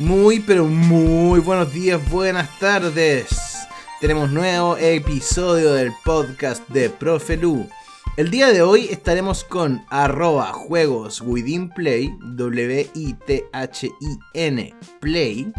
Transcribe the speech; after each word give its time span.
Muy, 0.00 0.40
pero 0.40 0.64
muy 0.64 1.40
buenos 1.40 1.72
días, 1.74 2.00
buenas 2.10 2.58
tardes. 2.58 3.28
Tenemos 4.00 4.30
nuevo 4.30 4.78
episodio 4.78 5.74
del 5.74 5.92
podcast 6.02 6.66
de 6.70 6.88
Profe 6.88 7.36
Lu. 7.36 7.68
El 8.16 8.30
día 8.30 8.48
de 8.48 8.62
hoy 8.62 8.86
estaremos 8.90 9.44
con 9.44 9.84
arroba 9.90 10.54
juegos 10.54 11.22
play, 11.74 12.16
W-I-T-H-I-N 12.34 13.04
play, 15.00 15.52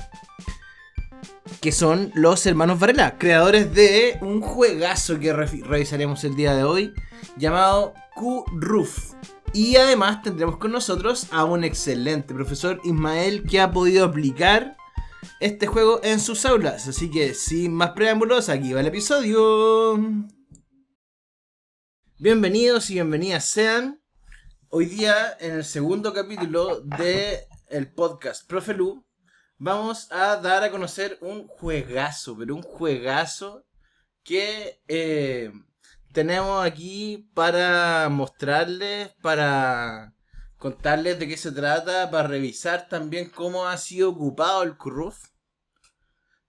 que 1.62 1.72
son 1.72 2.12
los 2.16 2.44
hermanos 2.48 2.80
Varela, 2.80 3.20
creadores 3.20 3.72
de 3.76 4.18
un 4.22 4.42
juegazo 4.42 5.20
que 5.20 5.34
revisaremos 5.34 6.24
el 6.24 6.36
día 6.36 6.56
de 6.56 6.64
hoy, 6.64 6.96
llamado 7.38 7.94
Q-Roof. 8.16 9.14
Y 9.54 9.76
además 9.76 10.22
tendremos 10.22 10.58
con 10.58 10.72
nosotros 10.72 11.28
a 11.32 11.44
un 11.44 11.66
excelente 11.66 12.34
profesor 12.34 12.80
Ismael 12.86 13.44
que 13.44 13.60
ha 13.60 13.72
podido 13.72 14.06
aplicar 14.06 14.78
este 15.42 15.68
juego 15.68 16.00
en 16.04 16.22
sus 16.22 16.46
aulas. 16.46 16.88
Así 16.88 17.12
que 17.12 17.34
sin 17.34 17.74
más 17.74 17.92
preámbulos, 17.92 18.48
aquí 18.48 18.72
va 18.72 18.80
el 18.80 18.88
episodio. 18.88 20.00
Bienvenidos 22.18 22.90
y 22.92 22.94
bienvenidas 22.94 23.44
sean. 23.44 24.02
Hoy 24.70 24.86
día, 24.86 25.36
en 25.42 25.56
el 25.56 25.66
segundo 25.66 26.14
capítulo 26.14 26.80
de 26.80 27.46
podcast 27.94 28.48
Profe 28.48 28.74
Lu, 28.74 29.06
vamos 29.58 30.10
a 30.14 30.38
dar 30.38 30.64
a 30.64 30.72
conocer 30.72 31.18
un 31.20 31.46
juegazo, 31.48 32.38
pero 32.38 32.56
un 32.56 32.62
juegazo 32.62 33.66
que 34.24 34.82
eh, 34.88 35.52
tenemos 36.14 36.66
aquí 36.66 37.30
para 37.34 38.10
mostrarles, 38.10 39.10
para 39.22 40.14
contarles 40.58 41.20
de 41.20 41.28
qué 41.28 41.38
se 41.38 41.52
trata, 41.52 42.10
para 42.12 42.28
revisar 42.28 42.88
también 42.88 43.30
cómo 43.30 43.68
ha 43.68 43.78
sido 43.78 44.10
ocupado 44.10 44.64
el 44.64 44.78
Curruf. 44.78 45.30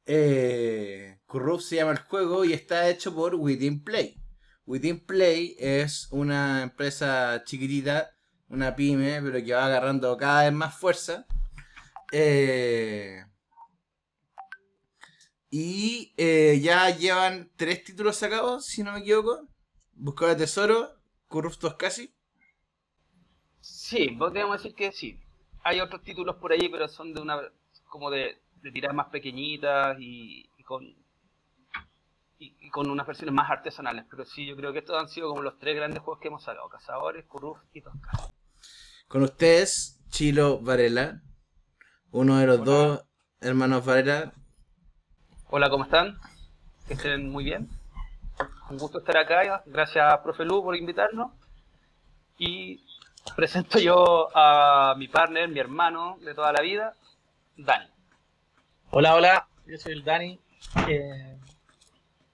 Eh, 0.04 1.18
se 1.60 1.76
llama 1.76 1.92
el 1.92 1.98
juego 1.98 2.44
y 2.44 2.52
está 2.52 2.88
hecho 2.88 3.14
por 3.14 3.34
Within 3.34 3.82
Play. 3.82 4.20
Within 4.66 5.04
Play 5.04 5.56
es 5.58 6.08
una 6.10 6.62
empresa 6.62 7.42
chiquitita, 7.44 8.10
una 8.48 8.76
pyme, 8.76 9.20
pero 9.22 9.44
que 9.44 9.54
va 9.54 9.66
agarrando 9.66 10.16
cada 10.16 10.44
vez 10.44 10.52
más 10.52 10.78
fuerza. 10.78 11.26
Eh, 12.12 13.24
y 15.50 16.14
eh, 16.16 16.60
ya 16.62 16.90
llevan 16.90 17.50
tres 17.56 17.84
títulos 17.84 18.16
sacados, 18.16 18.66
si 18.66 18.82
no 18.82 18.92
me 18.92 19.00
equivoco. 19.00 19.51
Buscador 20.02 20.34
de 20.34 20.40
Tesoro, 20.40 20.96
Corruptos 21.28 21.74
Casi. 21.74 22.12
Sí, 23.60 24.08
podríamos 24.18 24.60
decir 24.60 24.74
que 24.74 24.90
sí. 24.90 25.20
Hay 25.62 25.78
otros 25.80 26.02
títulos 26.02 26.34
por 26.36 26.50
ahí, 26.50 26.68
pero 26.68 26.88
son 26.88 27.14
de 27.14 27.20
una 27.20 27.40
como 27.88 28.10
de, 28.10 28.42
de 28.62 28.72
tiradas 28.72 28.96
más 28.96 29.10
pequeñitas 29.10 29.96
y, 30.00 30.50
con 30.64 30.92
y, 32.40 32.68
con 32.70 32.90
unas 32.90 33.06
versiones 33.06 33.32
más 33.32 33.48
artesanales. 33.48 34.04
Pero 34.10 34.24
sí, 34.24 34.44
yo 34.44 34.56
creo 34.56 34.72
que 34.72 34.80
estos 34.80 35.00
han 35.00 35.08
sido 35.08 35.28
como 35.28 35.42
los 35.42 35.60
tres 35.60 35.76
grandes 35.76 36.02
juegos 36.02 36.20
que 36.20 36.26
hemos 36.26 36.42
sacado: 36.42 36.68
Cazadores, 36.68 37.24
Curruf 37.26 37.58
y 37.72 37.82
Tosca. 37.82 38.10
Con 39.06 39.22
ustedes, 39.22 40.00
Chilo 40.08 40.58
Varela, 40.58 41.22
uno 42.10 42.38
de 42.38 42.46
los 42.48 42.64
dos 42.64 43.04
hermanos 43.40 43.84
Varela. 43.84 44.32
Hola, 45.48 45.70
¿cómo 45.70 45.84
están? 45.84 46.18
Que 46.88 46.94
estén 46.94 47.30
muy 47.30 47.44
bien 47.44 47.81
un 48.70 48.78
gusto 48.78 48.98
estar 48.98 49.16
acá. 49.16 49.62
Gracias, 49.66 50.18
profe 50.18 50.44
Lu, 50.44 50.62
por 50.62 50.76
invitarnos. 50.76 51.32
Y 52.38 52.84
presento 53.36 53.78
yo 53.78 54.28
a 54.34 54.94
mi 54.96 55.08
partner, 55.08 55.48
mi 55.48 55.60
hermano 55.60 56.18
de 56.20 56.34
toda 56.34 56.52
la 56.52 56.60
vida, 56.60 56.94
Dani. 57.56 57.88
Hola, 58.90 59.14
hola, 59.14 59.48
yo 59.66 59.78
soy 59.78 59.92
el 59.92 60.04
Dani. 60.04 60.40
Eh, 60.88 61.38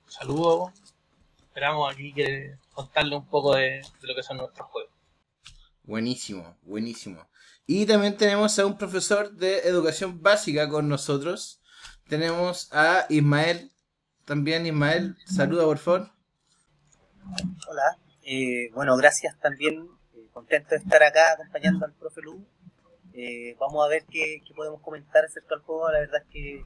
saludo. 0.07 0.73
Esperamos 1.39 1.93
aquí 1.93 2.13
que 2.13 2.57
contarle 2.73 3.17
un 3.17 3.27
poco 3.27 3.57
de, 3.57 3.81
lo 4.03 4.15
que 4.15 4.23
son 4.23 4.37
nuestros 4.37 4.69
juegos. 4.69 4.93
Buenísimo, 5.83 6.57
buenísimo. 6.63 7.27
Y 7.67 7.85
también 7.87 8.17
tenemos 8.17 8.59
a 8.59 8.67
un 8.67 8.79
profesor 8.79 9.33
de 9.33 9.59
educación 9.61 10.23
básica 10.23 10.69
con 10.69 10.89
nosotros. 10.89 11.61
Tenemos 12.09 12.73
a 12.73 13.07
Ismael. 13.09 13.73
También 14.29 14.67
Ismael, 14.67 15.17
saluda 15.25 15.65
por 15.65 15.79
favor. 15.79 16.11
Hola, 17.67 17.97
eh, 18.23 18.71
bueno, 18.75 18.95
gracias 18.99 19.41
también, 19.41 19.89
eh, 20.13 20.29
contento 20.35 20.69
de 20.73 20.77
estar 20.77 21.03
acá 21.03 21.33
acompañando 21.33 21.87
al 21.87 21.95
profe 21.95 22.21
Lu. 22.21 22.47
Eh, 23.15 23.57
vamos 23.59 23.83
a 23.83 23.89
ver 23.89 24.05
qué, 24.05 24.43
podemos 24.55 24.83
comentar 24.83 25.25
acerca 25.25 25.55
del 25.55 25.65
juego, 25.65 25.91
la 25.91 26.01
verdad 26.01 26.21
es 26.21 26.29
que 26.31 26.63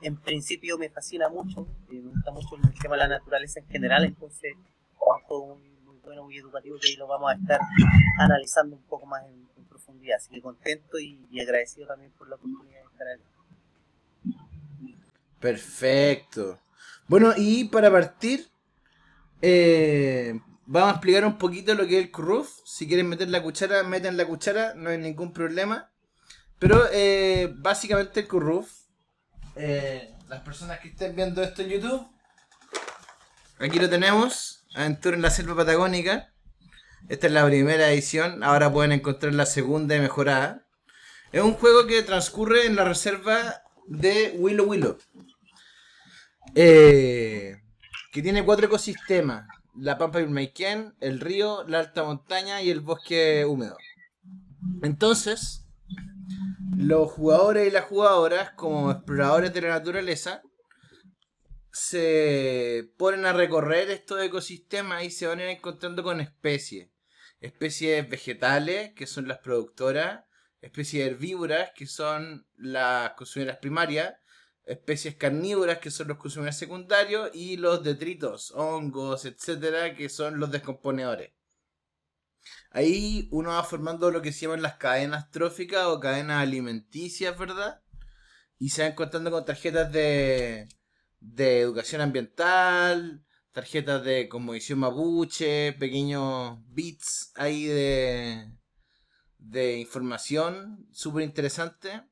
en 0.00 0.16
principio 0.22 0.78
me 0.78 0.88
fascina 0.88 1.28
mucho, 1.28 1.68
me 1.90 2.00
gusta 2.00 2.30
mucho 2.30 2.56
el 2.56 2.80
tema 2.80 2.94
de 2.94 3.02
la 3.02 3.08
naturaleza 3.08 3.60
en 3.60 3.68
general, 3.68 4.04
entonces 4.04 4.52
es 4.54 4.56
un 4.56 5.22
juego 5.24 5.56
muy, 5.56 5.98
bueno, 6.02 6.24
muy 6.24 6.38
educativo 6.38 6.78
que 6.80 6.88
ahí 6.88 6.96
lo 6.96 7.08
vamos 7.08 7.30
a 7.30 7.34
estar 7.34 7.60
analizando 8.20 8.74
un 8.74 8.84
poco 8.84 9.04
más 9.04 9.22
en, 9.26 9.42
profundidad, 9.68 10.16
así 10.16 10.30
que 10.30 10.40
contento 10.40 10.98
y, 10.98 11.26
y 11.30 11.40
agradecido 11.40 11.86
también 11.86 12.10
por 12.12 12.26
la 12.28 12.36
oportunidad 12.36 12.80
de 12.80 12.86
estar 12.86 13.06
aquí. 13.08 13.24
Perfecto. 15.38 16.58
Bueno, 17.08 17.34
y 17.36 17.64
para 17.64 17.90
partir, 17.90 18.50
eh, 19.42 20.38
vamos 20.66 20.88
a 20.88 20.92
explicar 20.92 21.26
un 21.26 21.36
poquito 21.36 21.74
lo 21.74 21.86
que 21.86 21.98
es 21.98 22.04
el 22.04 22.10
Curruf. 22.10 22.50
Si 22.64 22.86
quieren 22.86 23.08
meter 23.08 23.28
la 23.28 23.42
cuchara, 23.42 23.82
meten 23.82 24.16
la 24.16 24.26
cuchara, 24.26 24.74
no 24.74 24.90
hay 24.90 24.98
ningún 24.98 25.32
problema. 25.32 25.90
Pero 26.58 26.84
eh, 26.92 27.52
básicamente 27.56 28.20
el 28.20 28.28
Curruf, 28.28 28.70
eh, 29.56 30.14
las 30.28 30.42
personas 30.42 30.78
que 30.78 30.88
estén 30.88 31.16
viendo 31.16 31.42
esto 31.42 31.62
en 31.62 31.70
YouTube, 31.70 32.06
aquí 33.58 33.78
lo 33.78 33.90
tenemos, 33.90 34.64
Aventura 34.74 35.16
en 35.16 35.22
la 35.22 35.30
Selva 35.30 35.56
Patagónica. 35.56 36.32
Esta 37.08 37.26
es 37.26 37.32
la 37.32 37.44
primera 37.44 37.90
edición, 37.90 38.44
ahora 38.44 38.72
pueden 38.72 38.92
encontrar 38.92 39.34
la 39.34 39.44
segunda 39.44 39.96
y 39.96 40.00
mejorada. 40.00 40.66
Es 41.32 41.42
un 41.42 41.54
juego 41.54 41.86
que 41.86 42.02
transcurre 42.02 42.66
en 42.66 42.76
la 42.76 42.84
reserva 42.84 43.62
de 43.88 44.36
Willow 44.38 44.66
Willow. 44.66 44.98
Eh, 46.54 47.56
que 48.12 48.22
tiene 48.22 48.44
cuatro 48.44 48.66
ecosistemas. 48.66 49.46
La 49.74 49.96
pampa 49.96 50.20
y 50.20 50.24
el 51.00 51.20
río, 51.20 51.64
la 51.66 51.78
alta 51.78 52.04
montaña 52.04 52.60
y 52.60 52.70
el 52.70 52.80
bosque 52.80 53.44
húmedo. 53.46 53.76
Entonces, 54.82 55.66
los 56.76 57.10
jugadores 57.10 57.68
y 57.68 57.70
las 57.70 57.86
jugadoras, 57.86 58.50
como 58.50 58.90
exploradores 58.90 59.54
de 59.54 59.62
la 59.62 59.68
naturaleza, 59.70 60.42
se 61.72 62.92
ponen 62.98 63.24
a 63.24 63.32
recorrer 63.32 63.90
estos 63.90 64.22
ecosistemas 64.22 65.04
y 65.04 65.10
se 65.10 65.26
van 65.26 65.40
encontrando 65.40 66.02
con 66.02 66.20
especies. 66.20 66.90
Especies 67.40 68.08
vegetales, 68.08 68.92
que 68.94 69.06
son 69.06 69.26
las 69.26 69.38
productoras, 69.38 70.24
especies 70.60 71.06
herbívoras, 71.06 71.70
que 71.74 71.86
son 71.86 72.46
las 72.56 73.12
consumidoras 73.14 73.58
primarias, 73.58 74.14
especies 74.64 75.16
carnívoras 75.16 75.78
que 75.78 75.90
son 75.90 76.08
los 76.08 76.18
consumidores 76.18 76.56
secundarios 76.56 77.30
y 77.34 77.56
los 77.56 77.82
detritos, 77.82 78.52
hongos, 78.52 79.24
etcétera, 79.24 79.94
que 79.96 80.08
son 80.08 80.38
los 80.38 80.50
descomponedores. 80.50 81.32
Ahí 82.70 83.28
uno 83.30 83.50
va 83.50 83.62
formando 83.64 84.10
lo 84.10 84.22
que 84.22 84.32
se 84.32 84.42
llaman 84.42 84.62
las 84.62 84.76
cadenas 84.76 85.30
tróficas 85.30 85.86
o 85.86 86.00
cadenas 86.00 86.42
alimenticias, 86.42 87.38
¿verdad? 87.38 87.82
Y 88.58 88.70
se 88.70 88.82
va 88.82 88.88
encontrando 88.88 89.30
con 89.30 89.44
tarjetas 89.44 89.92
de, 89.92 90.68
de 91.20 91.60
educación 91.60 92.00
ambiental, 92.00 93.24
tarjetas 93.52 94.02
de 94.04 94.28
conmovisión 94.28 94.78
mapuche, 94.78 95.74
pequeños 95.74 96.58
bits 96.68 97.32
ahí 97.34 97.64
de, 97.64 98.50
de 99.38 99.78
información 99.78 100.88
súper 100.92 101.24
interesante. 101.24 102.02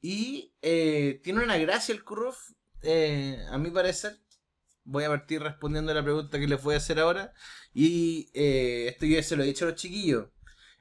Y 0.00 0.54
eh, 0.62 1.20
tiene 1.24 1.42
una 1.42 1.58
gracia 1.58 1.94
el 1.94 2.04
Kurruf, 2.04 2.52
eh, 2.82 3.44
a 3.50 3.58
mi 3.58 3.70
parecer. 3.70 4.18
Voy 4.84 5.04
a 5.04 5.08
partir 5.08 5.42
respondiendo 5.42 5.92
a 5.92 5.94
la 5.94 6.02
pregunta 6.02 6.38
que 6.38 6.48
les 6.48 6.62
voy 6.62 6.74
a 6.74 6.78
hacer 6.78 6.98
ahora. 7.00 7.32
Y 7.74 8.30
eh, 8.34 8.88
esto 8.88 9.06
ya 9.06 9.22
se 9.22 9.36
lo 9.36 9.42
he 9.42 9.46
dicho 9.46 9.64
a 9.64 9.70
los 9.70 9.80
chiquillos. 9.80 10.28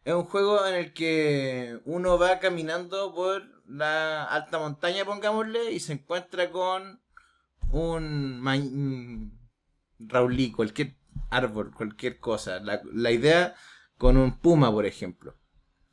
Es 0.06 0.14
un 0.14 0.24
juego 0.24 0.66
en 0.66 0.76
el 0.76 0.94
que 0.94 1.82
uno 1.86 2.18
va 2.18 2.40
caminando 2.40 3.14
por 3.14 3.44
la 3.68 4.24
alta 4.24 4.60
montaña, 4.60 5.04
pongámosle, 5.04 5.72
y 5.72 5.82
se 5.82 5.94
encuentra 5.94 6.50
con 6.52 7.02
un 7.72 9.38
raulí, 10.00 10.52
cualquier 10.52 10.96
árbol, 11.30 11.74
cualquier 11.74 12.20
cosa. 12.20 12.60
La, 12.62 12.82
la 12.94 13.12
idea 13.12 13.56
con 13.98 14.16
un 14.16 14.40
puma, 14.40 14.72
por 14.72 14.86
ejemplo. 14.86 15.36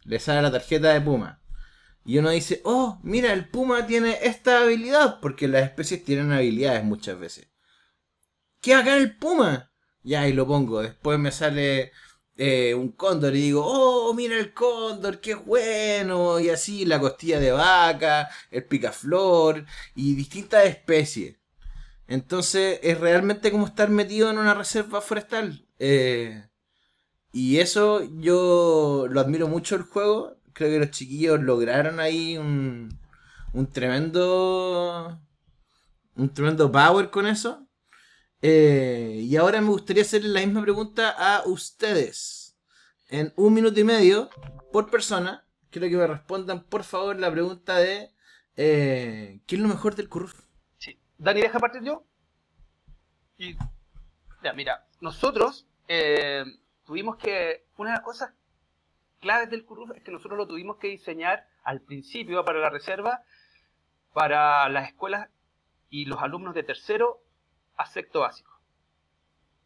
Le 0.05 0.21
sale 0.21 0.43
la 0.43 0.53
tarjeta 0.53 0.93
de 0.93 1.00
puma 1.00 1.44
y 2.05 2.19
uno 2.19 2.31
dice, 2.31 2.61
oh, 2.65 2.99
mira, 3.03 3.33
el 3.33 3.49
puma 3.49 3.87
tiene 3.87 4.19
esta 4.23 4.61
habilidad, 4.62 5.21
porque 5.21 5.49
las 5.49 5.65
especies 5.65 6.05
tienen 6.05 6.33
habilidades 6.33 6.85
muchas 6.85 7.19
veces. 7.19 7.49
¿Qué 8.61 8.75
acá 8.75 8.97
el 8.97 9.17
puma? 9.17 9.73
Ya, 10.03 10.23
ahí 10.23 10.33
lo 10.33 10.47
pongo. 10.47 10.83
Después 10.83 11.19
me 11.19 11.33
sale 11.33 11.93
eh, 12.37 12.75
un 12.75 12.93
cóndor 12.93 13.35
y 13.37 13.43
digo, 13.43 13.65
oh, 13.65 14.12
mira 14.15 14.37
el 14.39 14.53
cóndor, 14.53 15.21
qué 15.21 15.35
bueno, 15.35 16.41
y 16.41 16.51
así 16.51 16.85
la 16.85 17.01
costilla 17.01 17.41
de 17.41 17.53
vaca, 17.53 18.29
el 18.50 18.65
picaflor 18.65 19.65
y 19.95 20.15
distintas 20.15 20.67
especies. 20.67 21.37
Entonces 22.07 22.81
es 22.83 23.00
realmente 23.00 23.50
como 23.50 23.67
estar 23.67 23.89
metido 23.89 24.31
en 24.31 24.39
una 24.39 24.55
reserva 24.55 25.00
forestal. 25.00 25.67
Eh, 25.79 26.49
y 27.33 27.59
eso 27.59 28.03
yo 28.21 29.07
lo 29.11 29.21
admiro 29.21 29.49
mucho 29.49 29.77
el 29.77 29.83
juego. 29.83 30.37
Creo 30.55 30.71
que 30.71 30.79
los 30.79 30.91
chiquillos 30.91 31.41
lograron 31.41 32.01
ahí 32.01 32.39
un, 32.39 32.99
un 33.53 33.71
tremendo 33.71 35.21
un 36.17 36.33
tremendo 36.33 36.71
power 36.71 37.11
con 37.11 37.27
eso. 37.27 37.67
Eh, 38.41 39.21
y 39.23 39.37
ahora 39.37 39.61
me 39.61 39.69
gustaría 39.69 40.03
hacerle 40.03 40.29
la 40.29 40.41
misma 40.41 40.62
pregunta 40.62 41.11
a 41.11 41.47
ustedes. 41.47 42.56
En 43.09 43.33
un 43.37 43.55
minuto 43.55 43.79
y 43.79 43.85
medio 43.85 44.31
por 44.73 44.91
persona, 44.91 45.47
quiero 45.71 45.89
que 45.89 45.97
me 45.97 46.06
respondan 46.06 46.65
por 46.65 46.85
favor 46.85 47.19
la 47.19 47.31
pregunta 47.31 47.77
de 47.77 48.15
eh, 48.57 49.41
¿qué 49.47 49.57
es 49.57 49.61
lo 49.61 49.69
mejor 49.69 49.95
del 49.95 50.09
Curruf? 50.09 50.35
Sí. 50.79 50.99
Dani, 51.19 51.41
deja 51.41 51.59
partir 51.59 51.83
yo. 51.83 52.07
Y, 53.39 53.57
mira, 54.55 54.87
nosotros 55.00 55.67
eh, 55.89 56.45
tuvimos 56.85 57.17
que, 57.17 57.67
una 57.77 57.91
de 57.91 57.97
las 57.97 58.05
cosas 58.05 58.33
claves 59.25 59.49
del 59.49 59.65
Curruf 59.65 59.91
es 59.97 60.03
que 60.03 60.12
nosotros 60.12 60.37
lo 60.37 60.47
tuvimos 60.47 60.76
que 60.76 60.88
diseñar 60.88 61.49
al 61.65 61.81
principio 61.81 62.44
para 62.44 62.61
la 62.61 62.69
reserva, 62.69 63.23
para 64.12 64.69
las 64.69 64.88
escuelas 64.88 65.31
y 65.88 66.05
los 66.05 66.21
alumnos 66.23 66.55
de 66.55 66.62
tercero 66.62 67.23
a 67.76 67.87
sexto 67.87 68.21
básico. 68.21 68.53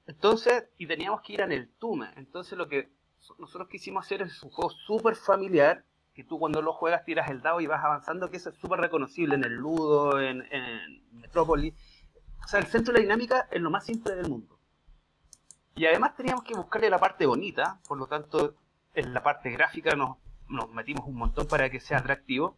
Entonces, 0.07 0.71
y 0.79 0.87
teníamos 0.87 1.23
que 1.23 1.33
ir 1.33 1.41
en 1.41 1.51
el 1.51 1.69
TUME. 1.69 2.09
Entonces 2.15 2.57
lo 2.57 2.69
que 2.69 2.89
nosotros 3.37 3.69
quisimos 3.69 4.07
hacer 4.07 4.23
es 4.23 4.41
un 4.45 4.51
juego 4.51 4.71
súper 4.71 5.17
familiar, 5.17 5.85
que 6.15 6.23
tú 6.23 6.39
cuando 6.39 6.63
lo 6.63 6.73
juegas 6.73 7.05
tiras 7.05 7.29
el 7.29 7.43
dado 7.43 7.61
y 7.61 7.67
vas 7.67 7.85
avanzando, 7.85 8.31
que 8.31 8.37
eso 8.37 8.51
es 8.51 8.57
súper 8.59 8.79
reconocible 8.79 9.35
en 9.35 9.43
el 9.43 9.55
Ludo, 9.55 10.21
en, 10.21 10.47
en 10.53 11.03
Metrópolis. 11.19 11.75
O 12.45 12.47
sea, 12.47 12.61
el 12.61 12.67
centro 12.67 12.93
de 12.93 13.01
la 13.01 13.03
dinámica 13.03 13.49
es 13.51 13.61
lo 13.61 13.71
más 13.71 13.85
simple 13.85 14.15
del 14.15 14.29
mundo. 14.29 14.57
Y 15.75 15.87
además 15.87 16.15
teníamos 16.15 16.45
que 16.45 16.55
buscarle 16.55 16.91
la 16.91 16.99
parte 16.99 17.27
bonita, 17.27 17.81
por 17.89 17.99
lo 17.99 18.07
tanto, 18.07 18.55
en 18.95 19.15
la 19.15 19.23
parte 19.23 19.51
gráfica 19.51 19.95
nos, 19.95 20.17
nos 20.49 20.71
metimos 20.71 21.07
un 21.07 21.17
montón 21.17 21.47
para 21.47 21.71
que 21.71 21.81
sea 21.81 21.99
atractivo. 21.99 22.57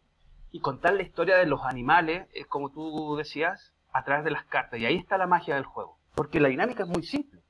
Y 0.51 0.59
contar 0.59 0.93
la 0.93 1.03
historia 1.03 1.37
de 1.37 1.45
los 1.45 1.63
animales, 1.63 2.27
es 2.33 2.45
como 2.45 2.71
tú 2.71 3.15
decías, 3.15 3.73
a 3.93 4.03
través 4.03 4.25
de 4.25 4.31
las 4.31 4.45
cartas. 4.45 4.79
Y 4.79 4.85
ahí 4.85 4.97
está 4.97 5.17
la 5.17 5.27
magia 5.27 5.55
del 5.55 5.63
juego. 5.63 5.97
Porque 6.15 6.39
la 6.39 6.49
dinámica 6.49 6.83
es 6.83 6.89
muy 6.89 7.03
simple. 7.03 7.41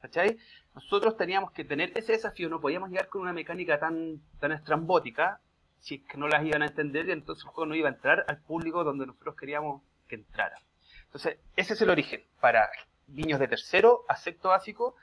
¿Cachai? 0.00 0.36
Nosotros 0.74 1.16
teníamos 1.16 1.52
que 1.52 1.64
tener 1.64 1.92
ese 1.96 2.12
desafío, 2.12 2.48
no 2.48 2.60
podíamos 2.60 2.90
llegar 2.90 3.08
con 3.08 3.22
una 3.22 3.32
mecánica 3.32 3.78
tan, 3.78 4.20
tan 4.40 4.50
estrambótica 4.50 5.40
si 5.78 5.96
es 5.96 6.02
que 6.04 6.16
no 6.16 6.28
las 6.28 6.44
iban 6.44 6.62
a 6.62 6.66
entender 6.66 7.08
y 7.08 7.12
entonces 7.12 7.44
el 7.44 7.50
juego 7.50 7.66
no 7.66 7.74
iba 7.74 7.88
a 7.88 7.92
entrar 7.92 8.24
al 8.28 8.38
público 8.38 8.84
donde 8.84 9.06
nosotros 9.06 9.36
queríamos 9.36 9.82
que 10.08 10.16
entrara. 10.16 10.56
Entonces, 11.04 11.38
ese 11.56 11.74
es 11.74 11.82
el 11.82 11.90
origen 11.90 12.24
para 12.40 12.68
niños 13.08 13.38
de 13.38 13.48
tercero 13.48 14.04
a 14.08 14.16
sexto 14.16 14.48
básico 14.48 14.96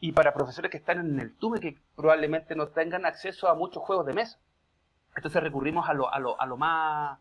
y 0.00 0.12
para 0.12 0.34
profesores 0.34 0.70
que 0.70 0.76
están 0.76 0.98
en 1.00 1.20
el 1.20 1.36
TUME 1.36 1.60
que 1.60 1.78
probablemente 1.94 2.54
no 2.54 2.68
tengan 2.68 3.06
acceso 3.06 3.48
a 3.48 3.54
muchos 3.54 3.82
juegos 3.82 4.06
de 4.06 4.14
mesa. 4.14 4.38
Entonces 5.16 5.42
recurrimos 5.42 5.88
a 5.88 5.94
lo, 5.94 6.12
a 6.12 6.18
lo, 6.18 6.40
a 6.40 6.46
lo 6.46 6.56
más 6.56 7.18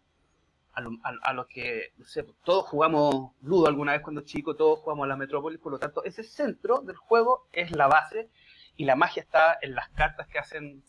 a 0.73 0.81
lo, 0.81 0.91
a, 1.03 1.31
lo, 1.31 1.47
que, 1.47 1.93
no 1.97 2.05
sé, 2.05 2.25
todos 2.43 2.65
jugamos 2.65 3.31
Ludo 3.41 3.67
alguna 3.67 3.93
vez 3.93 4.01
cuando 4.01 4.21
chico, 4.21 4.57
todos 4.57 4.79
jugamos 4.79 5.05
a 5.05 5.07
la 5.07 5.15
Metrópolis, 5.15 5.57
por 5.57 5.71
lo 5.71 5.79
tanto, 5.79 6.03
ese 6.03 6.21
centro 6.21 6.81
del 6.81 6.97
juego 6.97 7.47
es 7.53 7.71
la 7.71 7.87
base 7.87 8.29
y 8.75 8.83
la 8.83 8.97
magia 8.97 9.23
está 9.23 9.57
en 9.61 9.73
las 9.73 9.87
cartas 9.91 10.27
que 10.27 10.37
hacen 10.37 10.83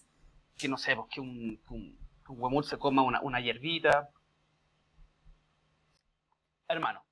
que, 0.59 0.69
no 0.69 0.77
sé, 0.77 0.97
pues, 0.97 1.09
que 1.09 1.21
un, 1.21 1.61
un, 1.71 1.97
un 2.29 2.65
se 2.65 2.79
coma 2.79 3.03
una, 3.03 3.21
una 3.21 3.41
hierbita. 3.41 4.11
Hermano. 6.67 7.05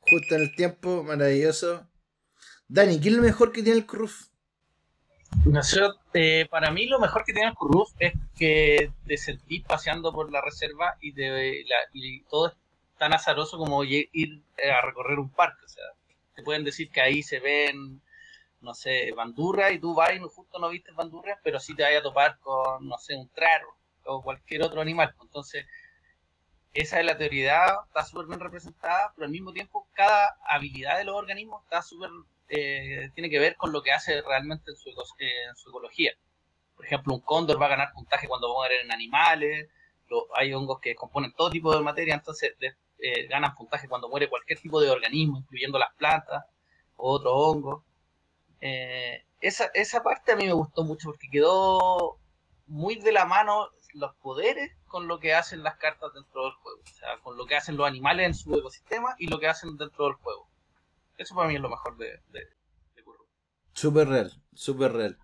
Justo 0.00 0.36
en 0.36 0.42
el 0.42 0.54
tiempo, 0.54 1.02
maravilloso. 1.02 1.88
Dani, 2.72 2.98
¿qué 2.98 3.10
es 3.10 3.14
lo 3.14 3.22
mejor 3.22 3.52
que 3.52 3.62
tiene 3.62 3.80
el 3.80 3.84
Cruz? 3.84 4.30
Eh, 6.14 6.46
para 6.50 6.70
mí 6.70 6.86
lo 6.86 6.98
mejor 6.98 7.22
que 7.22 7.34
tiene 7.34 7.50
el 7.50 7.54
Curruf 7.54 7.90
es 7.98 8.14
que 8.34 8.90
te 9.06 9.18
sentís 9.18 9.62
paseando 9.62 10.10
por 10.10 10.32
la 10.32 10.40
reserva 10.40 10.96
y, 11.02 11.12
todo 12.30 12.48
es 12.48 12.54
tan 12.96 13.12
azaroso 13.12 13.58
como 13.58 13.84
ir 13.84 14.42
a 14.56 14.80
recorrer 14.86 15.18
un 15.18 15.28
parque. 15.28 15.66
O 15.66 15.68
sea, 15.68 15.84
te 16.34 16.42
pueden 16.42 16.64
decir 16.64 16.90
que 16.90 17.02
ahí 17.02 17.22
se 17.22 17.40
ven, 17.40 18.00
no 18.62 18.72
sé, 18.72 19.12
bandurras 19.14 19.72
y 19.72 19.78
tú 19.78 19.94
vas 19.94 20.14
y 20.14 20.18
justo 20.20 20.58
no 20.58 20.70
viste 20.70 20.92
bandurras, 20.92 21.38
pero 21.44 21.60
sí 21.60 21.76
te 21.76 21.82
vas 21.82 21.94
a 21.94 22.02
topar 22.02 22.38
con, 22.38 22.88
no 22.88 22.96
sé, 22.96 23.14
un 23.16 23.28
traro 23.28 23.68
o 24.06 24.22
cualquier 24.22 24.62
otro 24.62 24.80
animal. 24.80 25.14
Entonces, 25.20 25.66
esa 26.72 27.00
es 27.00 27.04
la 27.04 27.18
teoría, 27.18 27.66
está 27.86 28.02
súper 28.02 28.28
bien 28.28 28.40
representada, 28.40 29.12
pero 29.14 29.26
al 29.26 29.30
mismo 29.30 29.52
tiempo 29.52 29.86
cada 29.92 30.38
habilidad 30.48 30.96
de 30.96 31.04
los 31.04 31.16
organismos 31.16 31.62
está 31.64 31.82
súper 31.82 32.08
eh, 32.54 33.10
tiene 33.14 33.30
que 33.30 33.38
ver 33.38 33.56
con 33.56 33.72
lo 33.72 33.82
que 33.82 33.92
hace 33.92 34.20
realmente 34.20 34.70
en 34.70 34.76
su, 34.76 34.90
en 34.90 35.56
su, 35.56 35.70
ecología. 35.70 36.12
Por 36.76 36.84
ejemplo, 36.84 37.14
un 37.14 37.20
cóndor 37.20 37.60
va 37.60 37.64
a 37.64 37.70
ganar 37.70 37.92
puntaje 37.94 38.28
cuando 38.28 38.52
muere 38.52 38.82
en 38.82 38.92
animales, 38.92 39.68
hay 40.34 40.52
hongos 40.52 40.78
que 40.80 40.94
componen 40.94 41.32
todo 41.32 41.48
tipo 41.48 41.74
de 41.74 41.82
materia, 41.82 42.14
entonces 42.14 42.54
eh, 42.98 43.26
ganan 43.28 43.54
puntaje 43.54 43.88
cuando 43.88 44.10
muere 44.10 44.28
cualquier 44.28 44.58
tipo 44.60 44.82
de 44.82 44.90
organismo, 44.90 45.38
incluyendo 45.38 45.78
las 45.78 45.94
plantas 45.94 46.44
o 46.96 47.12
otros 47.12 47.32
hongos. 47.34 47.84
Eh, 48.60 49.24
esa, 49.40 49.70
esa 49.72 50.02
parte 50.02 50.32
a 50.32 50.36
mí 50.36 50.44
me 50.44 50.52
gustó 50.52 50.84
mucho 50.84 51.08
porque 51.08 51.30
quedó 51.30 52.18
muy 52.66 52.96
de 52.96 53.12
la 53.12 53.24
mano 53.24 53.70
los 53.94 54.14
poderes 54.16 54.72
con 54.88 55.08
lo 55.08 55.20
que 55.20 55.32
hacen 55.32 55.62
las 55.62 55.76
cartas 55.78 56.12
dentro 56.12 56.44
del 56.44 56.52
juego, 56.52 56.80
o 56.82 56.94
sea, 56.94 57.18
con 57.22 57.38
lo 57.38 57.46
que 57.46 57.56
hacen 57.56 57.78
los 57.78 57.86
animales 57.86 58.26
en 58.26 58.34
su 58.34 58.54
ecosistema 58.54 59.14
y 59.18 59.28
lo 59.28 59.40
que 59.40 59.48
hacen 59.48 59.78
dentro 59.78 60.04
del 60.04 60.14
juego. 60.16 60.51
Eso 61.22 61.36
para 61.36 61.48
mí 61.48 61.54
es 61.54 61.60
lo 61.60 61.70
mejor 61.70 61.96
de, 61.96 62.06
de, 62.30 62.40
de 62.40 63.02
Super 63.72 64.08
real, 64.08 64.32
super 64.54 64.92
real. 64.92 65.18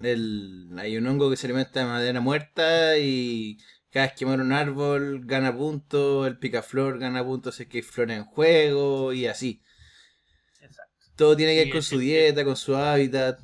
El, 0.00 0.70
hay 0.78 0.96
un 0.96 1.06
hongo 1.08 1.30
que 1.30 1.36
se 1.36 1.48
alimenta 1.48 1.80
de 1.80 1.86
madera 1.86 2.20
muerta 2.20 2.96
y 2.98 3.58
cada 3.90 4.06
vez 4.06 4.14
que 4.14 4.24
muere 4.24 4.42
un 4.42 4.52
árbol 4.52 5.22
gana 5.24 5.52
puntos, 5.56 6.28
el 6.28 6.38
picaflor 6.38 7.00
gana 7.00 7.24
puntos 7.24 7.56
si 7.56 7.64
es 7.64 7.68
que 7.68 7.78
hay 7.78 7.82
flores 7.82 8.18
en 8.18 8.24
juego 8.24 9.12
y 9.12 9.26
así. 9.26 9.62
Exacto. 10.60 11.06
Todo 11.16 11.36
tiene 11.36 11.54
que 11.54 11.64
ver 11.64 11.72
con 11.72 11.82
su 11.82 11.98
dieta, 11.98 12.44
con 12.44 12.56
su 12.56 12.76
hábitat. 12.76 13.40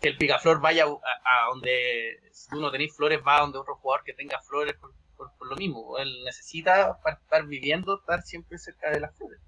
Que 0.00 0.08
el 0.08 0.16
picaflor 0.16 0.60
vaya 0.62 0.84
a, 0.84 1.50
donde, 1.50 2.18
si 2.32 2.48
tú 2.48 2.60
no 2.60 2.70
tenés 2.70 2.96
flores, 2.96 3.20
va 3.26 3.36
a 3.36 3.40
donde 3.42 3.58
otro 3.58 3.76
jugador 3.76 4.04
que 4.04 4.14
tenga 4.14 4.40
flores 4.40 4.74
por, 4.80 4.94
por 5.16 5.46
lo 5.48 5.56
mismo. 5.56 5.98
Él 5.98 6.24
necesita, 6.24 6.98
para 7.02 7.16
estar 7.16 7.46
viviendo, 7.46 7.98
estar 7.98 8.22
siempre 8.22 8.56
cerca 8.56 8.90
de 8.90 9.00
las 9.00 9.14
flores. 9.18 9.38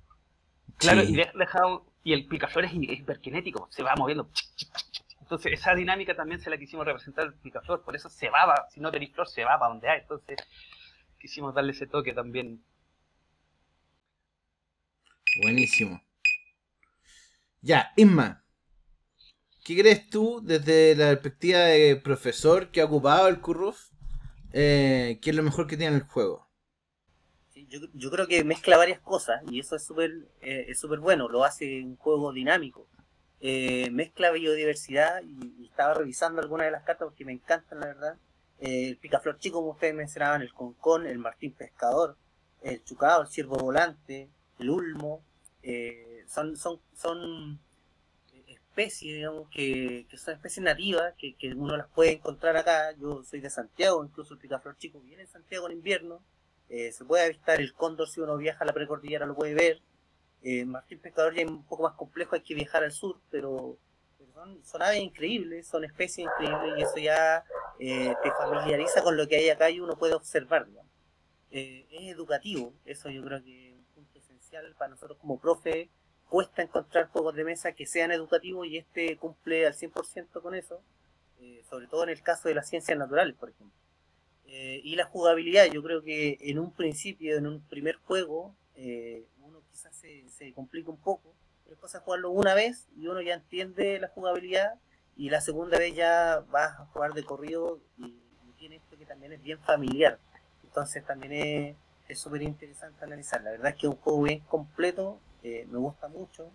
Claro, 0.82 1.02
y, 1.04 2.10
y 2.10 2.12
el 2.12 2.26
picaflor 2.26 2.64
es 2.64 2.72
hiperkinético, 2.74 3.68
se 3.70 3.82
va 3.82 3.94
moviendo. 3.96 4.28
Entonces, 5.20 5.52
esa 5.52 5.74
dinámica 5.74 6.14
también 6.14 6.40
se 6.40 6.50
la 6.50 6.58
quisimos 6.58 6.84
representar 6.84 7.26
el 7.26 7.34
picaflor, 7.34 7.82
por 7.82 7.96
eso 7.96 8.10
se 8.10 8.28
va, 8.28 8.68
si 8.68 8.80
no 8.80 8.90
tenéis 8.90 9.12
flor, 9.12 9.28
se 9.28 9.44
va 9.44 9.58
para 9.58 9.70
donde 9.70 9.88
hay. 9.88 10.00
Entonces, 10.00 10.36
quisimos 11.18 11.54
darle 11.54 11.72
ese 11.72 11.86
toque 11.86 12.12
también. 12.12 12.62
Buenísimo. 15.40 16.02
Ya, 17.62 17.92
Isma, 17.96 18.44
¿qué 19.64 19.78
crees 19.78 20.10
tú 20.10 20.42
desde 20.44 20.96
la 20.96 21.10
perspectiva 21.10 21.60
de 21.60 21.96
profesor 21.96 22.70
que 22.70 22.80
ha 22.80 22.86
ocupado 22.86 23.28
el 23.28 23.40
Curruf? 23.40 23.90
Eh, 24.52 25.18
¿Qué 25.22 25.30
es 25.30 25.36
lo 25.36 25.44
mejor 25.44 25.66
que 25.66 25.76
tiene 25.76 25.96
el 25.96 26.02
juego? 26.02 26.51
Yo, 27.94 28.10
creo 28.10 28.26
que 28.26 28.44
mezcla 28.44 28.76
varias 28.76 29.00
cosas 29.00 29.42
y 29.50 29.60
eso 29.60 29.76
es 29.76 29.82
súper 29.82 30.10
eh, 30.40 30.66
es 30.68 30.78
súper 30.78 30.98
bueno, 31.00 31.28
lo 31.28 31.44
hace 31.44 31.82
un 31.82 31.96
juego 31.96 32.32
dinámico. 32.32 32.86
Eh, 33.40 33.90
mezcla 33.90 34.30
biodiversidad 34.30 35.22
y, 35.22 35.66
estaba 35.66 35.94
revisando 35.94 36.42
algunas 36.42 36.66
de 36.66 36.70
las 36.70 36.84
cartas 36.84 37.06
porque 37.06 37.24
me 37.24 37.32
encantan, 37.32 37.80
la 37.80 37.86
verdad. 37.86 38.16
Eh, 38.60 38.90
el 38.90 38.96
picaflor 38.98 39.38
chico, 39.38 39.60
como 39.60 39.72
ustedes 39.72 39.94
mencionaban, 39.94 40.42
el 40.42 40.52
concón, 40.52 41.06
el 41.06 41.18
martín 41.18 41.52
pescador, 41.52 42.16
el 42.60 42.84
chucado, 42.84 43.22
el 43.22 43.28
ciervo 43.28 43.56
volante, 43.56 44.28
el 44.58 44.70
ulmo. 44.70 45.24
son, 46.26 46.56
son, 46.56 46.80
son 46.94 47.58
especies, 48.46 49.16
digamos, 49.16 49.48
que, 49.48 50.06
que 50.10 50.16
son 50.18 50.34
especies 50.34 50.62
nativas, 50.62 51.14
que, 51.16 51.34
que 51.36 51.54
uno 51.54 51.76
las 51.76 51.88
puede 51.88 52.12
encontrar 52.12 52.56
acá. 52.56 52.92
Yo 53.00 53.24
soy 53.24 53.40
de 53.40 53.50
Santiago, 53.50 54.04
incluso 54.04 54.34
el 54.34 54.40
picaflor 54.40 54.76
chico 54.76 55.00
viene 55.00 55.22
en 55.22 55.28
Santiago 55.28 55.66
en 55.66 55.72
invierno 55.72 56.22
eh, 56.72 56.90
se 56.90 57.04
puede 57.04 57.26
avistar 57.26 57.60
el 57.60 57.74
cóndor 57.74 58.08
si 58.08 58.20
uno 58.20 58.38
viaja 58.38 58.64
a 58.64 58.66
la 58.66 58.72
precordillera, 58.72 59.26
lo 59.26 59.34
puede 59.34 59.52
ver. 59.52 59.82
Eh, 60.42 60.64
Martín 60.64 61.00
Pescador 61.00 61.34
ya 61.34 61.42
es 61.42 61.50
un 61.50 61.66
poco 61.66 61.82
más 61.82 61.92
complejo, 61.92 62.34
hay 62.34 62.40
que 62.40 62.54
viajar 62.54 62.82
al 62.82 62.92
sur, 62.92 63.20
pero, 63.30 63.78
son, 64.62 64.82
aves 64.82 65.02
increíbles, 65.02 65.66
son 65.66 65.84
especies 65.84 66.26
increíbles 66.26 66.72
y 66.78 66.82
eso 66.82 66.96
ya 66.96 67.44
eh, 67.78 68.14
te 68.22 68.30
familiariza 68.30 69.02
con 69.02 69.18
lo 69.18 69.28
que 69.28 69.36
hay 69.36 69.50
acá 69.50 69.68
y 69.68 69.80
uno 69.80 69.98
puede 69.98 70.14
observar. 70.14 70.66
Eh, 71.50 71.86
es 71.90 72.10
educativo, 72.10 72.72
eso 72.86 73.10
yo 73.10 73.22
creo 73.22 73.44
que 73.44 73.72
es 73.72 73.76
un 73.76 73.84
punto 73.94 74.18
esencial 74.18 74.74
para 74.78 74.92
nosotros 74.92 75.18
como 75.18 75.38
profe, 75.38 75.90
cuesta 76.30 76.62
encontrar 76.62 77.08
juegos 77.08 77.34
de 77.34 77.44
mesa 77.44 77.72
que 77.72 77.84
sean 77.86 78.12
educativos 78.12 78.66
y 78.66 78.78
este 78.78 79.18
cumple 79.18 79.66
al 79.66 79.74
100% 79.74 80.40
con 80.40 80.54
eso, 80.54 80.82
eh, 81.38 81.62
sobre 81.68 81.86
todo 81.86 82.04
en 82.04 82.08
el 82.08 82.22
caso 82.22 82.48
de 82.48 82.54
las 82.54 82.66
ciencias 82.66 82.96
naturales, 82.96 83.36
por 83.36 83.50
ejemplo. 83.50 83.81
Eh, 84.54 84.82
y 84.84 84.96
la 84.96 85.06
jugabilidad, 85.06 85.64
yo 85.72 85.82
creo 85.82 86.02
que 86.02 86.36
en 86.42 86.58
un 86.58 86.72
principio, 86.72 87.38
en 87.38 87.46
un 87.46 87.62
primer 87.62 87.96
juego, 87.96 88.54
eh, 88.76 89.24
uno 89.40 89.62
quizás 89.70 89.96
se, 89.96 90.28
se 90.28 90.52
complica 90.52 90.90
un 90.90 90.98
poco, 90.98 91.32
pero 91.64 91.74
es 91.74 91.80
cosa 91.80 92.00
jugarlo 92.00 92.28
una 92.28 92.54
vez 92.54 92.86
y 92.94 93.06
uno 93.06 93.22
ya 93.22 93.32
entiende 93.32 93.98
la 93.98 94.08
jugabilidad 94.08 94.74
y 95.16 95.30
la 95.30 95.40
segunda 95.40 95.78
vez 95.78 95.94
ya 95.94 96.44
vas 96.50 96.78
a 96.78 96.84
jugar 96.84 97.14
de 97.14 97.24
corrido 97.24 97.80
y, 97.96 98.18
tiene 98.58 98.76
esto 98.76 98.96
que 98.96 99.06
también 99.06 99.32
es 99.32 99.42
bien 99.42 99.58
familiar. 99.58 100.20
Entonces 100.62 101.04
también 101.04 101.76
es 102.06 102.20
súper 102.20 102.42
interesante 102.42 103.04
analizar. 103.04 103.42
La 103.42 103.50
verdad 103.50 103.70
es 103.70 103.74
que 103.74 103.86
es 103.88 103.92
un 103.92 103.98
juego 103.98 104.22
bien 104.22 104.38
completo, 104.40 105.18
eh, 105.42 105.66
me 105.68 105.78
gusta 105.78 106.06
mucho, 106.06 106.52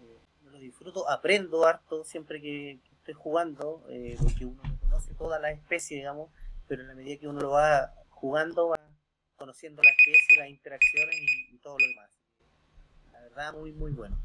eh, 0.00 0.18
lo 0.50 0.58
disfruto, 0.58 1.08
aprendo 1.08 1.64
harto 1.64 2.04
siempre 2.04 2.40
que, 2.40 2.80
estoy 2.90 3.14
jugando, 3.14 3.82
porque 4.18 4.46
uno 4.46 4.62
no 4.64 4.80
conoce 4.80 5.12
toda 5.14 5.38
la 5.38 5.50
especie, 5.50 5.98
digamos, 5.98 6.30
pero 6.66 6.82
en 6.82 6.88
la 6.88 6.94
medida 6.94 7.18
que 7.18 7.28
uno 7.28 7.40
lo 7.40 7.50
va 7.50 7.94
jugando, 8.08 8.68
va 8.68 8.76
conociendo 9.36 9.82
la 9.82 9.90
especie, 9.90 10.38
las 10.38 10.48
interacciones 10.48 11.16
y, 11.16 11.54
y 11.54 11.58
todo 11.58 11.76
lo 11.78 11.86
demás. 11.86 12.10
La 13.12 13.20
verdad, 13.20 13.52
muy, 13.54 13.72
muy 13.72 13.92
bueno. 13.92 14.18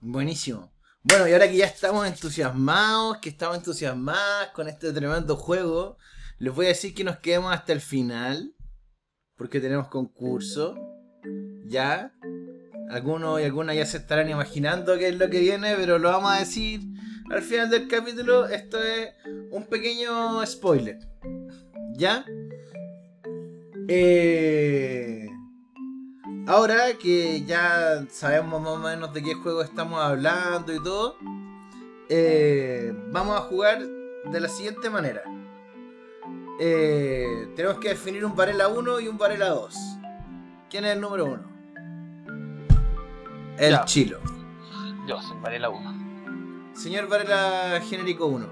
Buenísimo. 0.00 0.72
Bueno, 1.02 1.28
y 1.28 1.32
ahora 1.32 1.48
que 1.48 1.56
ya 1.56 1.66
estamos 1.66 2.06
entusiasmados, 2.06 3.18
que 3.18 3.28
estamos 3.30 3.56
entusiasmados 3.56 4.48
con 4.52 4.68
este 4.68 4.92
tremendo 4.92 5.36
juego, 5.36 5.96
les 6.38 6.54
voy 6.54 6.66
a 6.66 6.70
decir 6.70 6.94
que 6.94 7.04
nos 7.04 7.18
quedemos 7.18 7.52
hasta 7.52 7.72
el 7.72 7.80
final, 7.80 8.54
porque 9.36 9.60
tenemos 9.60 9.88
concurso. 9.88 10.76
Ya. 11.64 12.12
Algunos 12.90 13.40
y 13.40 13.44
algunas 13.44 13.76
ya 13.76 13.86
se 13.86 13.98
estarán 13.98 14.30
imaginando 14.30 14.96
qué 14.98 15.08
es 15.08 15.16
lo 15.16 15.28
que 15.28 15.40
viene, 15.40 15.74
pero 15.76 15.98
lo 15.98 16.10
vamos 16.10 16.32
a 16.32 16.38
decir 16.38 16.80
al 17.30 17.42
final 17.42 17.70
del 17.70 17.88
capítulo. 17.88 18.46
Esto 18.46 18.82
es 18.82 19.10
un 19.50 19.66
pequeño 19.66 20.44
spoiler. 20.46 20.98
¿Ya? 21.94 22.24
Eh... 23.88 25.28
Ahora 26.46 26.94
que 26.98 27.44
ya 27.44 28.06
sabemos 28.08 28.62
más 28.62 28.70
o 28.70 28.78
menos 28.78 29.12
de 29.12 29.22
qué 29.22 29.34
juego 29.34 29.60
estamos 29.60 30.00
hablando 30.00 30.74
y 30.74 30.82
todo, 30.82 31.18
eh, 32.08 32.90
vamos 33.12 33.36
a 33.36 33.40
jugar 33.42 33.86
de 33.86 34.40
la 34.40 34.48
siguiente 34.48 34.88
manera. 34.88 35.22
Eh, 36.58 37.52
tenemos 37.54 37.78
que 37.78 37.90
definir 37.90 38.24
un 38.24 38.34
Varela 38.34 38.68
1 38.68 39.00
y 39.00 39.08
un 39.08 39.18
Varela 39.18 39.50
2. 39.50 39.74
¿Quién 40.70 40.86
es 40.86 40.94
el 40.94 41.02
número 41.02 41.26
1? 41.26 41.42
El 43.58 43.72
Ya. 43.72 43.84
Chilo. 43.84 44.18
Yo 45.06 45.20
soy 45.20 45.36
Varela 45.42 45.68
1. 45.68 45.97
Señor 46.78 47.08
Varela 47.08 47.80
Genérico 47.80 48.26
1. 48.26 48.46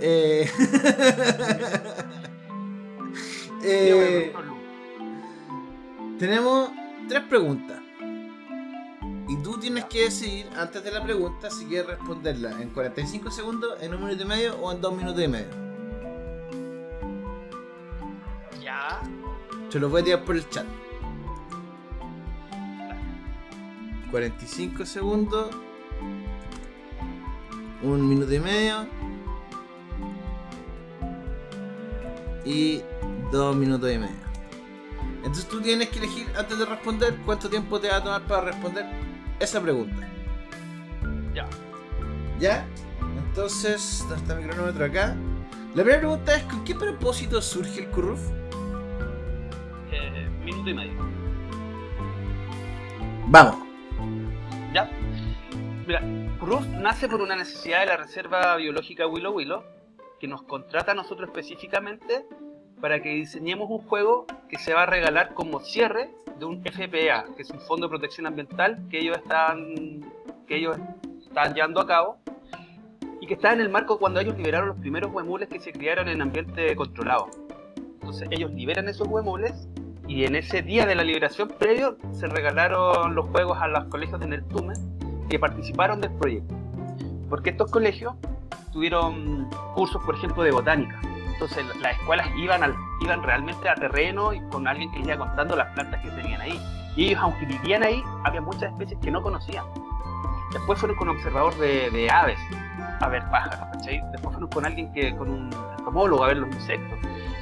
Eh... 0.00 0.50
eh, 3.62 4.32
tenemos 6.18 6.70
tres 7.08 7.22
preguntas. 7.28 7.80
Y 9.28 9.36
tú 9.36 9.56
tienes 9.60 9.84
que 9.84 10.02
decidir 10.02 10.48
antes 10.56 10.82
de 10.82 10.90
la 10.90 11.04
pregunta 11.04 11.48
si 11.48 11.66
quieres 11.66 11.86
responderla 11.86 12.60
en 12.60 12.70
45 12.70 13.30
segundos, 13.30 13.80
en 13.80 13.94
un 13.94 14.04
minuto 14.04 14.24
y 14.24 14.26
medio 14.26 14.56
o 14.56 14.72
en 14.72 14.80
dos 14.80 14.96
minutos 14.96 15.22
y 15.22 15.28
medio. 15.28 15.50
Ya. 18.60 19.00
Se 19.68 19.78
los 19.78 19.92
voy 19.92 20.00
a 20.02 20.04
tirar 20.04 20.24
por 20.24 20.34
el 20.34 20.48
chat. 20.50 20.66
45 24.10 24.84
segundos. 24.84 25.54
Un 27.84 28.08
minuto 28.08 28.32
y 28.32 28.40
medio. 28.40 28.86
Y 32.46 32.80
dos 33.30 33.54
minutos 33.54 33.92
y 33.92 33.98
medio. 33.98 34.24
Entonces 35.18 35.46
tú 35.46 35.60
tienes 35.60 35.90
que 35.90 35.98
elegir 35.98 36.26
antes 36.36 36.58
de 36.58 36.64
responder 36.64 37.14
cuánto 37.26 37.50
tiempo 37.50 37.78
te 37.78 37.88
va 37.88 37.96
a 37.96 38.02
tomar 38.02 38.22
para 38.22 38.40
responder 38.42 38.86
esa 39.38 39.60
pregunta. 39.60 40.08
Ya. 41.34 41.46
¿Ya? 42.38 42.66
Entonces, 43.28 44.00
¿dónde 44.08 44.16
está 44.16 44.34
mi 44.34 44.44
cronómetro 44.44 44.84
acá? 44.86 45.14
La 45.74 45.82
primera 45.82 45.98
pregunta 45.98 46.36
es: 46.36 46.42
¿con 46.44 46.64
qué 46.64 46.74
propósito 46.74 47.42
surge 47.42 47.80
el 47.80 47.90
Curruf? 47.90 48.20
Eh, 49.92 50.28
minuto 50.42 50.70
y 50.70 50.74
medio. 50.74 50.92
Vamos. 53.26 53.56
¿Ya? 54.72 54.90
Mira, 55.86 56.00
Roof 56.40 56.66
nace 56.68 57.08
por 57.08 57.20
una 57.20 57.36
necesidad 57.36 57.80
de 57.80 57.86
la 57.86 57.98
Reserva 57.98 58.56
Biológica 58.56 59.06
Willow 59.06 59.34
Willow, 59.34 59.62
que 60.18 60.26
nos 60.26 60.42
contrata 60.42 60.92
a 60.92 60.94
nosotros 60.94 61.28
específicamente 61.28 62.24
para 62.80 63.02
que 63.02 63.10
diseñemos 63.10 63.68
un 63.68 63.86
juego 63.86 64.26
que 64.48 64.58
se 64.58 64.72
va 64.72 64.84
a 64.84 64.86
regalar 64.86 65.34
como 65.34 65.60
cierre 65.60 66.10
de 66.38 66.46
un 66.46 66.62
FPA, 66.62 67.26
que 67.36 67.42
es 67.42 67.50
un 67.50 67.60
Fondo 67.60 67.86
de 67.86 67.90
Protección 67.90 68.26
Ambiental 68.26 68.78
que 68.90 68.98
ellos 68.98 69.18
están, 69.18 70.00
que 70.46 70.56
ellos 70.56 70.78
están 71.22 71.52
llevando 71.52 71.82
a 71.82 71.86
cabo 71.86 72.18
y 73.20 73.26
que 73.26 73.34
está 73.34 73.52
en 73.52 73.60
el 73.60 73.68
marco 73.68 73.98
cuando 73.98 74.20
ellos 74.20 74.36
liberaron 74.38 74.68
los 74.68 74.78
primeros 74.78 75.12
huemules 75.12 75.50
que 75.50 75.60
se 75.60 75.70
criaron 75.70 76.08
en 76.08 76.22
ambiente 76.22 76.74
controlado. 76.76 77.28
Entonces 77.76 78.28
ellos 78.30 78.50
liberan 78.52 78.88
esos 78.88 79.06
huemules 79.06 79.68
y 80.08 80.24
en 80.24 80.34
ese 80.34 80.62
día 80.62 80.86
de 80.86 80.94
la 80.94 81.04
liberación 81.04 81.48
previo 81.48 81.98
se 82.12 82.26
regalaron 82.26 83.14
los 83.14 83.26
juegos 83.26 83.58
a 83.60 83.68
los 83.68 83.84
colegios 83.84 84.18
de 84.20 84.28
Neltume 84.28 84.74
que 85.28 85.38
participaron 85.38 86.00
del 86.00 86.12
proyecto. 86.12 86.54
Porque 87.28 87.50
estos 87.50 87.70
colegios 87.70 88.14
tuvieron 88.72 89.48
cursos, 89.74 90.02
por 90.04 90.14
ejemplo, 90.16 90.42
de 90.42 90.50
botánica. 90.52 91.00
Entonces 91.32 91.64
la- 91.66 91.74
las 91.80 91.92
escuelas 91.98 92.28
iban, 92.36 92.62
al- 92.62 92.76
iban 93.00 93.22
realmente 93.22 93.68
a 93.68 93.74
terreno 93.74 94.32
y 94.32 94.40
con 94.50 94.66
alguien 94.68 94.90
que 94.92 95.00
iba 95.00 95.16
contando 95.16 95.56
las 95.56 95.72
plantas 95.74 96.00
que 96.02 96.10
tenían 96.10 96.40
ahí. 96.40 96.60
Y 96.96 97.06
ellos, 97.08 97.20
aunque 97.22 97.46
vivían 97.46 97.82
ahí, 97.82 98.02
había 98.24 98.40
muchas 98.40 98.70
especies 98.72 98.98
que 99.00 99.10
no 99.10 99.20
conocían. 99.22 99.64
Después 100.52 100.78
fueron 100.78 100.96
con 100.96 101.08
un 101.08 101.16
observador 101.16 101.54
de, 101.56 101.90
de 101.90 102.08
aves 102.10 102.38
a 103.00 103.08
ver 103.08 103.28
pájaros, 103.30 103.68
¿cachai? 103.72 104.00
Después 104.12 104.32
fueron 104.34 104.48
con 104.48 104.64
alguien 104.64 104.92
que, 104.92 105.16
con 105.16 105.28
un 105.28 105.50
entomólogo 105.78 106.22
a 106.22 106.28
ver 106.28 106.36
los 106.36 106.48
insectos. 106.54 106.96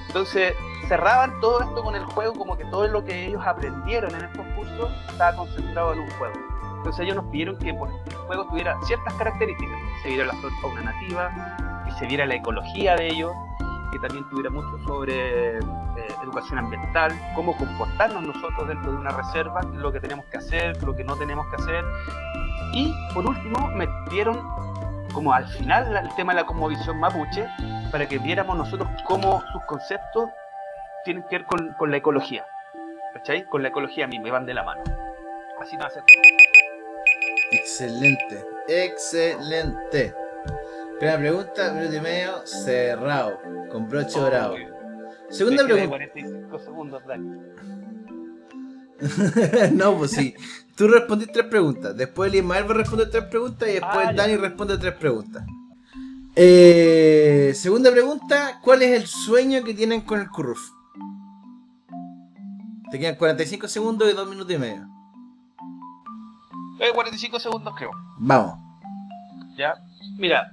Entonces 0.07 0.55
cerraban 0.89 1.39
todo 1.41 1.61
esto 1.61 1.83
con 1.83 1.95
el 1.95 2.05
juego, 2.05 2.33
como 2.35 2.57
que 2.57 2.65
todo 2.67 2.87
lo 2.89 3.05
que 3.05 3.27
ellos 3.27 3.43
aprendieron 3.47 4.15
en 4.15 4.25
estos 4.25 4.47
cursos 4.57 4.91
estaba 5.11 5.37
concentrado 5.37 5.93
en 5.93 6.01
un 6.01 6.11
juego. 6.13 6.35
Entonces 6.83 7.05
ellos 7.05 7.15
nos 7.15 7.27
pidieron 7.27 7.57
que 7.59 7.73
por 7.75 7.89
el 7.89 8.15
juego 8.27 8.45
tuviera 8.49 8.77
ciertas 8.83 9.15
características, 9.15 9.79
se 10.03 10.09
viera 10.09 10.25
la 10.25 10.33
fauna 10.61 10.83
nativa, 10.83 11.31
que 11.87 11.93
se 11.93 12.07
viera 12.09 12.27
la 12.27 12.35
ecología 12.35 12.97
de 12.97 13.07
ellos, 13.07 13.31
que 13.93 14.01
también 14.01 14.29
tuviera 14.29 14.51
mucho 14.51 14.77
sobre 14.85 15.59
eh, 15.59 15.61
educación 16.25 16.59
ambiental, 16.59 17.13
cómo 17.37 17.57
comportarnos 17.57 18.25
nosotros 18.25 18.67
dentro 18.67 18.91
de 18.91 18.99
una 18.99 19.11
reserva, 19.11 19.61
lo 19.75 19.93
que 19.93 20.01
tenemos 20.01 20.27
que 20.27 20.39
hacer, 20.39 20.83
lo 20.83 20.97
que 20.97 21.05
no 21.05 21.15
tenemos 21.15 21.47
que 21.51 21.63
hacer. 21.63 21.85
Y 22.73 22.93
por 23.15 23.29
último 23.29 23.69
metieron 23.69 24.43
como 25.15 25.33
al 25.33 25.47
final 25.47 25.97
el 25.97 26.13
tema 26.17 26.35
de 26.35 26.41
la 26.41 26.47
cosmovisión 26.47 26.99
mapuche, 26.99 27.47
para 27.93 28.09
que 28.09 28.19
viéramos 28.19 28.57
nosotros 28.57 28.89
cómo 29.05 29.41
sus 29.53 29.63
conceptos 29.67 30.31
tienen 31.05 31.23
que 31.29 31.39
ver 31.39 31.47
con, 31.47 31.75
con 31.75 31.93
la 31.93 31.99
ecología. 31.99 32.45
¿Cachai? 33.15 33.45
Con 33.45 33.63
la 33.63 33.69
ecología 33.69 34.09
misma, 34.09 34.27
y 34.27 34.31
van 34.33 34.47
de 34.47 34.55
la 34.55 34.65
mano. 34.65 34.83
Así 35.61 35.77
no 35.77 35.85
hace 35.85 36.01
Excelente, 37.53 38.45
excelente. 38.69 40.15
Primera 40.99 41.19
pregunta, 41.19 41.73
minuto 41.73 41.97
y 41.97 42.01
medio, 42.01 42.47
cerrado, 42.47 43.39
con 43.71 43.89
broche 43.89 44.19
dorado. 44.19 44.57
Segunda 45.31 45.65
pregunta. 45.65 45.89
45 45.89 46.59
segundos, 46.59 47.03
no, 49.73 49.99
pues 49.99 50.13
sí. 50.13 50.35
Tú 50.77 50.89
respondiste 50.89 51.33
tres 51.33 51.47
preguntas. 51.47 51.97
Después 51.97 52.31
el 52.31 52.39
Ismael 52.39 52.69
va 52.69 52.75
a 52.75 52.79
responder 52.79 53.11
tres 53.11 53.25
preguntas 53.25 53.69
y 53.69 53.73
después 53.73 54.07
Ah. 54.09 54.13
Dani 54.15 54.37
responde 54.37 54.79
tres 54.79 54.95
preguntas. 54.95 55.45
Eh, 56.35 57.53
segunda 57.55 57.91
pregunta, 57.91 58.61
¿cuál 58.63 58.83
es 58.83 59.01
el 59.01 59.07
sueño 59.07 59.63
que 59.65 59.75
tienen 59.75 60.01
con 60.03 60.21
el 60.21 60.31
Curruf? 60.31 60.61
Te 62.91 62.99
quedan 62.99 63.17
45 63.17 63.69
segundos 63.69 64.11
y 64.11 64.15
2 64.15 64.29
minutos 64.29 64.53
y 64.53 64.59
medio. 64.59 64.87
Eh, 66.83 66.91
45 66.93 67.39
segundos 67.39 67.75
creo. 67.77 67.93
Vamos. 68.19 68.59
¿Ya? 69.57 69.75
Mira, 70.19 70.53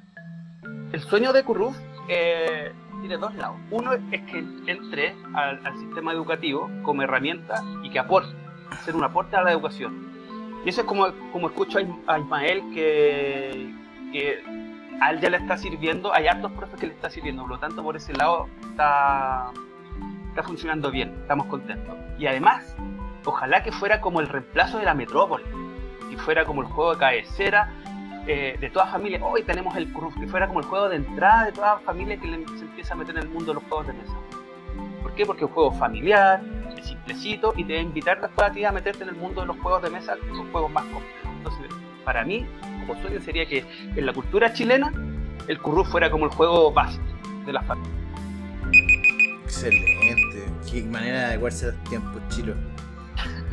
el 0.93 1.01
sueño 1.01 1.33
de 1.33 1.43
Curruf 1.43 1.75
eh, 2.07 2.71
tiene 2.99 3.17
dos 3.17 3.33
lados. 3.33 3.57
Uno 3.71 3.93
es 3.93 4.21
que 4.21 4.45
entre 4.67 5.15
al, 5.33 5.65
al 5.65 5.77
sistema 5.79 6.13
educativo 6.13 6.69
como 6.83 7.01
herramienta 7.01 7.63
y 7.81 7.89
que 7.89 7.97
aporte, 7.97 8.31
hacer 8.69 8.95
un 8.95 9.03
aporte 9.03 9.37
a 9.37 9.41
la 9.41 9.51
educación. 9.51 10.07
Y 10.63 10.69
eso 10.69 10.81
es 10.81 10.87
como, 10.87 11.07
como 11.31 11.47
escucho 11.47 11.79
a 12.05 12.19
Ismael 12.19 12.61
que, 12.75 13.73
que 14.13 14.43
a 15.01 15.09
él 15.09 15.21
ya 15.21 15.31
le 15.31 15.37
está 15.37 15.57
sirviendo, 15.57 16.13
hay 16.13 16.27
hartos 16.27 16.51
profes 16.51 16.79
que 16.79 16.85
le 16.85 16.93
está 16.93 17.09
sirviendo, 17.09 17.41
por 17.41 17.53
lo 17.53 17.59
tanto 17.59 17.81
por 17.81 17.95
ese 17.95 18.13
lado 18.13 18.47
está, 18.69 19.51
está 20.27 20.43
funcionando 20.43 20.91
bien, 20.91 21.15
estamos 21.21 21.47
contentos. 21.47 21.97
Y 22.19 22.27
además, 22.27 22.75
ojalá 23.25 23.63
que 23.63 23.71
fuera 23.71 23.99
como 23.99 24.19
el 24.19 24.27
reemplazo 24.27 24.77
de 24.77 24.85
la 24.85 24.93
metrópoli. 24.93 25.68
Y 26.09 26.15
fuera 26.15 26.45
como 26.45 26.61
el 26.61 26.67
juego 26.67 26.93
de 26.93 26.99
cabecera 26.99 27.71
eh, 28.27 28.57
de 28.59 28.69
toda 28.69 28.87
familia. 28.87 29.19
Hoy 29.23 29.43
tenemos 29.43 29.75
el 29.75 29.91
Curruf, 29.91 30.15
que 30.19 30.27
fuera 30.27 30.47
como 30.47 30.59
el 30.59 30.65
juego 30.65 30.89
de 30.89 30.97
entrada 30.97 31.45
de 31.45 31.51
toda 31.51 31.79
familia 31.79 32.19
que 32.19 32.27
se 32.27 32.65
empieza 32.65 32.93
a 32.93 32.97
meter 32.97 33.15
en 33.17 33.23
el 33.23 33.29
mundo 33.29 33.53
de 33.53 33.55
los 33.55 33.63
juegos 33.63 33.87
de 33.87 33.93
mesa. 33.93 34.13
¿Por 35.01 35.13
qué? 35.15 35.25
Porque 35.25 35.43
es 35.43 35.49
un 35.49 35.53
juego 35.53 35.71
familiar, 35.71 36.41
es 36.77 36.87
simplecito 36.87 37.53
y 37.55 37.63
te 37.63 37.73
va 37.73 37.79
a 37.79 37.83
invitar 37.83 38.21
después 38.21 38.47
a 38.47 38.51
ti 38.51 38.63
a 38.65 38.71
meterte 38.71 39.03
en 39.03 39.09
el 39.09 39.15
mundo 39.15 39.41
de 39.41 39.47
los 39.47 39.57
juegos 39.57 39.81
de 39.81 39.89
mesa, 39.89 40.15
que 40.15 40.35
son 40.35 40.51
juegos 40.51 40.71
más 40.71 40.83
complejos. 40.85 41.31
Entonces, 41.37 41.65
para 42.03 42.23
mí, 42.23 42.45
como 42.85 43.01
sueño 43.01 43.19
sería 43.21 43.45
que 43.45 43.65
en 43.95 44.05
la 44.05 44.13
cultura 44.13 44.53
chilena 44.53 44.91
el 45.47 45.59
Curruf 45.59 45.89
fuera 45.89 46.11
como 46.11 46.25
el 46.25 46.31
juego 46.31 46.71
básico 46.71 47.03
de 47.45 47.53
la 47.53 47.61
familia. 47.63 47.91
Excelente. 49.43 50.45
Qué 50.69 50.83
manera 50.83 51.19
de 51.19 51.25
adecuarse 51.25 51.65
a 51.65 51.69
los 51.69 51.83
tiempos, 51.85 52.21
chilo. 52.29 52.53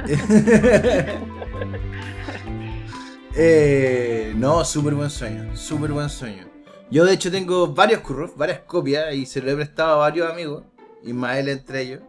eh, 3.34 4.32
no, 4.36 4.64
súper 4.64 4.94
buen 4.94 5.10
sueño. 5.10 5.56
Súper 5.56 5.92
buen 5.92 6.08
sueño. 6.08 6.46
Yo 6.90 7.04
de 7.04 7.14
hecho 7.14 7.30
tengo 7.30 7.74
varios 7.74 8.00
Curruf, 8.00 8.36
varias 8.36 8.60
copias 8.60 9.14
y 9.14 9.26
se 9.26 9.42
lo 9.42 9.50
he 9.50 9.56
prestado 9.56 9.94
a 9.94 9.96
varios 9.96 10.30
amigos. 10.30 10.64
Ismael 11.02 11.48
entre 11.48 11.82
ellos. 11.82 12.00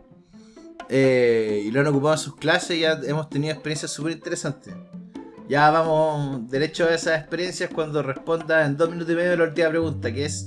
Eh, 0.90 1.64
y 1.66 1.72
lo 1.72 1.82
han 1.82 1.88
ocupado 1.88 2.14
en 2.14 2.20
sus 2.20 2.36
clases 2.36 2.78
y 2.78 2.82
ya 2.82 3.00
hemos 3.04 3.30
tenido 3.30 3.54
experiencias 3.54 3.92
súper 3.92 4.14
interesantes. 4.14 4.74
Ya 5.50 5.70
vamos 5.72 6.50
derecho 6.50 6.86
a 6.86 6.94
esas 6.94 7.20
experiencias 7.20 7.70
cuando 7.74 8.04
responda 8.04 8.66
en 8.66 8.78
dos 8.78 8.90
minutos 8.90 9.14
y 9.14 9.16
medio 9.16 9.36
la 9.38 9.46
última 9.46 9.70
pregunta, 9.70 10.14
que 10.14 10.26
es 10.26 10.46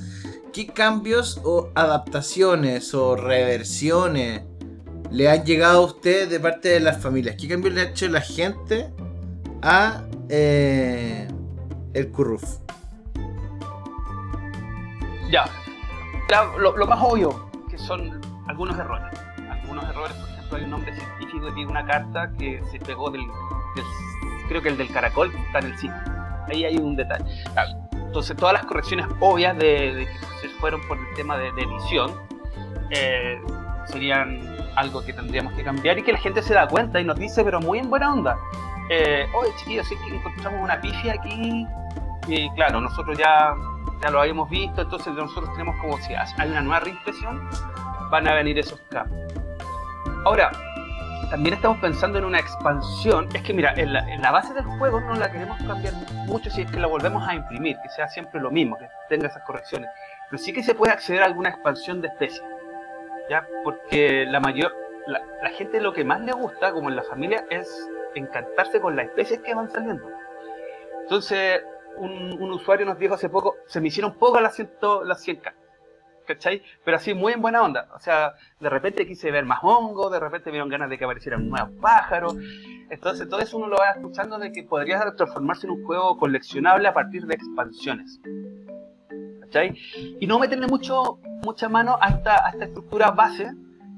¿qué 0.52 0.66
cambios 0.66 1.40
o 1.44 1.70
adaptaciones 1.74 2.94
o 2.94 3.16
reversiones 3.16 4.42
le 5.10 5.28
han 5.28 5.44
llegado 5.44 5.82
a 5.82 5.86
usted 5.86 6.28
de 6.28 6.40
parte 6.40 6.68
de 6.68 6.80
las 6.80 7.02
familias? 7.02 7.36
¿Qué 7.38 7.48
cambios 7.48 7.74
le 7.74 7.80
ha 7.82 7.84
hecho 7.84 8.08
la 8.08 8.20
gente 8.20 8.90
a 9.62 10.04
eh, 10.28 11.28
el 11.94 12.10
Curruf? 12.10 12.58
Ya, 15.30 15.44
lo, 16.58 16.76
lo, 16.76 16.86
más 16.86 16.98
obvio, 17.02 17.50
que 17.68 17.78
son 17.78 18.20
algunos 18.48 18.76
errores. 18.78 19.18
Algunos 19.48 19.84
errores, 19.84 20.16
por 20.16 20.28
ejemplo, 20.28 20.58
hay 20.58 20.64
un 20.64 20.70
nombre 20.70 20.94
científico 20.94 21.46
que 21.46 21.52
tiene 21.52 21.70
una 21.70 21.86
carta 21.86 22.32
que 22.36 22.60
se 22.70 22.78
pegó 22.80 23.10
del, 23.10 23.22
creo 24.48 24.62
que 24.62 24.68
el 24.70 24.76
del 24.76 24.92
caracol 24.92 25.32
está 25.46 25.60
en 25.60 25.66
el 25.66 25.78
sitio. 25.78 25.96
Ahí 26.48 26.64
hay 26.64 26.76
un 26.76 26.96
detalle. 26.96 27.24
Entonces, 27.92 28.36
todas 28.36 28.54
las 28.54 28.66
correcciones 28.66 29.06
obvias 29.20 29.56
de, 29.56 30.08
que 30.42 30.48
se 30.48 30.48
fueron 30.56 30.80
por 30.88 30.98
el 30.98 31.14
tema 31.14 31.38
de, 31.38 31.48
edición 31.48 32.12
eh, 32.90 33.40
serían 33.90 34.56
algo 34.76 35.04
que 35.04 35.12
tendríamos 35.12 35.52
que 35.54 35.62
cambiar 35.62 35.98
y 35.98 36.02
que 36.02 36.12
la 36.12 36.18
gente 36.18 36.42
se 36.42 36.54
da 36.54 36.68
cuenta 36.68 37.00
y 37.00 37.04
nos 37.04 37.18
dice, 37.18 37.44
pero 37.44 37.60
muy 37.60 37.78
en 37.78 37.90
buena 37.90 38.12
onda. 38.12 38.38
Eh, 38.88 39.26
Oye, 39.34 39.50
chiquillos, 39.58 39.90
es 39.90 39.98
que 39.98 40.16
encontramos 40.16 40.60
una 40.62 40.80
pifia 40.80 41.14
aquí. 41.14 41.66
Y 42.26 42.50
claro, 42.50 42.80
nosotros 42.80 43.16
ya, 43.18 43.54
ya 44.02 44.10
lo 44.10 44.20
habíamos 44.20 44.48
visto, 44.50 44.82
entonces 44.82 45.12
nosotros 45.14 45.52
tenemos 45.52 45.76
como 45.80 45.96
si 45.98 46.14
hay 46.14 46.50
una 46.50 46.60
nueva 46.60 46.80
reimpresión, 46.80 47.48
van 48.10 48.26
a 48.28 48.34
venir 48.34 48.58
esos 48.58 48.80
cambios. 48.90 49.32
Ahora, 50.24 50.50
también 51.30 51.54
estamos 51.54 51.78
pensando 51.78 52.18
en 52.18 52.24
una 52.24 52.40
expansión. 52.40 53.28
Es 53.32 53.42
que 53.42 53.54
mira, 53.54 53.72
en 53.76 53.92
la, 53.92 54.30
base 54.32 54.52
del 54.52 54.64
juego 54.64 55.00
no 55.00 55.14
la 55.14 55.30
queremos 55.30 55.58
cambiar 55.62 55.94
mucho 56.26 56.50
si 56.50 56.62
es 56.62 56.70
que 56.70 56.78
la 56.78 56.88
volvemos 56.88 57.26
a 57.26 57.34
imprimir, 57.34 57.76
que 57.82 57.88
sea 57.88 58.08
siempre 58.08 58.40
lo 58.40 58.50
mismo, 58.50 58.76
que 58.76 58.88
tenga 59.08 59.28
esas 59.28 59.44
correcciones. 59.44 59.88
Pero 60.28 60.42
sí 60.42 60.52
que 60.52 60.62
se 60.62 60.74
puede 60.74 60.92
acceder 60.92 61.22
a 61.22 61.26
alguna 61.26 61.50
expansión 61.50 62.02
de 62.02 62.08
especies. 62.08 62.42
¿Ya? 63.30 63.46
Porque 63.62 64.26
la 64.26 64.40
mayor, 64.40 64.74
la, 65.06 65.50
gente 65.50 65.80
lo 65.80 65.92
que 65.92 66.04
más 66.04 66.20
le 66.20 66.32
gusta, 66.32 66.72
como 66.72 66.88
en 66.88 66.96
la 66.96 67.04
familia, 67.04 67.46
es 67.48 67.88
encantarse 68.16 68.80
con 68.80 68.96
las 68.96 69.06
especies 69.06 69.38
que 69.40 69.54
van 69.54 69.70
saliendo. 69.70 70.04
Entonces, 71.02 71.62
un, 71.96 72.50
usuario 72.50 72.84
nos 72.86 72.98
dijo 72.98 73.14
hace 73.14 73.28
poco, 73.28 73.54
se 73.66 73.80
me 73.80 73.86
hicieron 73.86 74.14
pocas 74.14 74.42
las 74.42 74.56
100, 74.56 74.70
las 75.04 75.24
100K. 75.24 75.52
¿cachai? 76.26 76.62
Pero 76.84 76.96
así 76.96 77.14
muy 77.14 77.32
en 77.32 77.42
buena 77.42 77.62
onda. 77.62 77.88
O 77.94 78.00
sea, 78.00 78.34
de 78.58 78.68
repente 78.68 79.06
quise 79.06 79.30
ver 79.30 79.44
más 79.44 79.60
hongos, 79.62 80.10
de 80.10 80.20
repente 80.20 80.46
me 80.50 80.54
dieron 80.54 80.68
ganas 80.68 80.90
de 80.90 80.98
que 80.98 81.04
aparecieran 81.04 81.48
nuevos 81.48 81.70
pájaros. 81.80 82.36
Entonces, 82.90 83.28
todo 83.28 83.40
eso 83.40 83.58
uno 83.58 83.68
lo 83.68 83.76
va 83.76 83.90
escuchando 83.90 84.38
de 84.38 84.50
que 84.50 84.64
podría 84.64 85.00
transformarse 85.14 85.68
en 85.68 85.74
un 85.74 85.84
juego 85.84 86.16
coleccionable 86.18 86.88
a 86.88 86.94
partir 86.94 87.26
de 87.26 87.34
expansiones. 87.34 88.20
Y 90.20 90.26
no 90.26 90.38
meterle 90.38 90.66
mucho, 90.66 91.18
mucha 91.44 91.68
mano 91.68 91.96
a 92.00 92.08
esta, 92.08 92.46
a 92.46 92.50
esta 92.50 92.66
estructura 92.66 93.10
base, 93.10 93.50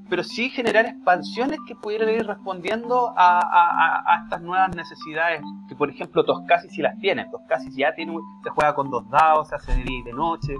pero 0.09 0.23
sí 0.23 0.49
generar 0.49 0.85
expansiones 0.85 1.59
que 1.67 1.75
pudieran 1.75 2.09
ir 2.09 2.25
respondiendo 2.25 3.13
a, 3.15 4.19
estas 4.23 4.41
nuevas 4.41 4.75
necesidades, 4.75 5.41
que 5.67 5.75
por 5.75 5.89
ejemplo 5.89 6.23
Toscasi 6.25 6.69
si 6.69 6.81
las 6.81 6.97
tiene, 6.99 7.25
Toscasi 7.31 7.69
ya 7.75 7.93
tiene, 7.95 8.17
se 8.43 8.49
juega 8.49 8.75
con 8.75 8.89
dos 8.89 9.09
dados, 9.09 9.49
se 9.49 9.55
hace 9.55 9.73
de 9.73 9.83
de 10.05 10.13
noche, 10.13 10.55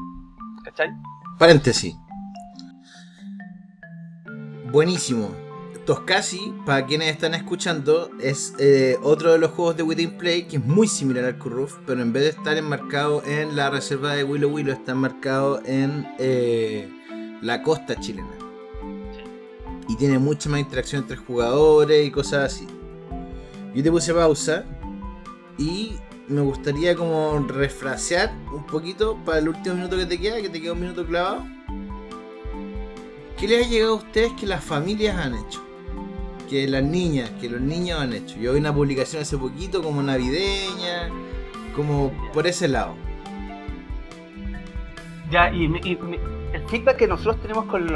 ¿cachai? 0.63 0.91
Paréntesis. 1.37 1.97
Buenísimo. 4.71 5.42
Toscasi, 5.85 6.53
para 6.65 6.85
quienes 6.85 7.11
están 7.11 7.33
escuchando, 7.33 8.09
es 8.21 8.53
eh, 8.57 8.97
otro 9.03 9.33
de 9.33 9.37
los 9.37 9.51
juegos 9.51 9.75
de 9.75 9.83
Within 9.83 10.17
Play 10.17 10.43
que 10.43 10.55
es 10.55 10.63
muy 10.63 10.87
similar 10.87 11.25
al 11.25 11.37
Kurruf, 11.37 11.75
pero 11.85 12.01
en 12.01 12.13
vez 12.13 12.23
de 12.23 12.29
estar 12.29 12.55
enmarcado 12.55 13.21
en 13.25 13.57
la 13.57 13.69
reserva 13.69 14.13
de 14.13 14.23
Willow 14.23 14.49
Willow, 14.49 14.73
está 14.73 14.93
enmarcado 14.93 15.61
en 15.65 16.07
eh, 16.19 16.89
la 17.41 17.61
costa 17.63 17.99
chilena. 17.99 18.31
Y 19.89 19.97
tiene 19.97 20.19
mucha 20.19 20.49
más 20.49 20.61
interacción 20.61 21.01
entre 21.01 21.17
jugadores 21.17 22.07
y 22.07 22.11
cosas 22.11 22.53
así. 22.53 22.65
Yo 23.75 23.83
te 23.83 23.91
puse 23.91 24.13
pausa 24.13 24.63
y 25.57 25.97
me 26.29 26.39
gustaría 26.39 26.95
como 26.95 27.45
refrasear 27.45 28.33
un 28.53 28.65
poquito 28.65 29.19
para 29.25 29.39
el 29.39 29.49
último 29.49 29.75
minuto 29.75 29.97
que 29.97 30.05
te 30.05 30.17
queda, 30.17 30.41
que 30.41 30.47
te 30.47 30.61
queda 30.61 30.71
un 30.71 30.79
minuto 30.79 31.05
clavado. 31.05 31.45
¿Qué 33.37 33.49
les 33.49 33.65
ha 33.65 33.69
llegado 33.69 33.95
a 33.95 33.97
ustedes 33.97 34.31
que 34.39 34.47
las 34.47 34.63
familias 34.63 35.17
han 35.17 35.35
hecho? 35.35 35.72
Que 36.49 36.67
las 36.67 36.83
niñas, 36.83 37.31
que 37.41 37.49
los 37.49 37.61
niños 37.61 37.99
han 37.99 38.13
hecho. 38.13 38.37
Yo 38.37 38.53
vi 38.53 38.59
una 38.59 38.73
publicación 38.73 39.21
hace 39.21 39.37
poquito 39.37 39.81
como 39.81 40.03
navideña, 40.03 41.09
como 41.75 42.11
por 42.33 42.45
ese 42.47 42.67
lado. 42.67 42.95
Ya, 45.29 45.51
y, 45.51 45.65
el 46.53 46.61
feedback 46.67 46.97
que 46.97 47.07
nosotros 47.07 47.41
tenemos 47.41 47.65
con, 47.65 47.87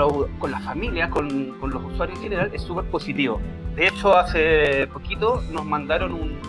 la 0.52 0.60
familia, 0.62 1.10
con, 1.10 1.60
los 1.62 1.84
usuarios 1.84 2.18
en 2.18 2.24
general, 2.24 2.52
es 2.54 2.64
súper 2.64 2.86
positivo. 2.86 3.40
De 3.76 3.88
hecho, 3.88 4.18
hace 4.18 4.88
poquito 4.88 5.44
nos 5.52 5.64
mandaron 5.64 6.14
un, 6.14 6.40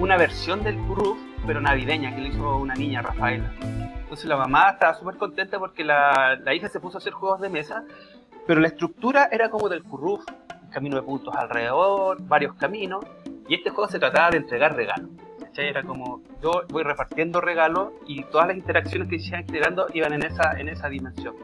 una 0.00 0.16
versión 0.16 0.64
del 0.64 0.76
Kuruf, 0.78 1.18
pero 1.46 1.60
navideña, 1.60 2.14
que 2.16 2.22
le 2.22 2.28
hizo 2.30 2.56
una 2.56 2.74
niña, 2.74 3.02
Rafaela. 3.02 3.52
Entonces 4.00 4.26
la 4.26 4.36
mamá 4.36 4.70
estaba 4.70 4.94
súper 4.94 5.16
contenta 5.16 5.58
porque 5.58 5.84
la, 5.84 6.36
la, 6.42 6.54
hija 6.54 6.68
se 6.68 6.80
puso 6.80 6.96
a 6.96 7.00
hacer 7.00 7.12
juegos 7.12 7.40
de 7.40 7.48
mesa, 7.48 7.84
pero 8.46 8.60
la 8.60 8.68
estructura 8.68 9.28
era 9.30 9.50
como 9.50 9.68
del 9.68 9.84
Kuruf, 9.84 10.24
camino 10.76 10.96
de 10.96 11.02
puntos 11.02 11.34
alrededor, 11.34 12.20
varios 12.28 12.54
caminos, 12.56 13.02
y 13.48 13.54
este 13.54 13.70
juego 13.70 13.90
se 13.90 13.98
trataba 13.98 14.28
de 14.28 14.36
entregar 14.36 14.76
regalos. 14.76 15.08
Era 15.56 15.82
como 15.82 16.20
yo 16.42 16.64
voy 16.68 16.82
repartiendo 16.82 17.40
regalos 17.40 17.92
y 18.06 18.22
todas 18.24 18.48
las 18.48 18.58
interacciones 18.58 19.08
que 19.08 19.18
se 19.18 19.28
iban 19.28 19.40
integrando 19.40 19.86
iban 19.94 20.12
en 20.12 20.24
esa, 20.24 20.52
en 20.60 20.68
esa 20.68 20.90
dimensión. 20.90 21.34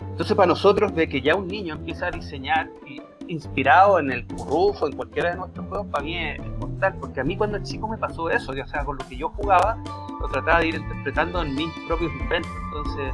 Entonces 0.00 0.34
para 0.34 0.46
nosotros 0.46 0.94
de 0.94 1.06
que 1.06 1.20
ya 1.20 1.34
un 1.34 1.48
niño 1.48 1.74
empieza 1.74 2.06
a 2.06 2.10
diseñar 2.10 2.70
y 2.86 3.02
inspirado 3.28 3.98
en 3.98 4.10
el 4.10 4.26
Curruf 4.26 4.82
en 4.84 4.96
cualquiera 4.96 5.32
de 5.32 5.36
nuestros 5.36 5.66
juegos, 5.66 5.86
para 5.88 6.02
mí 6.02 6.16
es, 6.16 6.40
mortal, 6.58 6.94
porque 6.98 7.20
a 7.20 7.24
mí 7.24 7.36
cuando 7.36 7.62
chico 7.62 7.86
me 7.88 7.98
pasó 7.98 8.30
eso, 8.30 8.52
o 8.52 8.66
sea, 8.66 8.86
con 8.86 8.96
lo 8.96 9.06
que 9.06 9.18
yo 9.18 9.28
jugaba, 9.28 9.76
lo 10.18 10.28
trataba 10.28 10.60
de 10.60 10.68
ir 10.68 10.74
interpretando 10.76 11.42
en 11.42 11.54
mis 11.54 11.68
propios 11.86 12.10
inventos, 12.22 12.50
entonces, 12.64 13.12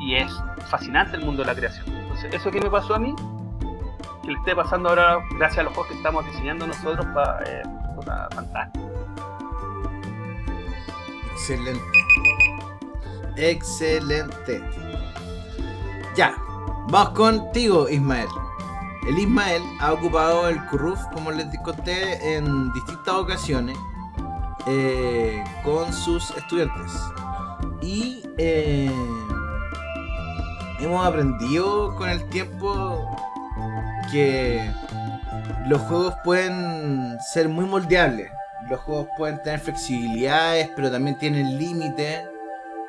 y 0.00 0.14
es 0.14 0.32
fascinante 0.70 1.18
el 1.18 1.24
mundo 1.26 1.42
de 1.42 1.48
la 1.48 1.54
creación. 1.54 1.84
Entonces, 1.86 2.32
eso 2.32 2.50
que 2.50 2.62
me 2.62 2.70
pasó 2.70 2.94
a 2.94 2.98
mí, 2.98 3.14
que 4.22 4.30
le 4.30 4.38
esté 4.38 4.54
pasando 4.54 4.88
ahora 4.88 5.18
gracias 5.36 5.58
a 5.58 5.62
los 5.64 5.72
juegos 5.72 5.90
que 5.90 5.96
estamos 5.96 6.24
diseñando 6.26 6.66
nosotros, 6.66 7.06
para, 7.14 7.42
eh, 7.44 7.62
fantástico. 8.34 8.90
Excelente. 11.32 11.82
Excelente. 13.36 14.62
Ya, 16.14 16.34
vamos 16.88 17.10
contigo, 17.10 17.88
Ismael. 17.88 18.28
El 19.08 19.18
Ismael 19.18 19.62
ha 19.80 19.92
ocupado 19.92 20.48
el 20.48 20.64
Kurruf, 20.66 21.00
como 21.12 21.32
les 21.32 21.46
conté, 21.60 22.36
en 22.36 22.72
distintas 22.72 23.14
ocasiones 23.14 23.76
eh, 24.66 25.42
con 25.64 25.92
sus 25.92 26.30
estudiantes. 26.32 26.92
Y 27.80 28.22
eh, 28.38 28.92
hemos 30.78 31.04
aprendido 31.04 31.96
con 31.96 32.08
el 32.08 32.28
tiempo 32.28 33.31
que 34.12 34.70
los 35.66 35.80
juegos 35.82 36.14
pueden 36.22 37.18
ser 37.32 37.48
muy 37.48 37.64
moldeables. 37.64 38.30
Los 38.70 38.80
juegos 38.80 39.08
pueden 39.16 39.42
tener 39.42 39.58
flexibilidades, 39.58 40.70
pero 40.76 40.90
también 40.90 41.18
tienen 41.18 41.58
límites. 41.58 42.20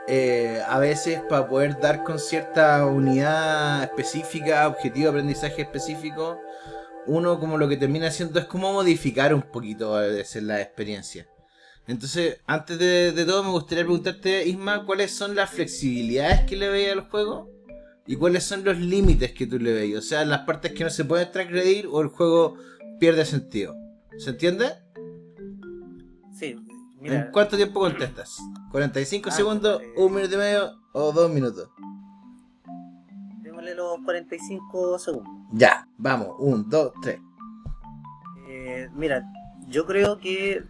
Eh, 0.08 0.62
a 0.68 0.80
veces 0.80 1.22
para 1.30 1.48
poder 1.48 1.80
dar 1.80 2.04
con 2.04 2.20
cierta 2.20 2.86
unidad 2.86 3.84
específica, 3.84 4.68
objetivo 4.68 5.06
de 5.06 5.10
aprendizaje 5.10 5.62
específico, 5.62 6.42
uno 7.06 7.40
como 7.40 7.58
lo 7.58 7.70
que 7.70 7.78
termina 7.78 8.08
haciendo 8.08 8.40
es 8.40 8.46
como 8.46 8.74
modificar 8.74 9.34
un 9.34 9.44
poquito 9.44 9.96
a 9.96 10.02
veces 10.02 10.44
la 10.44 10.62
experiencia. 10.62 11.26
Entonces, 11.88 12.40
antes 12.46 12.80
de, 12.80 13.26
todo, 13.26 13.44
me 13.44 13.52
gustaría 13.52 13.84
preguntarte, 13.84 14.46
Isma, 14.46 14.86
¿cuáles 14.86 15.12
son 15.12 15.36
las 15.36 15.50
flexibilidades 15.50 16.42
que 16.42 16.56
le 16.56 16.70
veis 16.70 16.92
al 16.92 17.10
juego? 17.10 17.50
¿Y 18.06 18.16
cuáles 18.18 18.44
son 18.44 18.64
los 18.66 18.78
límites 18.78 19.32
que 19.32 19.48
tú 19.48 19.58
le 19.60 19.74
veis? 19.74 19.98
O 19.98 20.02
sea, 20.02 20.26
las 20.26 20.40
partes 20.42 20.74
que 20.74 20.84
no 20.84 20.90
se 20.90 21.06
pueden 21.06 21.32
transgredir 21.32 21.88
o 21.88 22.02
el 22.02 22.08
juego 22.10 22.58
pierde 23.00 23.24
sentido. 23.26 23.76
¿Se 24.18 24.32
entiende? 24.32 24.66
Sí, 26.32 26.56
¿En 27.02 27.30
cuánto 27.32 27.56
tiempo 27.58 27.80
contestas? 27.80 28.38
¿45 28.72 29.24
Ah, 29.28 29.32
segundos, 29.32 29.82
eh. 29.82 29.94
un 29.98 30.14
minuto 30.14 30.36
y 30.36 30.38
medio 30.38 30.72
o 30.94 31.12
dos 31.12 31.32
minutos? 31.32 31.70
démosle 33.42 33.76
los 33.76 33.98
45 34.06 35.00
segundos. 35.00 35.34
Ya, 35.54 35.88
vamos, 35.98 36.30
un, 36.40 36.70
dos, 36.70 36.92
tres. 37.02 37.20
Eh, 38.48 38.90
mira, 38.94 39.24
yo 39.68 39.86
creo 39.86 40.18
que, 40.20 40.64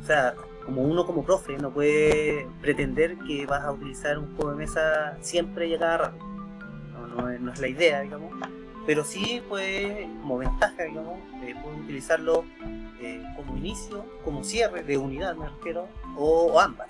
o 0.00 0.02
sea, 0.04 0.34
como 0.66 0.82
uno 0.82 1.06
como 1.06 1.24
profe 1.24 1.56
no 1.56 1.72
puede 1.72 2.46
pretender 2.60 3.16
que 3.26 3.46
vas 3.46 3.62
a 3.62 3.72
utilizar 3.72 4.18
un 4.18 4.34
juego 4.36 4.50
de 4.50 4.56
mesa 4.56 5.16
siempre 5.20 5.68
y 5.68 5.74
a 5.74 5.78
cada 5.78 5.96
rato. 5.98 6.33
No, 7.14 7.30
no 7.38 7.52
es, 7.52 7.60
la 7.60 7.68
idea, 7.68 8.00
digamos. 8.00 8.32
Pero 8.86 9.04
sí, 9.04 9.42
pues, 9.48 10.06
como 10.20 10.38
ventaja, 10.38 10.82
digamos, 10.82 11.18
eh, 11.42 11.54
utilizarlo 11.82 12.44
eh, 13.00 13.22
como 13.36 13.56
inicio, 13.56 14.04
como 14.24 14.44
cierre 14.44 14.82
de 14.82 14.98
unidad, 14.98 15.34
me 15.36 15.48
refiero, 15.48 15.88
o, 16.16 16.60
ambas. 16.60 16.88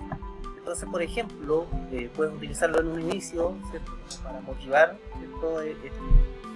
Entonces, 0.59 0.89
por 0.89 1.03
ejemplo, 1.03 1.67
eh, 1.93 2.11
puedes 2.17 2.35
utilizarlo 2.35 2.81
en 2.81 2.89
un 2.89 3.01
inicio, 3.01 3.57
¿cierto? 3.71 3.93
Para 4.23 4.41
motivar, 4.41 4.97
¿cierto? 5.19 5.63
Eh, 5.63 5.77
eh, 5.85 5.93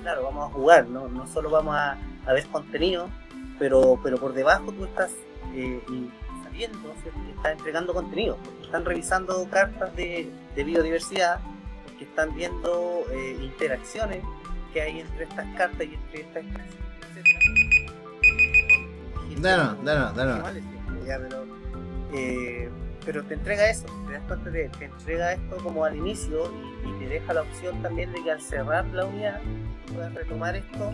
claro, 0.03 0.25
vamos 0.25 0.51
a 0.51 0.55
jugar, 0.55 0.89
no, 0.89 1.09
no 1.09 1.27
solo 1.27 1.51
vamos 1.51 1.77
a, 1.77 1.99
ver 2.27 2.47
contenido, 2.47 3.09
pero, 3.59 3.99
pero 4.03 4.19
por 4.19 4.35
debajo 4.35 4.73
tú 4.73 4.85
estás 4.85 5.13
eh, 5.55 5.81
y 5.89 6.11
sabiendo, 6.45 6.95
¿cierto? 7.03 7.21
estás 7.37 7.53
entregando 7.53 7.95
contenido, 7.95 8.37
porque 8.45 8.65
están 8.65 8.85
revisando 8.85 9.47
cartas 9.51 9.95
de 9.95 10.31
biodiversidad, 10.55 11.41
porque 11.99 12.05
están 12.05 12.35
viendo 12.35 13.05
eh, 13.11 13.37
interacciones 13.43 14.23
que 14.73 14.81
hay 14.83 15.01
entre 15.01 15.25
estas 15.25 15.47
cartas 15.57 15.81
y 15.87 15.95
entre 15.95 16.21
estas 16.21 16.45
especies, 16.45 16.77
etc. 17.17 17.27
Ya, 21.07 21.19
pero, 21.19 21.45
eh, 22.15 22.71
pero 23.05 23.25
te 23.25 23.35
entrega 23.35 23.69
eso, 23.69 23.87
te 24.07 24.13
das 24.13 24.23
cuenta 24.29 24.51
de, 24.51 24.69
te 24.69 24.85
entrega 24.85 25.33
esto 25.33 25.57
como 25.57 25.85
al 25.85 25.97
inicio 25.97 26.53
y, 26.85 26.89
y 26.89 26.93
te 27.01 27.09
deja 27.09 27.33
la 27.35 27.43
opción 27.43 27.83
también 27.83 28.13
de 28.13 28.23
que 28.23 28.31
al 28.31 28.41
cerrar 28.41 28.87
la 28.87 29.05
unidad 29.07 29.41
puedas 29.93 30.15
retomar 30.15 30.55
esto, 30.55 30.93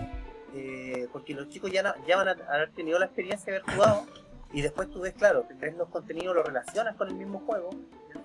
eh, 0.54 1.06
porque 1.12 1.34
los 1.34 1.48
chicos 1.50 1.70
ya, 1.70 1.82
no- 1.82 1.94
ya 2.06 2.16
van 2.16 2.28
a 2.28 2.32
haber 2.54 2.70
tenido 2.72 2.98
la 2.98 3.04
experiencia 3.06 3.52
de 3.52 3.58
haber 3.58 3.74
jugado 3.74 4.06
y 4.54 4.62
después 4.62 4.88
tú 4.90 5.00
ves, 5.00 5.12
claro, 5.14 5.42
te 5.42 5.52
ves 5.54 5.76
los 5.76 5.88
contenidos, 5.88 6.34
los 6.36 6.46
relacionas 6.46 6.96
con 6.96 7.08
el 7.08 7.14
mismo 7.14 7.40
juego 7.40 7.70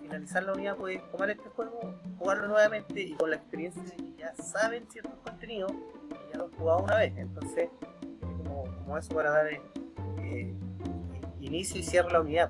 finalizar 0.09 0.43
la 0.43 0.53
unidad 0.53 0.75
puedes 0.75 1.11
tomar 1.11 1.29
este 1.29 1.49
juego, 1.49 1.93
jugarlo 2.17 2.47
nuevamente 2.47 3.01
y 3.01 3.13
con 3.13 3.29
la 3.29 3.35
experiencia 3.35 3.83
de 3.83 3.95
que 3.95 4.15
ya 4.17 4.33
saben 4.35 4.87
ciertos 4.89 5.13
contenidos 5.23 5.71
y 5.71 6.31
ya 6.31 6.37
lo 6.39 6.45
han 6.45 6.51
jugado 6.51 6.79
una 6.83 6.95
vez, 6.95 7.13
entonces 7.15 7.69
como, 8.19 8.63
como 8.63 8.97
eso 8.97 9.13
para 9.13 9.29
dar 9.31 9.47
eh, 9.47 9.61
eh, 10.23 10.53
inicio 11.41 11.79
y 11.79 11.83
cierre 11.83 12.11
la 12.11 12.21
unidad. 12.21 12.49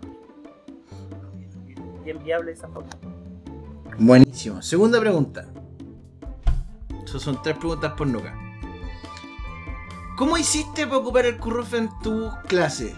Bien 2.03 2.23
viable 2.23 2.53
esa 2.53 2.69
forma. 2.69 2.89
Buenísimo. 3.99 4.61
Segunda 4.61 4.99
pregunta. 4.99 5.45
Esas 7.03 7.21
son 7.21 7.41
tres 7.41 7.57
preguntas 7.57 7.91
por 7.93 8.07
Nuca. 8.07 8.33
¿Cómo 10.15 10.37
hiciste 10.37 10.87
para 10.87 10.97
ocupar 10.97 11.25
el 11.25 11.37
curruf 11.37 11.73
en 11.73 11.89
tu 11.99 12.31
clase? 12.47 12.95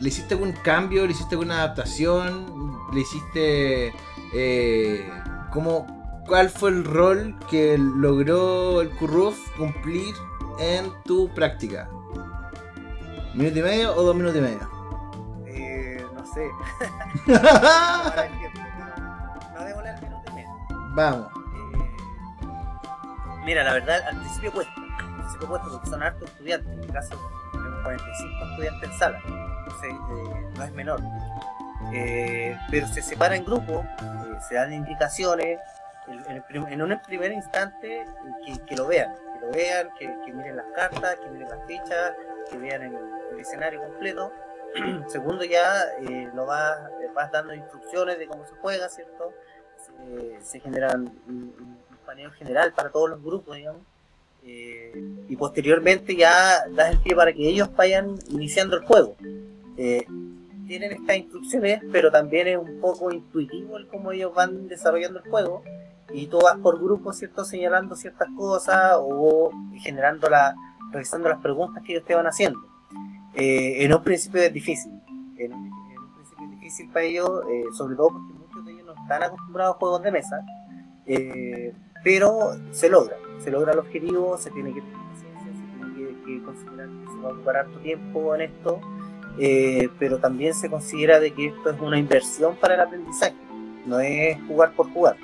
¿Le 0.00 0.08
hiciste 0.08 0.34
algún 0.34 0.52
cambio? 0.52 1.06
¿Le 1.06 1.12
hiciste 1.12 1.34
alguna 1.34 1.62
adaptación? 1.62 2.55
¿Le 2.96 3.02
hiciste... 3.02 3.92
eh, 4.32 5.06
cómo, 5.52 6.22
¿Cuál 6.26 6.48
fue 6.48 6.70
el 6.70 6.82
rol 6.82 7.36
que 7.50 7.76
logró 7.76 8.80
el 8.80 8.88
curruf 8.96 9.36
cumplir 9.58 10.14
en 10.58 10.90
tu 11.04 11.28
práctica? 11.34 11.90
¿Minuto 13.34 13.58
y 13.58 13.62
medio 13.62 13.94
o 13.94 14.02
dos 14.02 14.16
minutos 14.16 14.38
y 14.38 14.40
medio? 14.40 14.60
Eh, 15.46 16.06
no 16.14 16.24
sé. 16.24 16.48
El 17.26 18.38
tiempo, 18.38 18.60
no 19.54 19.60
al 19.60 20.00
minuto 20.00 20.30
y 20.30 20.34
medio. 20.34 20.48
Vamos. 20.94 21.28
Eh, 21.54 21.90
mira, 23.44 23.62
la 23.62 23.74
verdad, 23.74 24.00
al 24.08 24.20
principio 24.20 24.52
cuesta. 24.52 24.72
Al 24.74 25.16
principio 25.16 25.48
cuesta 25.48 25.68
porque 25.70 25.90
son 25.90 26.02
hartos 26.02 26.30
estudiantes. 26.30 26.72
En 26.72 26.80
mi 26.80 26.86
caso, 26.86 27.14
tenemos 27.52 27.82
45 27.82 28.44
estudiantes 28.52 28.90
en 28.90 28.98
sala. 28.98 29.22
Entonces, 29.26 29.92
eh, 29.92 30.50
no 30.56 30.64
es 30.64 30.72
menor. 30.72 31.00
Eh, 31.92 32.56
pero 32.70 32.86
se 32.86 33.02
separa 33.02 33.36
en 33.36 33.44
grupos, 33.44 33.84
eh, 33.84 34.38
se 34.48 34.54
dan 34.54 34.72
indicaciones. 34.72 35.60
En, 36.28 36.82
un 36.82 37.00
primer 37.00 37.32
instante, 37.32 38.04
que, 38.66 38.76
lo 38.76 38.86
vean. 38.86 39.12
Que 39.14 39.46
lo 39.46 39.52
vean, 39.52 39.90
que, 39.98 40.32
miren 40.32 40.56
las 40.56 40.66
cartas, 40.74 41.16
que 41.16 41.28
miren 41.30 41.48
las 41.48 41.66
fichas, 41.66 42.12
que 42.48 42.58
vean 42.58 42.82
el, 42.82 43.40
escenario 43.40 43.82
completo. 43.82 44.32
Segundo, 45.08 45.44
ya 45.44 45.82
eh, 46.02 46.30
lo 46.32 46.46
vas, 46.46 46.78
dando 47.32 47.54
instrucciones 47.54 48.18
de 48.18 48.28
cómo 48.28 48.46
se 48.46 48.54
juega, 48.54 48.88
¿cierto? 48.88 49.32
Se, 49.84 50.40
se 50.42 50.60
generan 50.60 51.12
un, 51.26 51.54
un 51.58 51.78
paneo 52.06 52.30
general 52.32 52.72
para 52.72 52.90
todos 52.90 53.10
los 53.10 53.22
grupos, 53.22 53.56
digamos. 53.56 53.82
Y 54.48 55.36
posteriormente 55.36 56.14
ya 56.14 56.68
das 56.68 56.92
el 56.92 56.98
pie 57.00 57.16
para 57.16 57.32
que 57.32 57.48
ellos 57.48 57.74
vayan 57.74 58.14
iniciando 58.28 58.76
el 58.76 58.84
juego. 58.84 59.16
Tienen 60.66 60.92
estas 60.92 61.16
instrucciones, 61.16 61.80
pero 61.92 62.10
también 62.10 62.48
es 62.48 62.58
un 62.58 62.80
poco 62.80 63.12
intuitivo 63.12 63.76
el 63.76 63.86
cómo 63.88 64.12
ellos 64.12 64.34
van 64.34 64.68
desarrollando 64.68 65.20
el 65.20 65.30
juego. 65.30 65.62
Y 66.12 66.26
tú 66.28 66.38
vas 66.38 66.56
por 66.58 66.80
grupos, 66.80 67.16
¿cierto? 67.16 67.44
Señalando 67.44 67.96
ciertas 67.96 68.28
cosas 68.36 68.96
o 68.98 69.50
generando 69.82 70.28
la, 70.28 70.54
revisando 70.92 71.28
las 71.28 71.40
preguntas 71.40 71.82
que 71.84 71.92
ellos 71.94 72.04
te 72.04 72.14
van 72.14 72.26
haciendo. 72.26 72.60
Eh, 73.34 73.84
en 73.84 73.92
un 73.92 74.02
principio 74.02 74.40
es 74.42 74.52
difícil. 74.52 74.92
En 75.36 75.52
un, 75.52 75.70
principio 76.14 76.44
es 76.44 76.50
difícil 76.52 76.88
para 76.90 77.04
ellos, 77.04 77.42
eh, 77.50 77.64
sobre 77.72 77.96
todo 77.96 78.08
porque 78.08 78.32
muchos 78.34 78.64
de 78.64 78.72
ellos 78.72 78.86
no 78.86 79.02
están 79.02 79.22
acostumbrados 79.22 79.76
a 79.76 79.78
juegos 79.78 80.02
de 80.02 80.12
mesa. 80.12 80.40
eh, 81.06 81.74
pero 82.04 82.52
se 82.70 82.88
logra, 82.88 83.16
se 83.38 83.50
logra 83.50 83.72
el 83.72 83.80
objetivo, 83.80 84.38
se 84.38 84.52
tiene 84.52 84.72
que 84.72 84.80
tener 84.80 84.96
paciencia, 85.10 85.52
se 85.52 85.76
tiene 85.76 86.14
que, 86.14 86.24
que 86.24 86.42
considerar 86.44 86.88
que 86.88 87.10
se 87.10 87.18
va 87.18 87.30
a 87.30 87.32
ocupar 87.32 87.56
harto 87.56 87.78
tiempo 87.80 88.34
en 88.36 88.42
esto, 88.42 88.80
eh, 89.38 89.88
pero 89.98 90.18
también 90.18 90.54
se 90.54 90.70
considera 90.70 91.20
de 91.20 91.32
que 91.32 91.46
esto 91.46 91.70
es 91.70 91.80
una 91.80 91.98
inversión 91.98 92.56
para 92.56 92.74
el 92.74 92.80
aprendizaje, 92.80 93.34
no 93.84 94.00
es 94.00 94.38
jugar 94.46 94.72
por 94.74 94.90
jugar. 94.92 95.16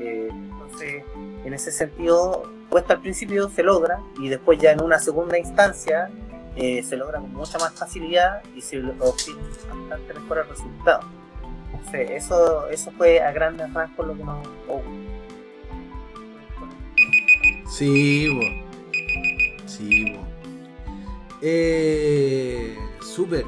Eh, 0.00 0.28
entonces, 0.30 1.02
en 1.44 1.54
ese 1.54 1.70
sentido, 1.70 2.50
cuesta 2.68 2.94
al 2.94 3.00
principio, 3.00 3.48
se 3.48 3.62
logra, 3.62 4.00
y 4.20 4.28
después 4.28 4.58
ya 4.58 4.72
en 4.72 4.82
una 4.82 4.98
segunda 4.98 5.38
instancia 5.38 6.10
eh, 6.56 6.82
se 6.82 6.96
logra 6.96 7.20
con 7.20 7.32
mucha 7.32 7.58
más 7.58 7.72
facilidad 7.74 8.42
y 8.54 8.60
se 8.60 8.78
obtiene 8.78 9.40
bastante 9.68 10.14
mejor 10.14 10.38
el 10.38 10.48
resultado. 10.48 11.00
Entonces, 11.72 12.10
eso, 12.10 12.68
eso 12.68 12.90
fue 12.96 13.20
a 13.20 13.30
grandes 13.32 13.72
rasgos 13.72 14.06
lo 14.06 14.16
que 14.16 14.24
nos 14.24 14.46
ocurrió. 14.66 15.06
Sí, 17.68 18.28
bo. 18.28 19.66
Sí, 19.66 20.12
bo. 20.12 20.24
Eh, 21.42 22.74
super. 23.16 23.44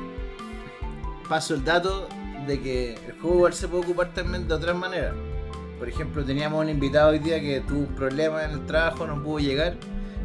Paso 1.28 1.54
el 1.54 1.62
dato 1.64 2.08
de 2.46 2.60
que 2.60 2.94
el 2.94 3.12
juego 3.20 3.36
igual 3.36 3.52
se 3.54 3.68
puede 3.68 3.84
ocupar 3.84 4.14
también 4.14 4.48
de 4.48 4.54
otras 4.54 4.74
maneras. 4.76 5.14
Por 5.78 5.88
ejemplo, 5.88 6.24
teníamos 6.24 6.62
un 6.64 6.70
invitado 6.70 7.10
hoy 7.10 7.18
día 7.18 7.40
que 7.40 7.60
tuvo 7.60 7.80
un 7.80 7.94
problema 7.94 8.44
en 8.44 8.52
el 8.52 8.66
trabajo, 8.66 9.06
no 9.06 9.22
pudo 9.22 9.38
llegar, 9.38 9.76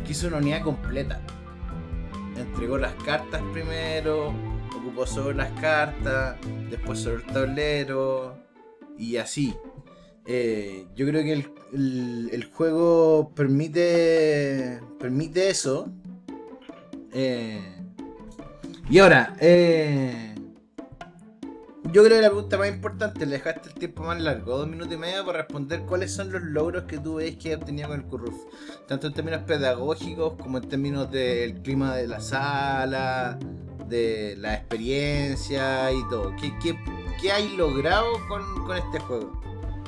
que 0.06 0.12
hizo 0.14 0.28
una 0.28 0.38
unidad 0.38 0.64
completa. 0.64 1.22
Entregó 2.38 2.78
las 2.78 2.94
cartas 3.04 3.42
primero, 3.52 4.34
ocupó 4.76 5.06
sobre 5.06 5.36
las 5.36 5.52
cartas, 5.60 6.38
después 6.72 7.00
sobre 7.00 7.18
el 7.18 7.26
tablero 7.26 8.36
y 8.98 9.18
así. 9.18 9.54
Eh, 10.26 10.88
yo 10.96 11.06
creo 11.06 11.22
que 11.24 11.34
el, 11.34 11.52
el- 11.74 12.30
el 12.32 12.46
juego 12.46 13.32
permite 13.36 14.80
permite 15.00 15.50
eso. 15.50 15.90
Eh, 17.12 17.73
y 18.90 19.00
ahora, 19.00 19.36
eh, 19.40 20.36
yo 21.94 22.04
creo 22.04 22.18
que 22.18 22.22
la 22.22 22.30
pregunta 22.30 22.58
más 22.58 22.70
importante, 22.70 23.26
le 23.26 23.34
dejaste 23.34 23.70
el 23.70 23.76
tiempo 23.76 24.04
más 24.04 24.20
largo, 24.20 24.58
dos 24.58 24.68
minutos 24.68 24.94
y 24.94 24.98
medio, 24.98 25.26
para 25.26 25.40
responder 25.40 25.82
cuáles 25.82 26.12
son 26.12 26.32
los 26.32 26.42
logros 26.42 26.84
que 26.84 26.98
tú 26.98 27.16
ves 27.16 27.36
que 27.36 27.54
has 27.54 27.60
tenido 27.64 27.90
con 27.90 28.00
el 28.00 28.06
Curruf. 28.06 28.36
Tanto 28.88 29.08
en 29.08 29.14
términos 29.14 29.42
pedagógicos 29.44 30.34
como 30.42 30.58
en 30.58 30.70
términos 30.70 31.12
del 31.12 31.62
clima 31.62 31.96
de 31.96 32.08
la 32.08 32.20
sala, 32.20 33.38
de 33.88 34.36
la 34.38 34.56
experiencia 34.56 35.92
y 35.92 36.02
todo. 36.10 36.34
¿Qué, 36.42 36.52
qué, 36.62 36.76
qué 37.22 37.32
hay 37.32 37.56
logrado 37.56 38.08
con, 38.28 38.66
con 38.66 38.78
este 38.78 39.00
juego? 39.00 39.42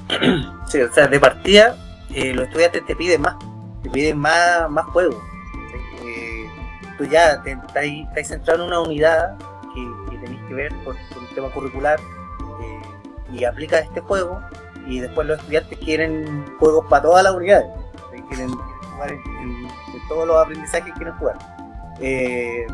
Sí, 0.68 0.82
o 0.82 0.92
sea, 0.94 1.08
de 1.08 1.20
partida, 1.20 1.76
eh, 2.14 2.34
los 2.34 2.48
estudiantes 2.48 2.86
te 2.86 2.96
piden 2.96 3.22
más, 3.22 3.36
te 3.84 3.90
piden 3.90 4.18
más, 4.18 4.70
más 4.70 4.86
juegos. 4.86 5.18
Eh, 6.96 6.98
tú 6.98 7.06
ya 7.06 7.42
te, 7.44 8.24
centrado 8.24 8.64
en 8.64 8.68
una 8.68 8.80
unidad 8.82 9.38
que, 9.74 10.18
tenéis 10.18 10.42
que 10.48 10.54
ver 10.54 10.74
por, 10.84 10.96
por 11.10 11.24
un 11.24 11.36
tema 11.36 11.50
curricular 11.50 12.00
eh, 12.00 12.82
y 13.32 13.44
aplica 13.44 13.80
este 13.80 14.02
juego 14.02 14.40
y 14.88 15.00
después 15.00 15.28
los 15.28 15.40
estudiantes 15.40 15.78
quieren 15.80 16.46
juegos 16.60 16.86
para 16.90 17.02
todas 17.04 17.24
las 17.24 17.34
unidades, 17.34 17.68
quieren, 18.10 18.28
quieren 18.28 18.50
jugar 18.50 19.12
en, 19.12 19.68
todos 20.08 20.28
los 20.28 20.38
aprendizajes 20.38 20.86
que 20.86 20.92
quieren 20.94 21.16
jugar. 21.16 21.38
Eh, 22.00 22.68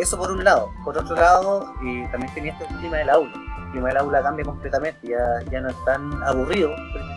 eso 0.00 0.16
por 0.16 0.30
un 0.30 0.42
lado. 0.42 0.72
Por 0.82 0.96
otro 0.96 1.14
lado, 1.14 1.74
eh, 1.84 2.08
también 2.10 2.32
tenía 2.34 2.52
este 2.52 2.66
clima 2.66 2.96
del 2.96 3.10
aula. 3.10 3.32
El 3.34 3.70
clima 3.72 3.88
del 3.88 3.98
aula 3.98 4.22
cambia 4.22 4.44
completamente, 4.44 5.08
ya, 5.08 5.42
ya 5.50 5.60
no 5.60 5.68
están 5.68 6.22
aburridos, 6.22 6.72
están 6.72 7.14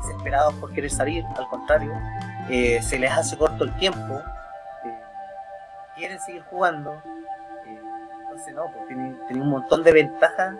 desesperados 0.00 0.54
por 0.54 0.72
querer 0.72 0.90
salir, 0.90 1.24
al 1.36 1.48
contrario, 1.48 1.92
eh, 2.48 2.80
se 2.82 2.98
les 2.98 3.10
hace 3.10 3.36
corto 3.36 3.64
el 3.64 3.76
tiempo, 3.76 4.14
eh, 4.14 4.39
quieren 6.00 6.18
seguir 6.18 6.42
jugando, 6.50 6.94
eh, 7.66 7.78
entonces 8.22 8.54
no, 8.54 8.72
pues 8.72 8.86
tienen 8.88 9.42
un 9.42 9.50
montón 9.50 9.84
de 9.84 9.92
ventajas. 9.92 10.56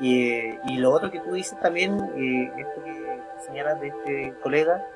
Y, 0.00 0.28
eh, 0.28 0.60
y 0.66 0.78
lo 0.78 0.90
otro 0.90 1.10
que 1.10 1.20
tú 1.20 1.32
dices 1.32 1.58
también, 1.60 1.98
eh, 2.16 2.52
esto 2.56 2.82
que 2.82 3.20
señalas 3.46 3.80
de 3.80 3.88
este 3.88 4.34
colega, 4.42 4.86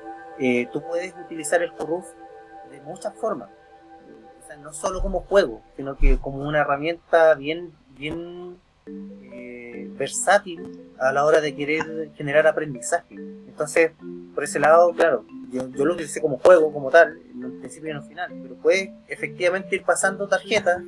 tú 0.71 0.81
puedes 0.81 1.13
utilizar 1.17 1.61
el 1.61 1.73
Corruf 1.73 2.07
de 2.71 2.79
muchas 2.81 3.13
formas. 3.15 3.49
O 4.41 4.47
sea, 4.47 4.55
no 4.55 4.71
solo 4.71 5.01
como 5.01 5.19
juego, 5.21 5.61
sino 5.75 5.97
que 5.97 6.17
como 6.17 6.47
una 6.47 6.59
herramienta 6.59 7.35
bien, 7.35 7.73
bien 7.89 8.57
versátil 9.97 10.88
a 10.99 11.11
la 11.11 11.23
hora 11.25 11.39
de 11.41 11.55
querer 11.55 12.11
generar 12.15 12.45
aprendizaje. 12.47 13.15
Entonces, 13.15 13.91
por 14.35 14.43
ese 14.43 14.59
lado, 14.59 14.91
claro, 14.93 15.25
yo, 15.51 15.67
yo 15.69 15.85
lo 15.85 15.93
utilicé 15.93 16.21
como 16.21 16.37
juego, 16.37 16.71
como 16.73 16.89
tal, 16.89 17.17
en 17.33 17.43
el 17.43 17.51
principio 17.53 17.87
y 17.87 17.91
en 17.91 17.97
el 17.97 18.03
final, 18.03 18.31
pero 18.41 18.55
puedes 18.55 18.89
efectivamente 19.07 19.75
ir 19.75 19.83
pasando 19.83 20.27
tarjetas, 20.27 20.81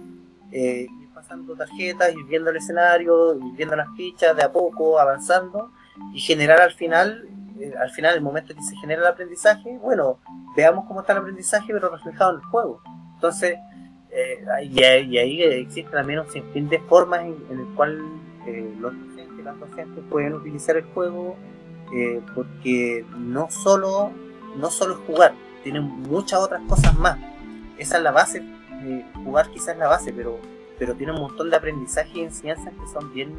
eh, 0.52 0.88
ir 0.90 1.10
pasando 1.14 1.56
tarjetas, 1.56 2.14
ir 2.14 2.26
viendo 2.26 2.50
el 2.50 2.58
escenario, 2.58 3.36
ir 3.36 3.54
viendo 3.56 3.76
las 3.76 3.88
fichas 3.96 4.36
de 4.36 4.44
a 4.44 4.52
poco, 4.52 5.00
avanzando, 5.00 5.72
y 6.14 6.20
generar 6.20 6.62
al 6.62 6.74
final, 6.74 7.28
eh, 7.60 7.74
al 7.80 7.90
final, 7.92 8.16
el 8.16 8.22
momento 8.22 8.54
que 8.56 8.62
se 8.64 8.76
genera 8.78 9.02
el 9.02 9.08
aprendizaje, 9.08 9.78
bueno, 9.82 10.20
veamos 10.56 10.86
cómo 10.88 11.02
está 11.02 11.14
el 11.14 11.20
aprendizaje, 11.20 11.72
pero 11.74 11.90
reflejado 11.90 12.32
en 12.32 12.38
el 12.38 12.44
juego. 12.46 12.82
Entonces, 13.16 13.56
eh, 14.12 14.44
y, 14.64 14.84
ahí- 14.84 15.08
y 15.10 15.18
ahí 15.18 15.44
existe 15.44 15.90
también 15.92 16.20
un 16.20 16.30
sinfín 16.30 16.68
de 16.70 16.80
formas 16.80 17.22
en, 17.22 17.36
en 17.50 17.60
el 17.62 17.68
cual 17.76 18.02
eh, 18.46 18.74
los 18.80 18.94
docentes, 19.44 19.46
las 19.46 19.60
docentes 19.60 20.04
pueden 20.10 20.34
utilizar 20.34 20.78
el 20.78 20.84
juego, 20.86 21.36
eh, 21.94 22.22
porque 22.36 23.06
no 23.18 23.50
solo, 23.50 24.12
no 24.58 24.70
solo 24.70 24.96
es 24.96 25.00
jugar, 25.08 25.34
tienen 25.64 25.84
muchas 25.84 26.40
otras 26.40 26.62
cosas 26.68 26.98
más. 26.98 27.18
Esa 27.78 27.98
es 27.98 28.04
la 28.04 28.12
base, 28.12 28.44
eh, 28.84 29.06
jugar 29.24 29.50
quizás 29.50 29.70
es 29.70 29.78
la 29.78 29.88
base, 29.88 30.14
pero, 30.14 30.38
pero 30.78 30.96
tiene 30.96 31.14
un 31.14 31.20
montón 31.20 31.50
de 31.50 31.56
aprendizaje 31.58 32.20
y 32.20 32.22
enseñanzas 32.22 32.74
que 32.74 32.88
son 32.88 33.14
bien, 33.14 33.34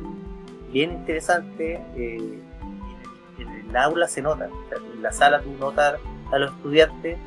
bien 0.73 0.93
interesantes. 0.93 1.81
eh, 1.97 2.41
en, 3.39 3.49
el, 3.71 3.77
aula 3.77 4.07
se 4.07 4.23
nota, 4.23 4.49
en 4.95 5.03
la 5.03 5.11
sala 5.11 5.41
tú 5.41 5.51
notas 5.59 5.99
a 6.31 6.39
los 6.39 6.53
estudiantes 6.53 7.19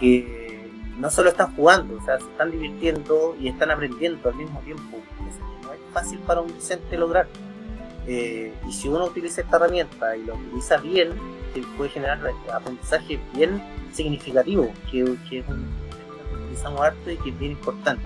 que 0.00 0.70
no 0.98 1.10
solo 1.10 1.30
están 1.30 1.54
jugando, 1.54 1.96
o 1.96 2.04
sea, 2.04 2.18
se 2.18 2.26
están 2.26 2.50
divirtiendo 2.50 3.36
y 3.40 3.48
están 3.48 3.70
aprendiendo 3.70 4.28
al 4.28 4.34
mismo 4.34 4.60
tiempo. 4.60 4.98
Eso 5.28 5.40
no 5.62 5.72
es 5.72 5.80
fácil 5.92 6.18
para 6.20 6.40
un 6.40 6.48
docente 6.48 6.96
lograr. 6.96 7.28
Eh, 8.06 8.52
y 8.68 8.72
si 8.72 8.88
uno 8.88 9.06
utiliza 9.06 9.42
esta 9.42 9.56
herramienta 9.56 10.16
y 10.16 10.24
lo 10.24 10.34
utiliza 10.34 10.76
bien, 10.78 11.10
puede 11.76 11.90
generar 11.90 12.18
aprendizaje 12.52 13.20
bien 13.34 13.62
significativo, 13.92 14.72
que, 14.90 15.02
es 15.02 15.08
un 15.48 15.66
que 16.30 16.36
utilizamos 16.44 16.80
harto 16.80 17.10
y 17.10 17.16
que 17.18 17.30
es 17.30 17.38
bien 17.38 17.52
importante. 17.52 18.04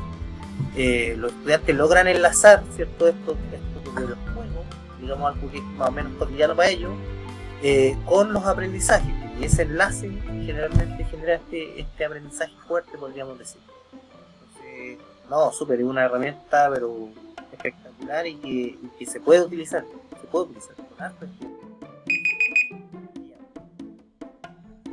Eh, 0.76 1.14
los 1.16 1.32
estudiantes 1.32 1.76
logran 1.76 2.08
enlazar, 2.08 2.62
¿cierto? 2.74 3.08
Esto, 3.08 3.36
esto 3.52 3.90
juegos, 3.92 4.66
digamos 5.00 5.34
algo 5.34 5.50
que 5.50 5.58
es 5.58 5.64
más 5.64 5.88
o 5.88 5.92
menos 5.92 6.12
cotidiano 6.18 6.54
para 6.54 6.68
ellos, 6.68 6.92
eh, 7.62 7.96
con 8.04 8.32
los 8.32 8.44
aprendizajes. 8.44 9.14
Y 9.40 9.44
ese 9.44 9.62
enlace 9.62 10.10
generalmente 10.44 11.04
genera 11.04 11.34
este, 11.34 11.80
este 11.80 12.04
aprendizaje 12.04 12.54
fuerte, 12.66 12.98
podríamos 12.98 13.38
decir. 13.38 13.60
Entonces, 13.92 14.98
no, 15.30 15.52
súper, 15.52 15.80
es 15.80 15.86
una 15.86 16.04
herramienta, 16.04 16.70
pero 16.72 17.08
y 18.00 18.34
que, 18.36 18.48
y 18.48 18.90
que 18.98 19.06
se 19.06 19.20
puede 19.20 19.42
utilizar. 19.42 19.84
Se 20.20 20.26
puede 20.26 20.46
utilizar 20.46 20.74
con 20.76 21.02
harto 21.02 21.24
estilo. 21.24 21.56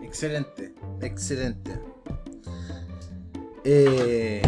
Excelente, 0.02 0.74
excelente. 1.02 1.80
Eh... 3.64 4.42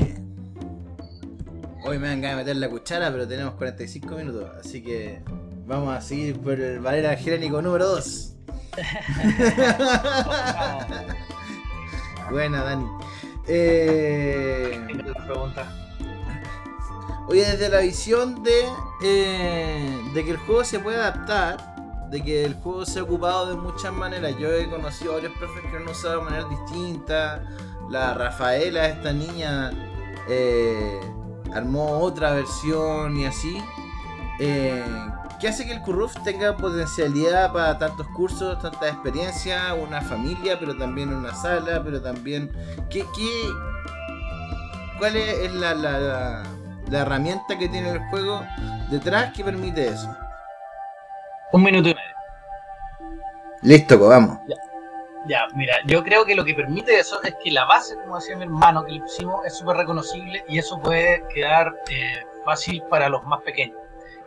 Hoy 1.88 2.00
me 2.00 2.08
dan 2.08 2.20
ganas 2.22 2.38
de 2.38 2.44
meter 2.44 2.56
la 2.56 2.70
cuchara, 2.70 3.12
pero 3.12 3.28
tenemos 3.28 3.54
45 3.56 4.16
minutos, 4.16 4.50
así 4.60 4.82
que 4.82 5.22
vamos 5.68 5.96
a 5.96 6.02
seguir 6.02 6.40
por 6.40 6.60
el 6.60 6.80
Valera 6.80 7.16
Geránico 7.16 7.62
número 7.62 7.88
2. 7.88 8.36
Buena, 12.32 12.64
Dani. 12.64 12.88
Eh... 13.48 14.80
Pregunta. 15.28 15.85
Oye, 17.28 17.44
desde 17.44 17.70
la 17.70 17.80
visión 17.80 18.44
de, 18.44 18.66
eh, 19.02 20.02
de 20.14 20.26
que 20.26 20.32
el 20.32 20.38
juego 20.38 20.64
se 20.64 20.80
puede 20.80 20.98
adaptar, 20.98 21.76
de 22.12 22.24
que 22.24 22.46
el 22.46 22.54
juego 22.56 22.86
se 22.86 23.00
ha 23.00 23.04
ocupado 23.04 23.48
de 23.48 23.56
muchas 23.56 23.92
maneras. 23.92 24.36
Yo 24.38 24.52
he 24.52 24.70
conocido 24.70 25.14
a 25.14 25.16
varios 25.16 25.34
profes 25.38 25.64
que 25.64 25.72
lo 25.72 25.78
han 25.78 25.88
usado 25.88 26.20
de 26.20 26.24
maneras 26.24 26.50
distintas. 26.50 27.42
La 27.90 28.14
Rafaela, 28.14 28.88
esta 28.88 29.12
niña, 29.12 29.72
eh, 30.30 31.00
armó 31.54 32.00
otra 32.00 32.32
versión 32.32 33.18
y 33.18 33.26
así. 33.26 33.58
Eh, 34.40 34.84
¿Qué 35.40 35.48
hace 35.48 35.66
que 35.66 35.74
el 35.74 35.82
Curruf 35.82 36.14
tenga 36.24 36.56
potencialidad 36.56 37.52
para 37.52 37.78
tantos 37.78 38.08
cursos, 38.16 38.62
tantas 38.62 38.94
experiencias, 38.94 39.62
una 39.82 40.02
familia, 40.02 40.58
pero 40.60 40.78
también 40.78 41.14
una 41.14 41.34
sala, 41.34 41.82
pero 41.84 42.02
también... 42.02 42.52
¿Qué, 42.90 43.06
¿Cuál 44.98 45.18
es 45.18 45.54
la, 45.54 45.76
la, 45.76 46.44
la 46.90 47.02
herramienta 47.02 47.58
que 47.58 47.70
tiene 47.70 47.92
el 47.92 48.00
juego 48.10 48.42
detrás 48.90 49.34
que 49.34 49.44
permite 49.44 49.88
eso? 49.88 50.16
Un 51.52 51.64
minuto 51.64 51.90
y 51.90 51.94
medio. 51.96 52.16
Listo, 53.62 53.98
pues 53.98 54.10
vamos. 54.10 54.38
Ya, 55.28 55.48
mira, 55.56 55.78
yo 55.88 56.04
creo 56.04 56.24
que 56.24 56.36
lo 56.36 56.46
que 56.46 56.54
permite 56.54 57.00
eso 57.00 57.22
es 57.24 57.34
que 57.44 57.52
la 57.52 57.66
base, 57.66 57.96
como 57.96 58.18
decía 58.18 58.36
mi 58.36 58.44
hermano, 58.44 58.86
que 58.86 58.92
le 58.92 59.00
pusimos 59.02 59.44
es 59.46 59.58
súper 59.58 59.78
reconocible 59.78 60.44
y 60.48 60.60
eso 60.60 60.80
puede 60.80 61.24
quedar 61.34 61.74
eh, 61.90 62.24
fácil 62.46 62.84
para 62.92 63.10
los 63.10 63.24
más 63.24 63.42
pequeños, 63.42 63.80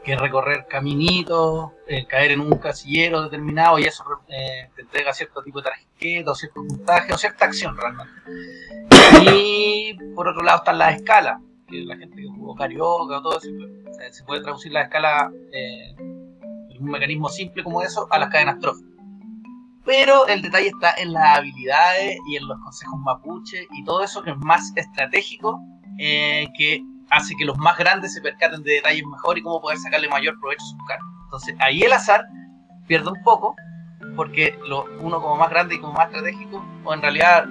que 0.03 0.15
es 0.15 0.21
recorrer 0.21 0.67
caminitos, 0.67 1.71
eh, 1.87 2.05
caer 2.07 2.33
en 2.33 2.41
un 2.41 2.59
casillero 2.59 3.23
determinado 3.23 3.79
y 3.79 3.85
eso 3.85 4.03
eh, 4.27 4.71
te 4.75 4.83
entrega 4.83 5.13
cierto 5.13 5.41
tipo 5.43 5.61
de 5.61 5.71
tarjeta 5.71 6.33
o 6.33 6.35
cierto 6.35 6.65
puntaje 6.67 7.13
o 7.13 7.19
cierta 7.19 7.45
acción 7.45 7.77
realmente. 7.77 8.13
Y 9.33 9.95
por 10.17 10.27
otro 10.27 10.43
lado 10.43 10.59
están 10.59 10.79
las 10.79 10.97
escalas, 10.97 11.41
que 11.69 11.85
la 11.85 11.97
gente 11.97 12.17
que 12.17 12.29
jugó 12.29 12.55
Carioca 12.55 13.23
todo 13.23 13.39
eso, 13.39 13.49
o 13.51 13.95
sea, 13.95 14.13
se 14.13 14.25
puede 14.25 14.43
traducir 14.43 14.73
la 14.73 14.83
escala 14.83 15.31
eh, 15.53 15.95
un 16.81 16.91
mecanismo 16.91 17.29
simple 17.29 17.63
como 17.63 17.83
eso 17.83 18.07
a 18.11 18.19
las 18.19 18.31
cadenas 18.31 18.59
tróficas. 18.61 18.89
Pero 19.85 20.27
el 20.27 20.43
detalle 20.43 20.69
está 20.69 20.95
en 20.99 21.13
las 21.13 21.39
habilidades 21.39 22.19
y 22.29 22.37
en 22.37 22.47
los 22.47 22.59
consejos 22.61 22.99
mapuche 23.01 23.67
y 23.73 23.85
todo 23.85 24.03
eso 24.03 24.23
que 24.23 24.31
es 24.31 24.37
más 24.39 24.73
estratégico, 24.77 25.59
eh, 25.99 26.47
que 26.57 26.83
hace 27.11 27.35
que 27.37 27.47
los 27.47 27.57
más 27.59 27.79
grandes 27.79 28.13
se 28.13 28.21
percaten 28.21 28.63
de 28.63 28.75
detalles 28.75 29.05
mejor 29.07 29.39
y 29.39 29.43
cómo 29.43 29.61
poder 29.61 29.79
sacarle 29.79 30.09
mayor 30.09 30.39
provecho 30.41 30.63
a 30.63 30.69
sus 30.69 30.87
cartas. 30.87 31.09
Entonces 31.25 31.57
ahí 31.59 31.83
el 31.83 31.93
azar 31.93 32.27
pierde 32.87 33.11
un 33.11 33.23
poco, 33.23 33.57
porque 34.15 34.59
lo, 34.67 34.85
uno 35.01 35.21
como 35.23 35.37
más 35.37 35.49
grande 35.51 35.77
y 35.77 35.81
como 35.81 35.95
más 35.95 36.09
estratégico, 36.09 36.65
o 36.85 36.93
en 36.93 37.01
realidad 37.01 37.47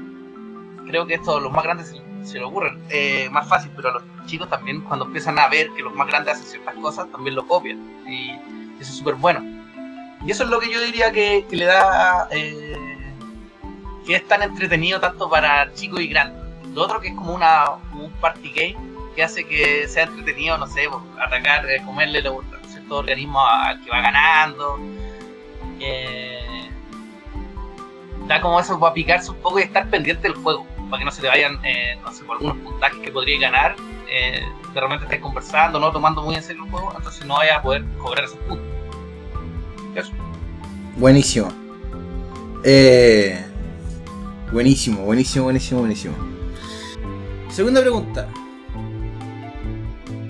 creo 0.85 1.07
que 1.07 1.15
esto 1.15 1.39
los 1.39 1.51
más 1.51 1.63
grandes 1.63 1.91
se, 2.27 2.39
lo 2.39 2.49
ocurren 2.49 2.83
eh, 2.89 3.29
más 3.31 3.47
fácil, 3.47 3.71
pero 3.75 3.89
a 3.89 3.93
los 3.93 4.03
chicos 4.25 4.49
también 4.49 4.81
cuando 4.81 5.05
empiezan 5.05 5.39
a 5.39 5.47
ver 5.47 5.69
que 5.71 5.81
los 5.81 5.93
más 5.93 6.07
grandes 6.07 6.35
hacen 6.35 6.47
ciertas 6.47 6.75
cosas, 6.75 7.09
también 7.11 7.35
lo 7.35 7.47
copian. 7.47 7.77
Y 8.07 8.31
eso 8.79 8.91
es 8.91 8.97
súper 8.97 9.15
bueno. 9.15 9.41
Y 10.25 10.31
eso 10.31 10.43
es 10.43 10.49
lo 10.49 10.59
que 10.59 10.71
yo 10.71 10.81
diría 10.81 11.11
que, 11.11 11.45
le 11.49 11.65
da. 11.65 12.27
Eh, 12.31 12.75
que 14.05 14.15
es 14.15 14.27
tan 14.27 14.41
entretenido 14.41 14.99
tanto 14.99 15.29
para 15.29 15.73
chicos 15.73 15.99
y 16.01 16.07
grandes. 16.07 16.41
Lo 16.73 16.83
otro 16.83 16.99
que 16.99 17.09
es 17.09 17.15
como 17.15 17.33
una, 17.33 17.71
un 17.93 18.11
party 18.21 18.51
game 18.51 18.97
que 19.15 19.23
hace 19.23 19.45
que 19.45 19.87
sea 19.87 20.03
entretenido, 20.03 20.57
no 20.57 20.67
sé, 20.67 20.87
pues, 20.89 21.01
atacar, 21.19 21.69
eh, 21.69 21.81
comerle 21.85 22.21
los 22.21 22.43
ciertos 22.67 22.99
organismos 22.99 23.43
al 23.49 23.81
que 23.83 23.89
va 23.89 24.01
ganando. 24.01 24.79
Eh, 25.79 26.69
da 28.27 28.41
como 28.41 28.59
eso 28.59 28.79
para 28.79 28.93
picarse 28.93 29.31
un 29.31 29.37
poco 29.37 29.59
y 29.59 29.63
estar 29.63 29.89
pendiente 29.89 30.23
del 30.23 30.35
juego, 30.35 30.67
para 30.89 30.99
que 30.99 31.05
no 31.05 31.11
se 31.11 31.21
te 31.21 31.27
vayan, 31.27 31.59
eh, 31.65 31.97
no 32.01 32.11
sé, 32.11 32.23
por 32.23 32.37
algunos 32.37 32.57
puntajes 32.57 32.99
que 32.99 33.11
podría 33.11 33.39
ganar. 33.39 33.75
Eh, 34.09 34.41
de 34.73 34.81
repente 34.81 35.05
estés 35.05 35.19
conversando, 35.19 35.79
no 35.79 35.91
tomando 35.91 36.21
muy 36.21 36.35
en 36.35 36.43
serio 36.43 36.63
el 36.63 36.71
juego, 36.71 36.93
entonces 36.95 37.25
no 37.25 37.35
vayas 37.35 37.57
a 37.57 37.61
poder 37.61 37.83
cobrar 37.97 38.25
esos 38.25 38.37
puntos. 38.39 38.65
Eso. 39.95 40.11
Buenísimo. 40.95 41.49
Eh, 42.63 43.45
buenísimo, 44.51 45.03
buenísimo, 45.03 45.45
buenísimo, 45.45 45.79
buenísimo. 45.81 46.15
Segunda 47.49 47.81
pregunta. 47.81 48.27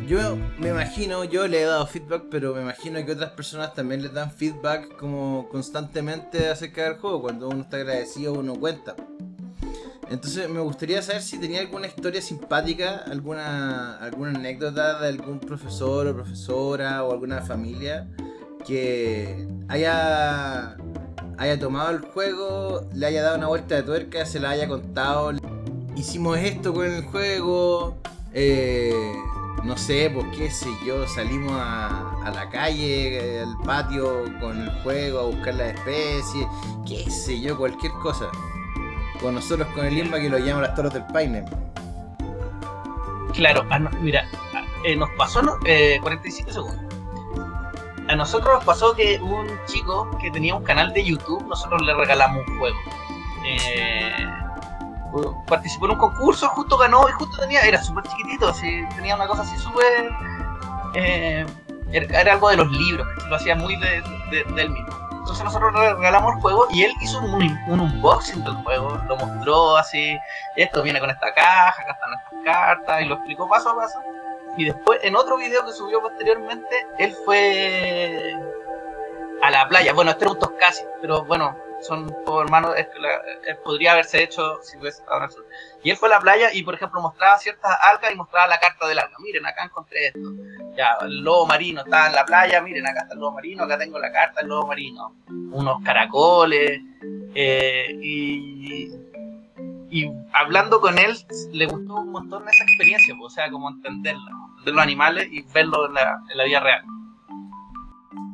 Yo 0.08 0.38
me 0.58 0.70
imagino, 0.70 1.26
yo 1.26 1.48
le 1.50 1.62
he 1.62 1.66
dado 1.66 1.86
feedback, 1.86 2.24
pero 2.32 2.56
me 2.56 2.62
imagino 2.62 3.06
que 3.06 3.12
otras 3.12 3.32
personas 3.32 3.74
también 3.74 4.02
le 4.02 4.08
dan 4.08 4.32
feedback 4.32 4.96
como 4.96 5.50
constantemente 5.50 6.48
acerca 6.48 6.86
del 6.86 6.98
juego. 6.98 7.22
Cuando 7.22 7.50
uno 7.50 7.64
está 7.64 7.76
agradecido, 7.76 8.34
uno 8.34 8.56
cuenta. 8.56 8.96
Entonces 10.10 10.50
me 10.50 10.62
gustaría 10.62 11.02
saber 11.02 11.22
si 11.22 11.38
tenía 11.38 11.60
alguna 11.60 11.88
historia 11.88 12.22
simpática, 12.22 13.04
alguna, 13.10 13.98
alguna 13.98 14.32
anécdota 14.32 15.02
de 15.02 15.10
algún 15.10 15.40
profesor 15.40 16.08
o 16.08 16.16
profesora 16.16 17.04
o 17.04 17.12
alguna 17.12 17.42
familia 17.42 18.08
que 18.66 19.48
haya, 19.68 20.78
haya 21.38 21.60
tomado 21.60 21.92
el 21.92 22.00
juego, 22.00 22.88
le 22.94 23.06
haya 23.06 23.22
dado 23.22 23.38
una 23.38 23.48
vuelta 23.48 23.76
de 23.76 23.84
tuerca, 23.84 24.26
se 24.26 24.40
la 24.40 24.52
haya 24.52 24.68
contado. 24.68 25.32
Hicimos 25.96 26.38
esto 26.38 26.74
con 26.74 26.86
el 26.86 27.04
juego. 27.04 27.98
Eh, 28.34 29.14
no 29.64 29.76
sé, 29.78 30.12
pues 30.14 30.26
qué 30.38 30.52
sé 30.52 30.70
yo, 30.86 31.08
salimos 31.08 31.54
a, 31.54 32.24
a, 32.24 32.32
la 32.32 32.50
calle, 32.50 33.42
al 33.42 33.58
patio 33.66 34.24
con 34.40 34.62
el 34.62 34.70
juego, 34.84 35.20
a 35.20 35.24
buscar 35.24 35.56
las 35.56 35.74
especies, 35.74 36.48
qué 36.86 37.10
sé 37.10 37.42
yo, 37.42 37.58
cualquier 37.58 37.92
cosa. 37.94 38.30
Con 39.22 39.36
nosotros 39.36 39.68
con 39.74 39.86
el 39.86 39.98
IMBA 39.98 40.20
que 40.20 40.30
lo 40.30 40.38
llaman 40.38 40.64
las 40.64 40.76
toros 40.76 40.94
del 40.94 41.06
Paine. 41.08 41.46
Claro, 43.34 43.66
ah, 43.70 43.80
mira, 44.02 44.26
eh, 44.84 44.96
nos 44.96 45.10
pasó 45.12 45.42
¿no? 45.42 45.58
eh, 45.66 46.00
45 46.02 46.52
segundos. 46.52 46.88
A 48.08 48.16
nosotros 48.16 48.56
nos 48.56 48.64
pasó 48.64 48.96
que 48.96 49.20
un 49.20 49.48
chico 49.66 50.10
que 50.22 50.32
tenía 50.32 50.56
un 50.56 50.64
canal 50.64 50.94
de 50.94 51.04
YouTube, 51.04 51.46
nosotros 51.48 51.82
le 51.82 51.94
regalamos 51.94 52.48
un 52.48 52.58
juego. 52.58 52.78
Eh, 53.46 54.28
participó 55.48 55.86
en 55.86 55.92
un 55.92 55.98
concurso, 55.98 56.48
justo 56.50 56.78
ganó 56.78 57.08
y 57.10 57.12
justo 57.14 57.38
tenía, 57.42 57.62
era 57.62 57.82
súper 57.82 58.04
chiquitito, 58.06 58.50
así, 58.50 58.84
tenía 58.96 59.16
una 59.16 59.28
cosa 59.28 59.42
así 59.42 59.58
súper... 59.58 60.12
Eh, 60.94 61.46
era, 61.92 62.34
algo 62.34 62.50
de 62.50 62.58
los 62.58 62.72
libros, 62.72 63.08
lo 63.30 63.36
hacía 63.36 63.56
muy 63.56 63.76
de, 63.78 64.02
de, 64.32 64.44
del 64.56 64.70
mismo. 64.70 65.07
Entonces 65.28 65.44
nosotros 65.44 65.74
le 65.74 65.94
regalamos 65.94 66.36
el 66.36 66.42
juego 66.42 66.68
y 66.70 66.84
él 66.84 66.94
hizo 67.02 67.20
un, 67.20 67.60
un, 67.68 67.80
unboxing 67.82 68.46
del 68.46 68.56
juego, 68.64 68.98
lo 69.10 69.18
mostró 69.18 69.76
así, 69.76 70.18
esto 70.56 70.82
viene 70.82 71.02
con 71.02 71.10
esta 71.10 71.34
caja, 71.34 71.82
acá 71.82 71.92
están 71.92 72.14
estas 72.14 72.44
cartas, 72.46 73.02
y 73.02 73.06
lo 73.08 73.16
explicó 73.16 73.50
paso 73.50 73.72
a 73.72 73.76
paso. 73.76 74.00
Y 74.56 74.64
después, 74.64 75.02
en 75.04 75.18
otro 75.18 75.36
video 75.36 75.66
que 75.66 75.74
subió 75.74 76.02
posteriormente, 76.02 76.88
él 76.98 77.14
fue 77.26 78.38
a 79.42 79.52
la 79.52 79.68
playa. 79.68 79.92
Bueno, 79.92 80.12
este 80.12 80.24
era 80.24 80.32
un 80.32 80.40
Toscasi, 80.40 80.86
pero 81.02 81.26
bueno, 81.26 81.58
son 81.82 82.08
todos 82.26 82.44
hermanos, 82.44 82.76
eh, 82.78 82.88
podría 83.64 83.94
haberse 83.94 84.24
hecho 84.24 84.60
si 84.64 84.78
ves 84.78 85.04
ahora 85.10 85.30
Y 85.84 85.92
él 85.92 85.98
fue 85.98 86.10
a 86.10 86.14
la 86.14 86.20
playa 86.20 86.54
y, 86.54 86.64
por 86.64 86.74
ejemplo, 86.76 87.02
mostraba 87.02 87.38
ciertas 87.38 87.72
algas 87.92 88.12
y 88.12 88.16
mostraba 88.16 88.48
la 88.48 88.60
carta 88.60 88.88
del 88.88 89.00
alga. 89.00 89.16
Miren, 89.20 89.46
acá 89.46 89.64
encontré 89.64 90.08
esto. 90.08 90.34
El 91.02 91.22
lobo 91.22 91.46
marino 91.46 91.82
está 91.82 92.08
en 92.08 92.14
la 92.14 92.26
playa, 92.26 92.62
miren, 92.62 92.86
acá 92.86 93.02
está 93.02 93.14
el 93.14 93.20
lobo 93.20 93.34
marino, 93.34 93.64
acá 93.64 93.78
tengo 93.78 94.00
la 94.00 94.12
carta 94.12 94.42
del 94.42 94.50
lobo 94.50 94.68
marino. 94.68 95.16
Unos 95.28 95.84
caracoles. 95.84 96.82
Eh, 97.36 97.98
y, 98.02 98.92
hablando 100.34 100.82
con 100.82 100.98
él, 100.98 101.18
le 101.54 101.66
gustó 101.66 101.96
un 101.96 102.12
montón 102.12 102.48
esa 102.50 102.64
experiencia, 102.64 103.16
o 103.22 103.30
sea, 103.30 103.50
como 103.50 103.70
entenderla, 103.70 104.32
de 104.66 104.72
los 104.72 104.82
animales 104.82 105.28
y 105.32 105.42
verlo 105.54 105.90
en 105.90 105.98
en 105.98 106.38
la 106.38 106.44
vida 106.44 106.60
real. 106.60 106.84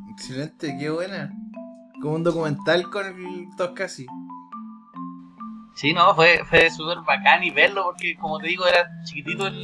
Excelente, 0.09 0.75
qué 0.79 0.89
buena 0.89 1.31
como 2.03 2.15
un 2.15 2.23
documental 2.23 2.89
con 2.89 3.05
el 3.05 3.47
Toscasi. 3.55 4.05
Sí, 5.73 5.93
no, 5.93 6.13
fue, 6.13 6.41
fue 6.49 6.69
súper 6.69 6.97
bacán 7.07 7.45
y 7.45 7.49
verlo 7.49 7.85
porque, 7.85 8.17
como 8.17 8.39
te 8.39 8.47
digo, 8.47 8.67
era 8.67 8.85
chiquitito 9.05 9.47
el, 9.47 9.63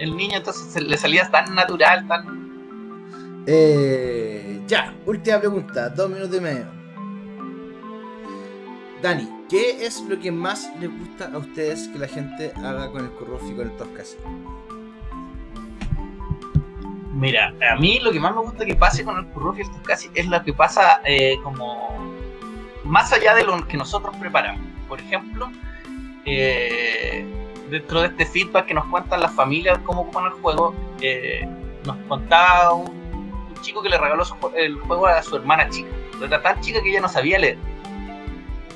el 0.00 0.16
niño, 0.16 0.38
entonces 0.38 0.82
le 0.82 0.96
salía 0.96 1.30
tan 1.30 1.54
natural, 1.54 2.06
tan... 2.08 3.44
Eh, 3.46 4.60
ya, 4.66 4.92
última 5.06 5.38
pregunta, 5.38 5.88
dos 5.88 6.10
minutos 6.10 6.36
y 6.36 6.40
medio. 6.40 6.66
Dani, 9.00 9.28
¿qué 9.48 9.86
es 9.86 10.00
lo 10.02 10.18
que 10.18 10.32
más 10.32 10.68
les 10.80 10.90
gusta 10.98 11.30
a 11.32 11.38
ustedes 11.38 11.86
que 11.88 11.98
la 12.00 12.08
gente 12.08 12.52
haga 12.56 12.90
con 12.90 13.04
el 13.04 13.10
Curruf 13.12 13.42
y 13.48 13.54
con 13.54 13.70
el 13.70 13.76
Toscasi? 13.76 14.16
Mira, 17.12 17.52
a 17.70 17.76
mí 17.76 17.98
lo 18.00 18.10
que 18.10 18.18
más 18.18 18.34
me 18.34 18.40
gusta 18.40 18.64
que 18.64 18.74
pase 18.74 19.04
con 19.04 19.18
el 19.18 19.26
Curruf 19.26 19.58
y 19.58 19.62
el 19.62 19.70
Toscasi 19.70 20.10
es 20.14 20.26
lo 20.26 20.42
que 20.42 20.54
pasa 20.54 21.02
eh, 21.04 21.36
como 21.42 21.98
más 22.84 23.12
allá 23.12 23.34
de 23.34 23.44
lo 23.44 23.66
que 23.68 23.76
nosotros 23.76 24.16
preparamos. 24.16 24.62
Por 24.88 24.98
ejemplo, 24.98 25.50
eh, 26.24 27.26
dentro 27.68 28.00
de 28.00 28.08
este 28.08 28.24
feedback 28.24 28.66
que 28.66 28.74
nos 28.74 28.86
cuentan 28.86 29.20
las 29.20 29.32
familias 29.32 29.78
cómo 29.84 30.02
ocupan 30.02 30.26
el 30.26 30.32
juego, 30.32 30.74
eh, 31.00 31.46
nos 31.84 31.96
contaba 32.08 32.72
un, 32.74 33.02
chico 33.60 33.80
que 33.80 33.88
le 33.88 33.96
regaló 33.96 34.24
su, 34.24 34.34
el 34.56 34.74
juego 34.80 35.06
a 35.06 35.22
su 35.22 35.36
hermana 35.36 35.68
chica. 35.68 35.88
Era 36.20 36.42
tan 36.42 36.60
chica 36.60 36.82
que 36.82 36.90
ella 36.90 37.00
no 37.00 37.08
sabía 37.08 37.38
leer. 37.38 37.58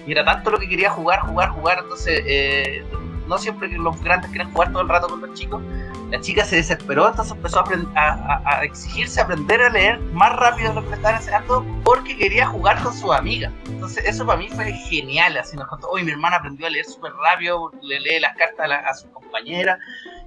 Y 0.07 0.13
era 0.13 0.25
tanto 0.25 0.51
lo 0.53 0.61
que 0.61 0.69
quería 0.69 0.91
jugar, 0.91 1.21
jugar, 1.21 1.49
jugar. 1.51 1.79
Entonces, 1.83 2.23
eh, 2.25 2.85
no 3.27 3.39
siempre 3.39 3.69
que 3.71 3.77
los 3.77 4.01
grandes 4.03 4.31
quieren 4.31 4.53
jugar 4.53 4.73
todo 4.73 4.83
el 4.83 4.89
rato 4.89 5.09
con 5.09 5.21
los 5.21 5.33
chicos. 5.35 5.63
La 6.11 6.21
chica 6.21 6.45
se 6.45 6.57
desesperó, 6.57 7.09
entonces 7.09 7.35
empezó 7.35 7.61
a, 7.61 7.65
a, 7.97 8.43
a, 8.45 8.65
exigirse 8.65 9.21
aprender 9.21 9.61
a 9.61 9.71
leer 9.71 9.99
más 10.13 10.35
rápido 10.37 10.69
de 10.69 10.75
lo 10.77 10.83
que 10.83 10.91
le 10.91 10.97
estaban 10.97 11.83
porque 11.83 12.17
quería 12.17 12.47
jugar 12.47 12.81
con 12.83 12.95
su 12.95 13.13
amiga. 13.13 13.53
Entonces 13.67 14.05
eso 14.07 14.25
para 14.25 14.39
mí 14.39 14.49
fue 14.49 14.73
genial, 14.73 15.37
así 15.37 15.57
nos 15.57 15.67
contó, 15.67 15.89
hoy 15.89 16.05
mi 16.05 16.13
hermana 16.13 16.37
aprendió 16.37 16.67
a 16.67 16.71
leer 16.71 16.85
súper 16.85 17.13
rápido, 17.13 17.73
le 17.83 18.01
lee 18.01 18.21
las 18.21 18.37
cartas 18.37 18.71
a, 18.71 18.89
a 18.89 18.95
su 18.95 19.11
compañera 19.11 19.79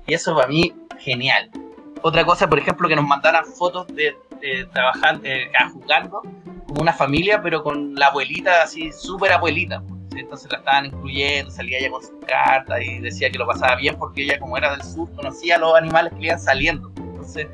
y 0.05 0.13
eso 0.13 0.35
para 0.35 0.47
mí 0.47 0.73
genial. 0.99 1.49
Otra 2.01 2.25
cosa, 2.25 2.47
por 2.47 2.59
ejemplo, 2.59 2.87
que 2.87 2.95
nos 2.95 3.05
mandaran 3.05 3.45
fotos 3.45 3.87
de, 3.87 4.17
de 4.41 4.65
trabajando, 4.71 5.21
eh, 5.25 5.51
jugando 5.73 6.21
como 6.67 6.81
una 6.81 6.93
familia, 6.93 7.41
pero 7.41 7.63
con 7.63 7.95
la 7.95 8.07
abuelita 8.07 8.63
así, 8.63 8.91
súper 8.91 9.33
abuelita. 9.33 9.81
Entonces 10.19 10.51
la 10.51 10.59
estaban 10.59 10.85
incluyendo, 10.87 11.51
salía 11.51 11.79
ella 11.79 11.91
con 11.91 12.01
sus 12.01 12.11
cartas 12.27 12.79
y 12.81 12.99
decía 12.99 13.31
que 13.31 13.37
lo 13.37 13.47
pasaba 13.47 13.75
bien 13.75 13.97
porque 13.97 14.23
ella, 14.23 14.39
como 14.39 14.57
era 14.57 14.71
del 14.71 14.83
sur, 14.83 15.09
conocía 15.15 15.55
a 15.55 15.59
los 15.59 15.75
animales 15.75 16.13
que 16.17 16.25
iban 16.25 16.39
saliendo. 16.39 16.91
Entonces, 16.97 17.47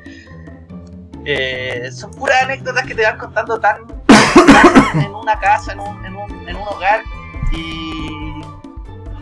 eh, 1.24 1.90
son 1.92 2.10
puras 2.12 2.42
anécdotas 2.42 2.86
que 2.86 2.94
te 2.94 3.02
van 3.02 3.18
contando 3.18 3.58
tan, 3.58 3.78
en 4.94 5.14
una 5.14 5.38
casa, 5.38 5.72
en 5.72 5.80
un, 5.80 6.04
en 6.04 6.16
un, 6.16 6.48
en 6.48 6.56
un 6.56 6.62
hogar 6.68 7.02
y, 7.52 8.40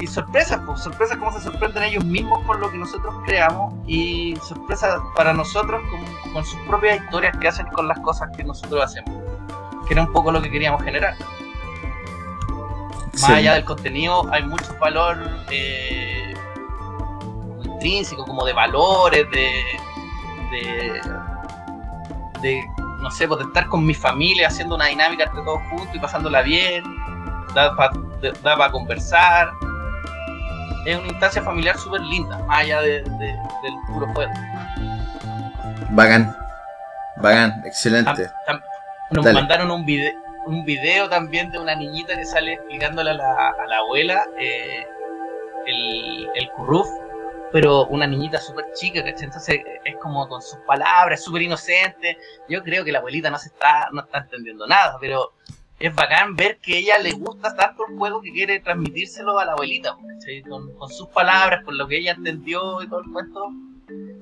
y 0.00 0.06
sorpresas, 0.06 0.60
pues 0.66 0.80
sorpresas 0.80 1.16
como 1.16 1.32
se 1.32 1.40
sorprenden 1.40 1.82
ellos 1.84 2.04
mismos 2.04 2.44
con 2.44 2.60
lo 2.60 2.70
que 2.70 2.76
nosotros 2.76 3.14
creamos 3.24 3.74
y 3.86 4.36
sorpresas 4.46 5.00
para 5.16 5.32
nosotros 5.32 5.80
con, 5.90 6.32
con 6.32 6.44
sus 6.44 6.60
propias 6.62 7.02
historias 7.02 7.36
que 7.38 7.48
hacen 7.48 7.66
con 7.68 7.88
las 7.88 7.98
cosas 8.00 8.30
que 8.36 8.44
nosotros 8.44 8.84
hacemos, 8.84 9.22
que 9.86 9.94
era 9.94 10.02
un 10.02 10.12
poco 10.12 10.30
lo 10.30 10.42
que 10.42 10.50
queríamos 10.50 10.82
generar. 10.82 11.14
Más 13.14 13.26
sí. 13.26 13.32
allá 13.32 13.54
del 13.54 13.64
contenido, 13.64 14.26
hay 14.32 14.42
mucho 14.42 14.76
valor 14.78 15.18
eh, 15.50 16.34
intrínseco, 17.64 18.24
como 18.24 18.44
de 18.44 18.52
valores, 18.52 19.30
de, 19.30 19.64
de, 20.50 21.00
de 22.40 22.64
no 23.00 23.10
sé, 23.10 23.28
pues 23.28 23.40
de 23.40 23.46
estar 23.46 23.66
con 23.68 23.84
mi 23.84 23.94
familia 23.94 24.48
haciendo 24.48 24.74
una 24.74 24.86
dinámica 24.86 25.24
entre 25.24 25.42
todos 25.42 25.60
juntos 25.70 25.94
y 25.94 25.98
pasándola 25.98 26.42
bien, 26.42 26.82
da 27.54 27.76
para 27.76 28.56
pa 28.56 28.70
conversar. 28.70 29.52
Es 30.86 30.98
una 30.98 31.08
instancia 31.08 31.42
familiar 31.42 31.78
súper 31.78 32.00
linda, 32.02 32.38
más 32.46 32.60
allá 32.60 32.80
de, 32.80 33.02
de, 33.02 33.26
del 33.26 33.74
puro 33.86 34.06
juego. 34.14 34.32
Bacán, 35.90 36.36
bacán, 37.18 37.62
excelente. 37.64 38.26
Tam, 38.46 38.60
tam, 38.60 38.62
nos 39.10 39.24
Dale. 39.24 39.40
mandaron 39.40 39.70
un 39.70 39.84
video, 39.84 40.12
un 40.46 40.64
video 40.64 41.08
también 41.08 41.50
de 41.50 41.58
una 41.58 41.74
niñita 41.74 42.16
que 42.16 42.24
sale 42.24 42.54
explicándole 42.54 43.10
a 43.10 43.14
la, 43.14 43.76
abuela 43.78 44.26
eh, 44.38 44.86
el, 45.66 46.28
el 46.34 46.50
curruf, 46.50 46.88
pero 47.52 47.86
una 47.86 48.06
niñita 48.06 48.38
súper 48.40 48.66
chica, 48.74 49.02
¿cachai? 49.04 49.24
Entonces 49.24 49.60
es 49.84 49.96
como 49.98 50.28
con 50.28 50.42
sus 50.42 50.58
palabras, 50.66 51.22
súper 51.22 51.42
inocente. 51.42 52.18
Yo 52.48 52.62
creo 52.62 52.84
que 52.84 52.92
la 52.92 52.98
abuelita 52.98 53.30
no 53.30 53.38
se 53.38 53.48
está, 53.48 53.88
no 53.92 54.02
está 54.02 54.18
entendiendo 54.18 54.66
nada, 54.66 54.98
pero 55.00 55.34
es 55.78 55.94
bacán 55.94 56.36
ver 56.36 56.58
que 56.58 56.78
ella 56.78 56.98
le 56.98 57.12
gusta 57.12 57.54
tanto 57.54 57.84
el 57.88 57.96
juego 57.96 58.22
que 58.22 58.32
quiere 58.32 58.60
transmitírselo 58.60 59.38
a 59.38 59.44
la 59.44 59.52
abuelita, 59.52 59.96
con, 60.48 60.74
con, 60.74 60.88
sus 60.88 61.08
palabras, 61.08 61.64
con 61.64 61.76
lo 61.76 61.86
que 61.88 61.98
ella 61.98 62.12
entendió 62.12 62.82
y 62.82 62.88
todo 62.88 63.00
el 63.00 63.12
cuento. 63.12 63.48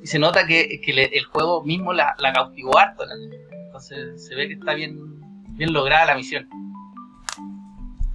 Y 0.03 0.07
se 0.07 0.19
nota 0.19 0.47
que, 0.47 0.81
que 0.81 0.93
le, 0.93 1.05
el 1.05 1.25
juego 1.25 1.63
mismo 1.63 1.93
la, 1.93 2.15
la 2.19 2.33
cautivó 2.33 2.79
harto. 2.79 3.05
Entonces 3.51 4.27
se 4.27 4.35
ve 4.35 4.49
que 4.49 4.55
está 4.55 4.75
bien, 4.75 5.22
bien 5.63 5.73
lograda 5.73 6.07
la 6.07 6.17
misión. 6.17 6.49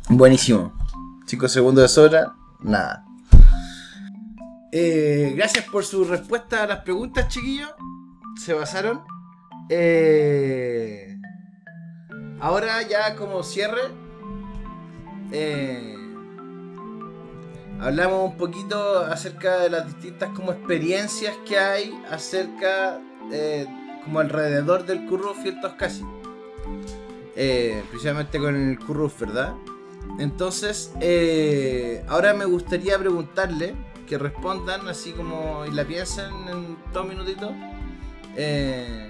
Buenísimo. 0.10 0.74
5 1.28 1.48
segundos 1.48 1.82
de 1.84 1.88
sobra, 1.88 2.34
nada. 2.60 3.06
Eh, 4.74 5.34
gracias 5.34 5.64
por 5.64 5.86
su 5.86 6.04
respuesta 6.04 6.64
a 6.64 6.68
las 6.68 6.80
preguntas, 6.82 7.30
chiquillos. 7.30 7.74
Se 8.36 8.52
basaron. 8.54 9.02
Eh, 9.70 11.18
ahora 12.42 12.82
ya 12.82 13.16
como 13.16 13.44
cierre. 13.44 13.84
Eh, 15.32 15.96
hablamos 17.80 18.32
un 18.32 18.36
poquito 18.36 19.00
acerca 19.06 19.60
de 19.60 19.70
las 19.70 19.86
distintas 19.86 20.32
como 20.32 20.52
experiencias 20.52 21.34
que 21.48 21.58
hay 21.58 21.98
acerca 22.12 23.00
eh, 23.32 23.66
como 24.04 24.20
alrededor 24.20 24.86
del 24.86 25.06
Curruf 25.06 25.46
y 25.46 25.48
el 25.48 25.62
Toscasi. 25.62 26.04
Eh, 27.40 27.84
precisamente 27.92 28.40
con 28.40 28.56
el 28.56 28.80
Curruf, 28.80 29.20
¿verdad? 29.20 29.54
Entonces, 30.18 30.92
eh, 31.00 32.04
ahora 32.08 32.34
me 32.34 32.46
gustaría 32.46 32.98
preguntarle 32.98 33.76
que 34.08 34.18
respondan 34.18 34.88
así 34.88 35.12
como 35.12 35.64
y 35.64 35.72
la 35.72 35.86
piensen 35.86 36.32
en 36.50 36.78
dos 36.92 37.08
minutitos. 37.08 37.52
Eh, 38.36 39.08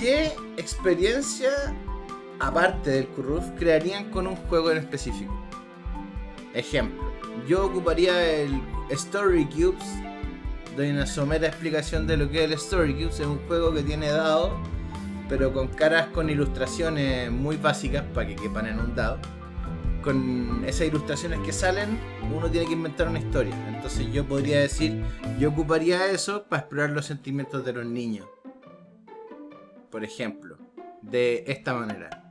¿Qué 0.00 0.32
experiencia, 0.56 1.50
aparte 2.40 2.88
del 2.90 3.08
Curruf, 3.08 3.44
crearían 3.58 4.10
con 4.10 4.26
un 4.26 4.36
juego 4.36 4.70
en 4.70 4.78
específico? 4.78 5.38
Ejemplo, 6.54 7.12
yo 7.46 7.66
ocuparía 7.66 8.32
el 8.32 8.62
Story 8.88 9.44
Cubes. 9.44 9.84
Doy 10.74 10.88
una 10.88 11.06
somera 11.06 11.48
explicación 11.48 12.06
de 12.06 12.16
lo 12.16 12.30
que 12.30 12.38
es 12.38 12.44
el 12.44 12.52
Story 12.54 12.94
Cubes. 12.94 13.20
Es 13.20 13.26
un 13.26 13.46
juego 13.46 13.74
que 13.74 13.82
tiene 13.82 14.10
dados, 14.10 14.52
pero 15.28 15.52
con 15.52 15.68
caras 15.68 16.06
con 16.08 16.30
ilustraciones 16.30 17.30
muy 17.30 17.56
básicas 17.56 18.04
para 18.14 18.26
que 18.26 18.36
quepan 18.36 18.66
en 18.66 18.80
un 18.80 18.94
dado. 18.94 19.18
Con 20.02 20.64
esas 20.66 20.86
ilustraciones 20.86 21.40
que 21.40 21.52
salen, 21.52 21.98
uno 22.34 22.50
tiene 22.50 22.66
que 22.66 22.72
inventar 22.72 23.08
una 23.08 23.18
historia. 23.18 23.54
Entonces 23.68 24.10
yo 24.12 24.24
podría 24.24 24.60
decir, 24.60 25.02
yo 25.38 25.50
ocuparía 25.50 26.06
eso 26.06 26.44
para 26.44 26.60
explorar 26.60 26.90
los 26.90 27.06
sentimientos 27.06 27.64
de 27.64 27.72
los 27.72 27.84
niños. 27.84 28.26
Por 29.90 30.04
ejemplo, 30.04 30.56
de 31.02 31.44
esta 31.46 31.74
manera. 31.74 32.24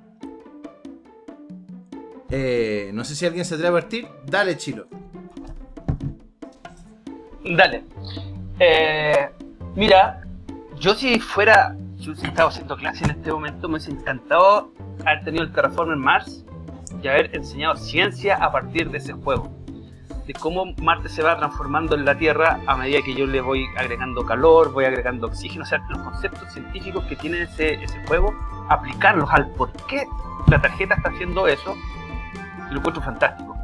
Eh, 2.30 2.92
no 2.94 3.06
sé 3.06 3.16
si 3.16 3.26
alguien 3.26 3.46
se 3.46 3.56
atreve 3.56 3.78
a 3.78 3.82
partir. 3.82 4.08
Dale, 4.26 4.58
Chilo. 4.58 4.88
Dale. 7.44 7.84
Eh, 8.60 9.30
mira, 9.76 10.22
yo 10.80 10.94
si 10.96 11.20
fuera, 11.20 11.76
si 12.00 12.10
hubiese 12.10 12.28
estado 12.28 12.50
haciendo 12.50 12.76
clase 12.78 13.04
en 13.06 13.12
este 13.12 13.32
momento, 13.32 13.68
me 13.68 13.76
hubiese 13.76 13.92
encantado 13.92 14.72
haber 15.06 15.24
tenido 15.24 15.44
el 15.44 15.52
Terraform 15.52 15.94
en 15.94 16.00
Mars 16.00 16.46
y 17.02 17.08
haber 17.08 17.36
enseñado 17.36 17.76
ciencia 17.76 18.36
a 18.36 18.52
partir 18.52 18.90
de 18.92 19.00
ese 19.00 19.14
juego. 19.14 19.52
De 20.26 20.34
cómo 20.34 20.66
Marte 20.82 21.10
se 21.10 21.24
va 21.24 21.38
transformando 21.38 21.96
en 21.96 22.06
la 22.06 22.18
Tierra 22.18 22.60
a 22.68 22.76
medida 22.76 23.02
que 23.02 23.14
yo 23.14 23.26
le 23.26 23.42
voy 23.42 23.66
agregando 23.78 24.26
calor, 24.26 24.74
voy 24.74 24.86
agregando 24.86 25.28
oxígeno, 25.28 25.64
o 25.64 25.66
sea, 25.66 25.80
los 25.90 26.00
conceptos 26.00 26.52
científicos 26.52 27.06
que 27.06 27.16
tiene 27.16 27.44
ese, 27.44 27.76
ese 27.76 28.06
juego, 28.08 28.34
aplicarlos 28.70 29.30
al 29.32 29.50
por 29.52 29.72
qué 29.88 30.06
la 30.48 30.62
tarjeta 30.62 30.96
está 30.96 31.10
haciendo 31.10 31.48
eso, 31.48 31.76
lo 32.70 32.80
encuentro 32.80 33.02
fantástico. 33.02 33.56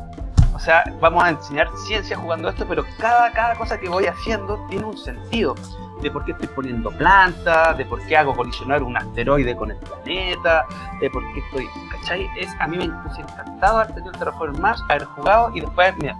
O 0.55 0.59
sea, 0.59 0.83
vamos 1.01 1.23
a 1.23 1.29
enseñar 1.29 1.67
ciencia 1.85 2.15
jugando 2.15 2.47
esto, 2.47 2.65
pero 2.67 2.85
cada, 2.97 3.31
cada 3.31 3.55
cosa 3.55 3.79
que 3.79 3.89
voy 3.89 4.05
haciendo 4.05 4.65
tiene 4.69 4.85
un 4.85 4.97
sentido. 4.97 5.55
De 6.03 6.11
por 6.11 6.25
qué 6.25 6.33
estoy 6.33 6.49
poniendo 6.49 6.91
plantas, 6.91 7.77
de 7.77 7.85
por 7.85 8.05
qué 8.05 8.17
hago 8.17 8.35
colisionar 8.35 8.83
un 8.83 8.97
asteroide 8.97 9.55
con 9.55 9.71
el 9.71 9.77
planeta, 9.77 10.65
de 10.99 11.09
por 11.09 11.23
qué 11.33 11.39
estoy. 11.39 11.69
¿Cachai? 11.91 12.29
Es, 12.37 12.49
a 12.59 12.67
mí 12.67 12.77
me 12.77 12.89
hubiese 12.89 13.21
encantado 13.21 13.77
haber 13.77 13.93
tenido 13.93 14.11
el 14.11 14.19
Terraform 14.19 14.65
haber 14.65 15.05
jugado 15.05 15.51
y 15.55 15.61
después, 15.61 15.95
mira, 15.97 16.17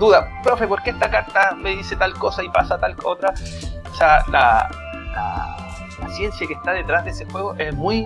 duda, 0.00 0.28
profe, 0.42 0.66
¿por 0.66 0.82
qué 0.82 0.90
esta 0.90 1.08
carta 1.08 1.54
me 1.56 1.76
dice 1.76 1.94
tal 1.94 2.14
cosa 2.14 2.42
y 2.42 2.48
pasa 2.48 2.78
tal 2.78 2.96
otra? 3.04 3.32
O 3.90 3.94
sea, 3.94 4.24
la, 4.28 4.68
la, 5.14 5.56
la 6.00 6.08
ciencia 6.08 6.46
que 6.46 6.54
está 6.54 6.72
detrás 6.72 7.04
de 7.04 7.10
ese 7.10 7.26
juego 7.26 7.54
es 7.54 7.72
muy 7.74 8.04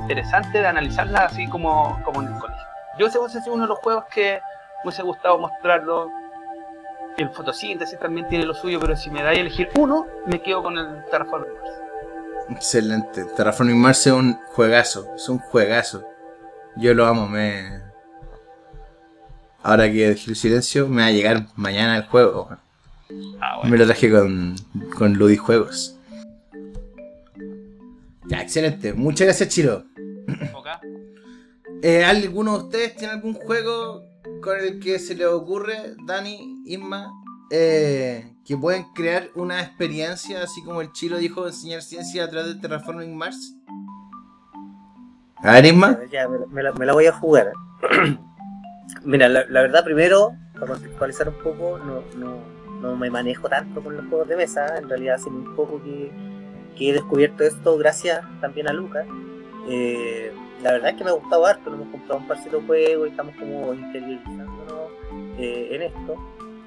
interesante 0.00 0.60
de 0.60 0.66
analizarla 0.66 1.26
así 1.26 1.46
como, 1.48 2.00
como 2.04 2.22
en 2.22 2.28
el 2.28 2.38
colegio. 2.38 2.66
Yo 2.98 3.06
ese 3.06 3.18
hubiese 3.18 3.40
sido 3.42 3.54
uno 3.54 3.64
de 3.64 3.68
los 3.68 3.78
juegos 3.78 4.04
que 4.06 4.40
me 4.78 4.88
hubiese 4.88 5.02
gustado 5.02 5.38
mostrarlo. 5.38 6.10
El 7.18 7.30
fotosíntesis 7.30 7.98
también 7.98 8.26
tiene 8.28 8.46
lo 8.46 8.54
suyo, 8.54 8.80
pero 8.80 8.96
si 8.96 9.10
me 9.10 9.22
dais 9.22 9.38
a 9.38 9.40
elegir 9.40 9.68
uno, 9.76 10.06
me 10.26 10.42
quedo 10.42 10.62
con 10.62 10.78
el 10.78 11.04
Terraform 11.10 11.42
Mars. 11.42 11.70
Excelente. 12.50 13.24
Terraforming 13.36 13.78
Mars 13.78 14.06
es 14.06 14.12
un 14.12 14.34
juegazo. 14.54 15.06
Es 15.14 15.28
un 15.28 15.38
juegazo. 15.38 16.04
Yo 16.76 16.94
lo 16.94 17.06
amo. 17.06 17.28
Me. 17.28 17.80
Ahora 19.62 19.90
que 19.90 20.08
dejé 20.08 20.30
el 20.30 20.36
silencio, 20.36 20.88
me 20.88 21.02
va 21.02 21.08
a 21.08 21.12
llegar 21.12 21.46
mañana 21.54 21.96
el 21.96 22.04
juego. 22.04 22.48
Ah, 23.40 23.60
Me 23.64 23.76
lo 23.76 23.84
traje 23.84 24.10
con, 24.10 24.56
con 24.96 25.14
Ludi 25.14 25.36
Juegos. 25.36 25.96
Ya, 28.26 28.40
excelente. 28.40 28.94
Muchas 28.94 29.26
gracias, 29.26 29.48
Chiro. 29.50 29.84
Ok. 30.54 30.66
Eh, 31.82 32.04
¿Alguno 32.04 32.58
de 32.58 32.64
ustedes 32.64 32.96
tiene 32.96 33.12
algún 33.14 33.34
juego 33.34 34.04
con 34.42 34.58
el 34.58 34.78
que 34.80 34.98
se 34.98 35.14
le 35.14 35.26
ocurre, 35.26 35.94
Dani, 36.04 36.62
Isma, 36.66 37.10
eh, 37.50 38.34
que 38.44 38.56
pueden 38.56 38.84
crear 38.94 39.28
una 39.34 39.62
experiencia, 39.62 40.42
así 40.42 40.62
como 40.64 40.80
el 40.80 40.92
Chilo 40.92 41.18
dijo, 41.18 41.46
enseñar 41.46 41.82
ciencia 41.82 42.24
a 42.24 42.28
través 42.28 42.54
de 42.54 42.60
Terraforming 42.60 43.16
Mars? 43.16 43.54
A 45.36 45.52
ver, 45.52 45.66
Isma. 45.66 45.98
Ya, 46.10 46.28
me, 46.28 46.62
la- 46.62 46.92
voy 46.92 47.06
a 47.06 47.12
jugar. 47.12 47.52
Mira, 49.04 49.28
la, 49.28 49.44
verdad, 49.44 49.84
primero, 49.84 50.32
para 50.54 50.66
contextualizar 50.66 51.28
un 51.28 51.38
poco, 51.42 51.78
no, 51.78 52.02
no, 52.16 52.36
no 52.80 52.96
me 52.96 53.10
manejo 53.10 53.48
tanto 53.48 53.82
con 53.82 53.96
los 53.96 54.06
juegos 54.06 54.28
de 54.28 54.36
mesa. 54.36 54.76
En 54.78 54.88
realidad, 54.88 55.16
hace 55.16 55.30
muy 55.30 55.54
poco 55.54 55.82
que, 55.82 56.12
que 56.76 56.90
he 56.90 56.92
descubierto 56.92 57.44
esto, 57.44 57.76
gracias 57.78 58.22
también 58.40 58.68
a 58.68 58.72
Lucas. 58.72 59.06
Eh, 59.68 60.32
la 60.62 60.72
verdad 60.72 60.90
es 60.90 60.96
que 60.96 61.04
me 61.04 61.10
ha 61.10 61.14
gustado 61.14 61.46
harto. 61.46 61.72
Hemos 61.74 61.88
comprado 61.88 62.20
un 62.20 62.28
parcito 62.28 62.60
de 62.60 62.66
juegos 62.66 63.08
y 63.08 63.10
estamos 63.10 63.34
como 63.36 63.74
interiorizándonos 63.74 64.90
eh, 65.38 65.68
en 65.72 65.82
esto. 65.82 66.14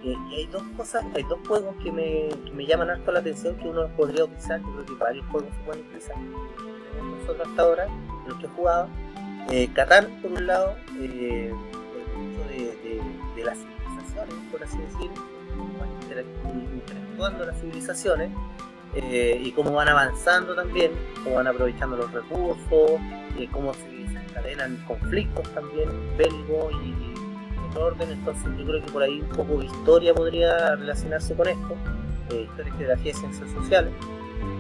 Eh, 0.04 0.16
y 0.32 0.36
hay 0.36 0.46
dos 0.48 0.64
cosas, 0.78 1.04
hay 1.16 1.24
dos 1.24 1.40
juegos 1.48 1.76
que 1.84 1.92
me, 1.92 2.30
me 2.54 2.66
llaman 2.66 2.90
harto 2.92 3.12
la 3.12 3.20
atención 3.20 3.56
que 3.58 3.68
uno 3.68 3.88
podría 3.98 4.26
utilizar. 4.26 4.62
Yo 4.62 4.72
creo 4.74 4.86
que 4.86 4.94
varios 5.04 5.26
juegos 5.28 5.50
se 5.58 5.64
pueden 5.66 5.86
utilizar. 5.86 6.16
Nosotros 7.22 7.48
hasta 7.48 7.62
ahora, 7.62 7.88
los 8.28 8.38
que 8.38 8.46
he 8.46 8.50
jugado. 8.50 8.88
Eh, 9.50 9.70
Catán, 9.74 10.08
por 10.22 10.32
un 10.32 10.48
lado, 10.48 10.76
eh, 11.00 11.54
el 11.54 12.32
hecho 12.32 12.50
de, 12.50 13.02
de- 13.36 13.44
las 13.44 13.58
civilizaciones, 13.60 14.36
por 14.52 14.64
así 14.64 14.78
decir, 14.78 15.12
cómo 15.56 15.78
van 15.80 15.90
interac- 16.02 16.74
interactuando 16.74 17.46
las 17.46 17.60
civilizaciones 17.60 18.32
eh, 18.96 19.42
y 19.44 19.52
cómo 19.52 19.74
van 19.74 19.90
avanzando 19.90 20.56
también, 20.56 20.92
cómo 21.24 21.36
van 21.36 21.48
aprovechando 21.48 21.98
los 21.98 22.12
recursos, 22.12 22.92
eh, 23.38 23.48
cómo 23.52 23.74
se 23.74 23.88
desencadenan 23.90 24.78
conflictos 24.88 25.50
también 25.54 25.90
bélicos 26.18 26.74
y, 26.84 26.90
y 26.90 27.14
de 27.14 27.68
otro 27.70 27.86
orden. 27.88 28.12
Entonces, 28.12 28.46
yo 28.58 28.66
creo 28.66 28.86
que 28.86 28.92
por 28.92 29.04
ahí 29.04 29.20
un 29.20 29.30
poco 29.30 29.58
de 29.58 29.66
historia 29.66 30.14
podría 30.14 30.76
relacionarse 30.76 31.36
con 31.36 31.48
esto, 31.48 31.76
eh, 32.32 32.48
historia, 32.50 32.74
geografía 32.74 33.12
y 33.12 33.16
ciencias 33.16 33.52
sociales, 33.52 33.94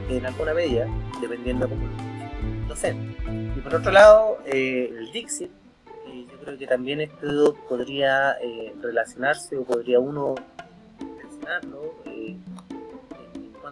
en 0.09 0.25
alguna 0.25 0.53
medida, 0.53 0.87
dependiendo 1.21 1.67
como 1.69 1.87
lo 1.87 2.67
docente. 2.67 3.15
Y 3.55 3.59
por 3.61 3.75
otro 3.75 3.91
lado, 3.91 4.39
eh, 4.45 4.93
el 4.97 5.11
Dixit, 5.11 5.49
eh, 6.07 6.25
yo 6.29 6.37
creo 6.39 6.57
que 6.57 6.67
también 6.67 7.01
esto 7.01 7.55
podría 7.67 8.37
relacionarse 8.81 9.57
o 9.57 9.63
podría 9.63 9.99
uno 9.99 10.35
mencionarlo 10.99 11.93
en 12.05 12.14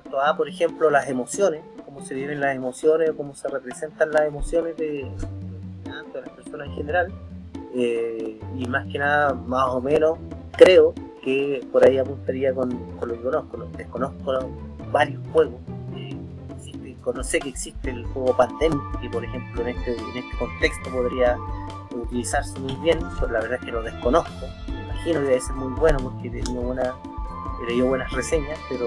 cuanto 0.04 0.22
a, 0.22 0.36
por 0.38 0.48
ejemplo, 0.48 0.90
las 0.90 1.10
emociones, 1.10 1.62
cómo 1.86 2.02
se 2.04 2.14
viven 2.14 2.40
las 2.40 2.56
emociones 2.56 3.12
cómo 3.16 3.34
se 3.36 3.48
representan 3.48 4.12
las 4.12 4.24
emociones 4.24 4.76
de, 4.78 5.04
de 5.06 6.22
las 6.22 6.30
personas 6.30 6.68
en 6.68 6.74
general. 6.76 7.12
Eh, 7.76 8.40
y 8.58 8.66
más 8.68 8.86
que 8.92 9.00
nada, 9.00 9.34
más 9.34 9.68
o 9.70 9.82
menos, 9.82 10.20
creo 10.58 10.94
que 11.24 11.66
por 11.72 11.84
ahí 11.86 11.98
apuntaría 11.98 12.54
con, 12.54 12.70
con 13.00 13.10
lo 13.10 13.16
que 13.16 13.22
conozco. 13.24 13.58
¿no? 13.58 13.66
Desconozco 13.78 14.50
varios 14.92 15.22
juegos. 15.32 15.56
eh, 15.96 16.16
existe- 16.58 16.96
Conoce 17.02 17.40
que 17.40 17.50
existe 17.50 17.90
el 17.90 18.06
juego 18.06 18.36
Pandemic, 18.38 18.80
que 19.02 19.10
por 19.10 19.24
ejemplo 19.26 19.62
en 19.64 19.70
este, 19.70 19.92
en 19.96 20.18
este 20.18 20.38
contexto 20.38 20.90
podría 20.92 21.38
utilizarse 21.96 22.58
muy 22.60 22.76
bien, 22.78 23.00
pero 23.20 23.32
la 23.34 23.40
verdad 23.42 23.58
es 23.60 23.66
que 23.66 23.72
lo 23.72 23.82
desconozco. 23.84 24.46
Me 24.68 24.84
imagino 24.86 25.20
que 25.22 25.26
debe 25.28 25.42
ser 25.42 25.56
muy 25.56 25.74
bueno 25.80 26.00
porque 26.00 26.30
tenido 26.30 26.54
buena, 26.62 26.94
leído 27.68 27.88
buenas 27.88 28.12
reseñas, 28.14 28.58
pero 28.70 28.86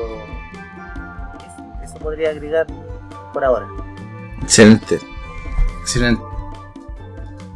podría 2.06 2.30
agregar 2.30 2.66
por 3.32 3.44
ahora. 3.44 3.66
Excelente. 4.40 5.00
Excelente. 5.80 6.22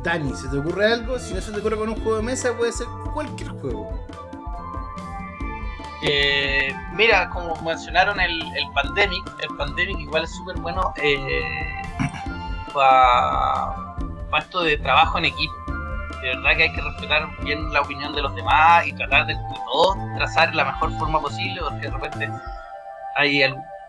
Dani, 0.03 0.34
¿se 0.34 0.48
te 0.48 0.59
ocurre 0.59 0.92
algo? 0.92 1.20
Si 1.20 1.32
no 1.32 1.40
se 1.40 1.53
te 1.53 1.61
ocurre 1.61 1.76
con 1.76 1.88
un 1.88 1.94
juego 1.94 2.16
de 2.16 2.24
mesa, 2.24 2.53
puede 2.57 2.72
ser 2.72 2.88
cualquier 3.14 3.51
juego. 3.61 3.92
Eh, 6.03 6.74
mira, 6.94 7.30
como 7.30 7.55
mencionaron 7.62 8.18
el, 8.18 8.42
el 8.57 8.72
Pandemic, 8.74 9.22
el 9.40 9.57
Pandemic 9.57 10.01
igual 10.01 10.24
es 10.24 10.34
súper 10.34 10.57
bueno 10.57 10.92
para 12.74 13.96
esto 14.38 14.62
de 14.62 14.78
trabajo 14.78 15.18
en 15.18 15.26
equipo. 15.26 15.55
De 16.22 16.34
verdad 16.34 16.57
que 16.57 16.62
hay 16.64 16.72
que 16.72 16.80
respetar 16.80 17.28
bien 17.44 17.72
la 17.72 17.82
opinión 17.82 18.12
de 18.16 18.22
los 18.22 18.34
demás 18.34 18.84
y 18.84 18.92
tratar 18.94 19.26
de, 19.26 19.34
de 19.34 19.61
todos 19.64 19.96
trazar 20.16 20.53
la 20.57 20.64
mejor 20.64 20.90
forma 20.98 21.20
posible, 21.20 21.61
porque 21.62 21.86
de 21.86 21.90
repente 21.90 22.30
hay 23.14 23.44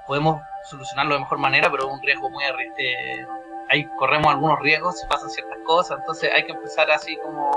podemos 0.05 0.41
solucionarlo 0.69 1.15
de 1.15 1.21
mejor 1.21 1.37
manera, 1.37 1.69
pero 1.71 1.87
es 1.87 1.93
un 1.93 2.01
riesgo 2.01 2.29
muy 2.29 2.43
eh, 2.77 3.25
ahí 3.69 3.87
corremos 3.97 4.27
algunos 4.27 4.59
riesgos 4.59 4.99
si 4.99 5.07
pasan 5.07 5.29
ciertas 5.29 5.59
cosas, 5.65 5.99
entonces 5.99 6.31
hay 6.33 6.45
que 6.45 6.51
empezar 6.51 6.89
así 6.91 7.17
como 7.17 7.51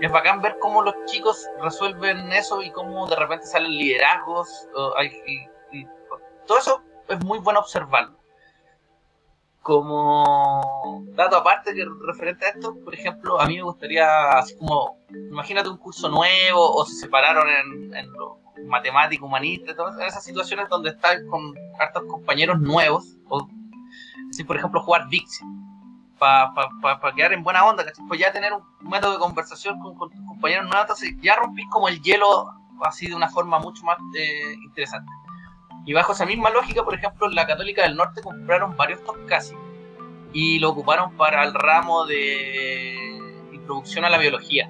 es 0.00 0.12
bacán 0.12 0.42
ver 0.42 0.58
cómo 0.58 0.82
los 0.82 0.94
chicos 1.06 1.48
resuelven 1.60 2.30
eso 2.32 2.62
y 2.62 2.70
cómo 2.70 3.06
de 3.06 3.16
repente 3.16 3.46
salen 3.46 3.70
liderazgos. 3.70 4.68
todo 6.46 6.58
eso 6.58 6.82
es 7.08 7.24
muy 7.24 7.38
bueno 7.38 7.60
observarlo. 7.60 8.16
Como 9.62 11.02
dato 11.08 11.36
aparte 11.36 11.74
que 11.74 11.84
referente 12.04 12.46
a 12.46 12.50
esto, 12.50 12.76
por 12.84 12.94
ejemplo, 12.94 13.40
a 13.40 13.46
mí 13.46 13.56
me 13.56 13.62
gustaría, 13.62 14.30
así 14.32 14.56
como, 14.56 14.98
imagínate 15.10 15.68
un 15.68 15.78
curso 15.78 16.08
nuevo 16.08 16.74
o 16.74 16.84
se 16.84 16.94
separaron 16.94 17.48
en, 17.48 17.96
en 17.96 18.12
lo 18.12 18.45
matemático, 18.64 19.26
humanista, 19.26 19.74
todas 19.74 19.98
esas 20.00 20.24
situaciones 20.24 20.68
donde 20.68 20.90
estás 20.90 21.18
con 21.30 21.54
hartos 21.78 22.04
compañeros 22.04 22.60
nuevos, 22.60 23.16
o 23.28 23.48
si 24.30 24.44
por 24.44 24.56
ejemplo 24.56 24.80
jugar 24.80 25.08
Dixie 25.08 25.46
para 26.18 26.52
pa, 26.54 27.14
quedar 27.14 27.32
en 27.32 27.42
buena 27.42 27.64
onda, 27.64 27.84
Pues 28.08 28.20
ya 28.20 28.32
tener 28.32 28.52
un 28.52 28.62
método 28.88 29.12
de 29.12 29.18
conversación 29.18 29.78
con, 29.80 30.10
tus 30.10 30.20
compañeros 30.26 30.64
nuevos, 30.64 30.82
entonces 30.82 31.14
ya 31.20 31.36
rompís 31.36 31.66
como 31.70 31.88
el 31.88 32.00
hielo 32.02 32.52
así 32.82 33.06
de 33.06 33.14
una 33.14 33.28
forma 33.28 33.58
mucho 33.58 33.84
más 33.84 33.98
eh, 34.18 34.54
interesante. 34.64 35.10
Y 35.84 35.92
bajo 35.92 36.12
esa 36.12 36.26
misma 36.26 36.50
lógica, 36.50 36.82
por 36.84 36.94
ejemplo, 36.94 37.28
la 37.28 37.46
Católica 37.46 37.82
del 37.82 37.96
Norte 37.96 38.20
compraron 38.22 38.76
varios 38.76 39.00
casi 39.28 39.54
y 40.32 40.58
lo 40.58 40.70
ocuparon 40.70 41.16
para 41.16 41.44
el 41.44 41.54
ramo 41.54 42.04
de 42.06 43.32
introducción 43.52 44.04
a 44.04 44.10
la 44.10 44.18
biología. 44.18 44.68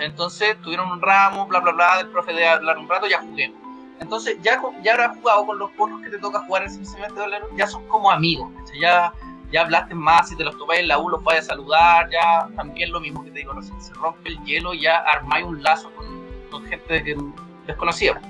Entonces 0.00 0.60
tuvieron 0.62 0.90
un 0.90 1.00
ramo, 1.00 1.46
bla, 1.46 1.60
bla, 1.60 1.72
bla, 1.72 1.96
del 1.98 2.08
profe 2.08 2.32
de 2.32 2.46
hablar 2.46 2.78
un 2.78 2.88
rato, 2.88 3.06
ya 3.06 3.20
jugué. 3.20 3.52
Entonces 4.00 4.36
ya, 4.42 4.60
ya 4.82 4.92
habrás 4.92 5.16
jugado 5.18 5.46
con 5.46 5.58
los 5.58 5.70
porros 5.72 6.00
que 6.02 6.10
te 6.10 6.18
toca 6.18 6.40
jugar 6.40 6.62
en 6.62 6.68
ese 6.68 6.84
semestre 6.84 7.22
de 7.22 7.56
ya 7.56 7.66
son 7.66 7.86
como 7.88 8.10
amigos, 8.10 8.50
ya 8.80 9.12
ya 9.52 9.60
hablaste 9.60 9.94
más, 9.94 10.30
si 10.30 10.36
te 10.36 10.44
los 10.44 10.56
topáis 10.56 10.80
en 10.80 10.88
la 10.88 10.98
U 10.98 11.10
los 11.10 11.22
puedes 11.22 11.46
saludar, 11.46 12.08
ya 12.10 12.48
también 12.56 12.90
lo 12.90 13.00
mismo 13.00 13.22
que 13.22 13.30
te 13.30 13.40
digo, 13.40 13.52
se 13.62 13.92
rompe 13.94 14.30
el 14.30 14.42
hielo, 14.44 14.72
ya 14.72 14.96
armáis 14.96 15.44
un 15.44 15.62
lazo 15.62 15.92
con, 16.50 16.66
gente 16.66 17.16
desconocida. 17.66 18.20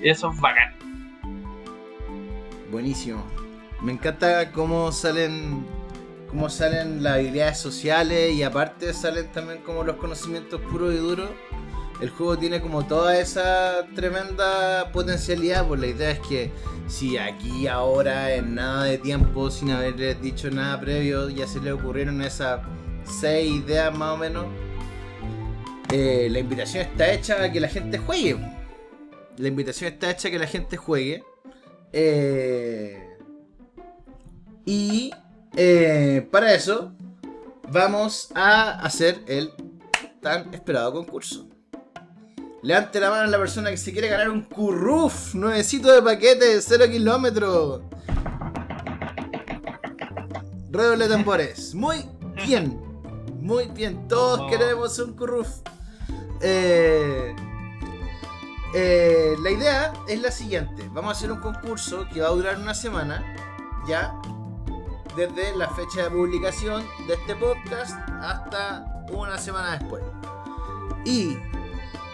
Y 0.00 0.08
eso 0.08 0.30
es 0.30 0.40
bacán. 0.40 0.74
Buenísimo. 2.70 3.24
Me 3.80 3.92
encanta 3.92 4.52
cómo 4.52 4.92
salen 4.92 5.66
cómo 6.28 6.48
salen 6.48 7.02
las 7.02 7.14
habilidades 7.14 7.58
sociales 7.58 8.32
y 8.32 8.42
aparte 8.42 8.92
salen 8.92 9.30
también 9.32 9.62
como 9.62 9.84
los 9.84 9.96
conocimientos 9.96 10.60
puros 10.60 10.94
y 10.94 10.98
duros. 10.98 11.30
El 12.00 12.10
juego 12.10 12.38
tiene 12.38 12.60
como 12.60 12.86
toda 12.86 13.18
esa 13.18 13.86
tremenda 13.96 14.92
potencialidad, 14.92 15.66
pues 15.66 15.80
la 15.80 15.88
idea 15.88 16.10
es 16.12 16.20
que 16.20 16.52
si 16.86 17.18
aquí 17.18 17.66
ahora 17.66 18.34
en 18.34 18.54
nada 18.54 18.84
de 18.84 18.98
tiempo, 18.98 19.50
sin 19.50 19.72
haberles 19.72 20.20
dicho 20.22 20.48
nada 20.50 20.80
previo, 20.80 21.28
ya 21.28 21.48
se 21.48 21.60
le 21.60 21.72
ocurrieron 21.72 22.22
esas 22.22 22.60
seis 23.04 23.50
ideas 23.50 23.96
más 23.96 24.14
o 24.14 24.16
menos, 24.16 24.46
eh, 25.90 26.28
la 26.30 26.38
invitación 26.38 26.82
está 26.82 27.12
hecha 27.12 27.42
a 27.42 27.50
que 27.50 27.58
la 27.58 27.68
gente 27.68 27.98
juegue. 27.98 28.36
La 29.36 29.48
invitación 29.48 29.92
está 29.92 30.10
hecha 30.10 30.28
a 30.28 30.30
que 30.30 30.38
la 30.38 30.46
gente 30.46 30.76
juegue. 30.76 31.24
Eh, 31.92 33.08
y 34.66 35.10
eh, 35.60 36.28
para 36.30 36.54
eso 36.54 36.92
vamos 37.70 38.30
a 38.32 38.80
hacer 38.80 39.22
el 39.26 39.52
tan 40.22 40.54
esperado 40.54 40.92
concurso. 40.92 41.48
Levante 42.62 43.00
la 43.00 43.10
mano 43.10 43.22
a 43.22 43.26
la 43.26 43.38
persona 43.38 43.70
que 43.70 43.76
se 43.76 43.92
quiere 43.92 44.08
ganar 44.08 44.30
un 44.30 44.42
curruf, 44.42 45.34
nuevecito 45.34 45.92
de 45.92 46.00
paquete 46.00 46.54
de 46.54 46.62
0 46.62 46.84
kilómetros. 46.90 47.82
Redoble 50.70 51.08
de 51.08 51.10
tambores. 51.10 51.74
Muy 51.74 52.04
bien. 52.46 52.80
Muy 53.40 53.66
bien. 53.66 54.06
Todos 54.06 54.48
queremos 54.48 54.96
un 55.00 55.14
curruf. 55.14 55.48
Eh, 56.40 57.34
eh, 58.74 59.34
la 59.42 59.50
idea 59.50 59.92
es 60.06 60.22
la 60.22 60.30
siguiente. 60.30 60.88
Vamos 60.92 61.14
a 61.14 61.18
hacer 61.18 61.32
un 61.32 61.40
concurso 61.40 62.06
que 62.12 62.20
va 62.20 62.28
a 62.28 62.30
durar 62.30 62.58
una 62.58 62.74
semana. 62.74 63.24
Ya. 63.88 64.14
Desde 65.18 65.56
la 65.56 65.68
fecha 65.70 66.04
de 66.04 66.10
publicación 66.10 66.86
de 67.08 67.14
este 67.14 67.34
podcast 67.34 67.98
hasta 68.22 69.02
una 69.10 69.36
semana 69.36 69.76
después. 69.76 70.00
Y 71.04 71.36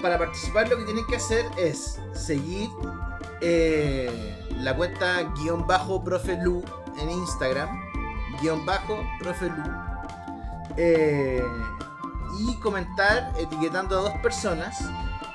para 0.01 0.17
participar 0.17 0.71
lo 0.71 0.79
que 0.79 0.85
tienen 0.85 1.07
que 1.07 1.17
hacer 1.17 1.45
es 1.59 2.01
seguir 2.15 2.71
eh, 3.43 4.49
la 4.57 4.75
cuenta 4.75 5.23
guion 5.37 5.67
bajo 5.67 6.03
profe 6.03 6.39
Lu 6.43 6.65
en 6.99 7.11
Instagram, 7.11 7.69
guion 8.41 8.65
bajo 8.65 8.99
profe 9.19 9.51
Lu, 9.51 9.63
eh, 10.79 11.45
y 12.39 12.59
comentar 12.61 13.35
etiquetando 13.39 13.99
a 13.99 14.01
dos 14.01 14.19
personas 14.23 14.83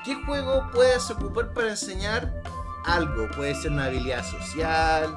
qué 0.04 0.16
juego 0.24 0.68
puedes 0.72 1.08
ocupar 1.12 1.52
para 1.52 1.70
enseñar 1.70 2.34
algo. 2.84 3.28
Puede 3.36 3.54
ser 3.54 3.70
una 3.70 3.84
habilidad 3.84 4.24
social, 4.24 5.16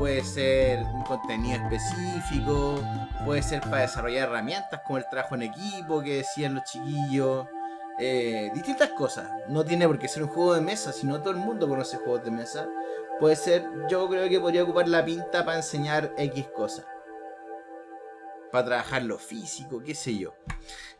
puede 0.00 0.24
ser 0.24 0.82
un 0.94 1.02
contenido 1.02 1.60
específico, 1.62 2.82
puede 3.26 3.42
ser 3.42 3.60
para 3.60 3.82
desarrollar 3.82 4.30
herramientas 4.30 4.80
como 4.86 4.96
el 4.96 5.04
trabajo 5.10 5.34
en 5.34 5.42
equipo 5.42 6.00
que 6.00 6.16
decían 6.16 6.54
los 6.54 6.64
chiquillos. 6.64 7.46
Eh, 7.98 8.50
distintas 8.54 8.88
cosas. 8.92 9.30
No 9.48 9.62
tiene 9.62 9.86
por 9.86 9.98
qué 9.98 10.08
ser 10.08 10.22
un 10.22 10.30
juego 10.30 10.54
de 10.54 10.62
mesa, 10.62 10.90
si 10.94 11.06
no 11.06 11.20
todo 11.20 11.32
el 11.32 11.36
mundo 11.36 11.68
conoce 11.68 11.98
juegos 11.98 12.24
de 12.24 12.30
mesa. 12.30 12.66
Puede 13.18 13.36
ser, 13.36 13.68
yo 13.90 14.08
creo 14.08 14.26
que 14.26 14.40
podría 14.40 14.62
ocupar 14.62 14.88
la 14.88 15.04
pinta 15.04 15.44
para 15.44 15.58
enseñar 15.58 16.14
X 16.16 16.46
cosas. 16.56 16.86
Para 18.50 18.64
trabajar 18.64 19.02
lo 19.02 19.18
físico, 19.18 19.82
qué 19.84 19.94
sé 19.94 20.16
yo. 20.16 20.32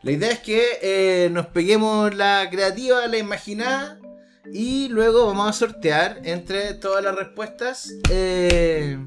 La 0.03 0.11
idea 0.11 0.29
es 0.29 0.39
que 0.41 0.77
eh, 0.83 1.29
nos 1.31 1.47
peguemos 1.47 2.13
la 2.13 2.47
creativa, 2.51 3.07
la 3.07 3.17
imaginada. 3.17 3.99
Y 4.45 4.89
luego 4.89 5.27
vamos 5.27 5.49
a 5.49 5.53
sortear 5.53 6.21
entre 6.23 6.73
todas 6.73 7.03
las 7.03 7.15
respuestas 7.15 7.93
eh, 8.09 8.97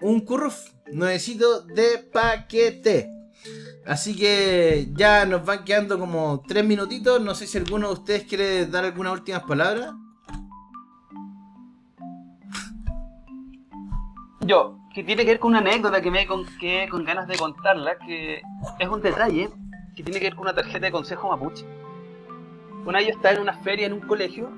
un 0.00 0.20
curruf, 0.20 0.70
nuevecito 0.92 1.62
de 1.62 1.98
paquete. 2.12 3.10
Así 3.86 4.16
que 4.16 4.88
ya 4.92 5.24
nos 5.24 5.44
van 5.44 5.64
quedando 5.64 5.98
como 5.98 6.42
tres 6.46 6.64
minutitos. 6.64 7.20
No 7.20 7.34
sé 7.34 7.46
si 7.46 7.58
alguno 7.58 7.88
de 7.88 7.94
ustedes 7.94 8.24
quiere 8.24 8.66
dar 8.66 8.84
algunas 8.84 9.12
últimas 9.14 9.44
palabras. 9.44 9.94
Yo, 14.40 14.78
que 14.94 15.02
tiene 15.02 15.24
que 15.24 15.32
ver 15.32 15.38
con 15.40 15.50
una 15.50 15.58
anécdota 15.58 16.00
que 16.00 16.10
me 16.10 16.26
con, 16.26 16.44
que 16.58 16.88
con 16.88 17.04
ganas 17.04 17.26
de 17.26 17.36
contarla, 17.36 17.98
que 17.98 18.42
es 18.78 18.88
un 18.88 19.00
detalle 19.00 19.50
que 19.96 20.02
tiene 20.02 20.20
que 20.20 20.26
ver 20.26 20.34
con 20.34 20.42
una 20.42 20.54
tarjeta 20.54 20.86
de 20.86 20.92
consejo 20.92 21.28
mapuche. 21.28 21.64
Una 22.86 22.98
vez 22.98 23.08
yo 23.08 23.14
estaba 23.14 23.34
en 23.34 23.42
una 23.42 23.54
feria 23.54 23.86
en 23.86 23.92
un 23.92 24.00
colegio 24.00 24.50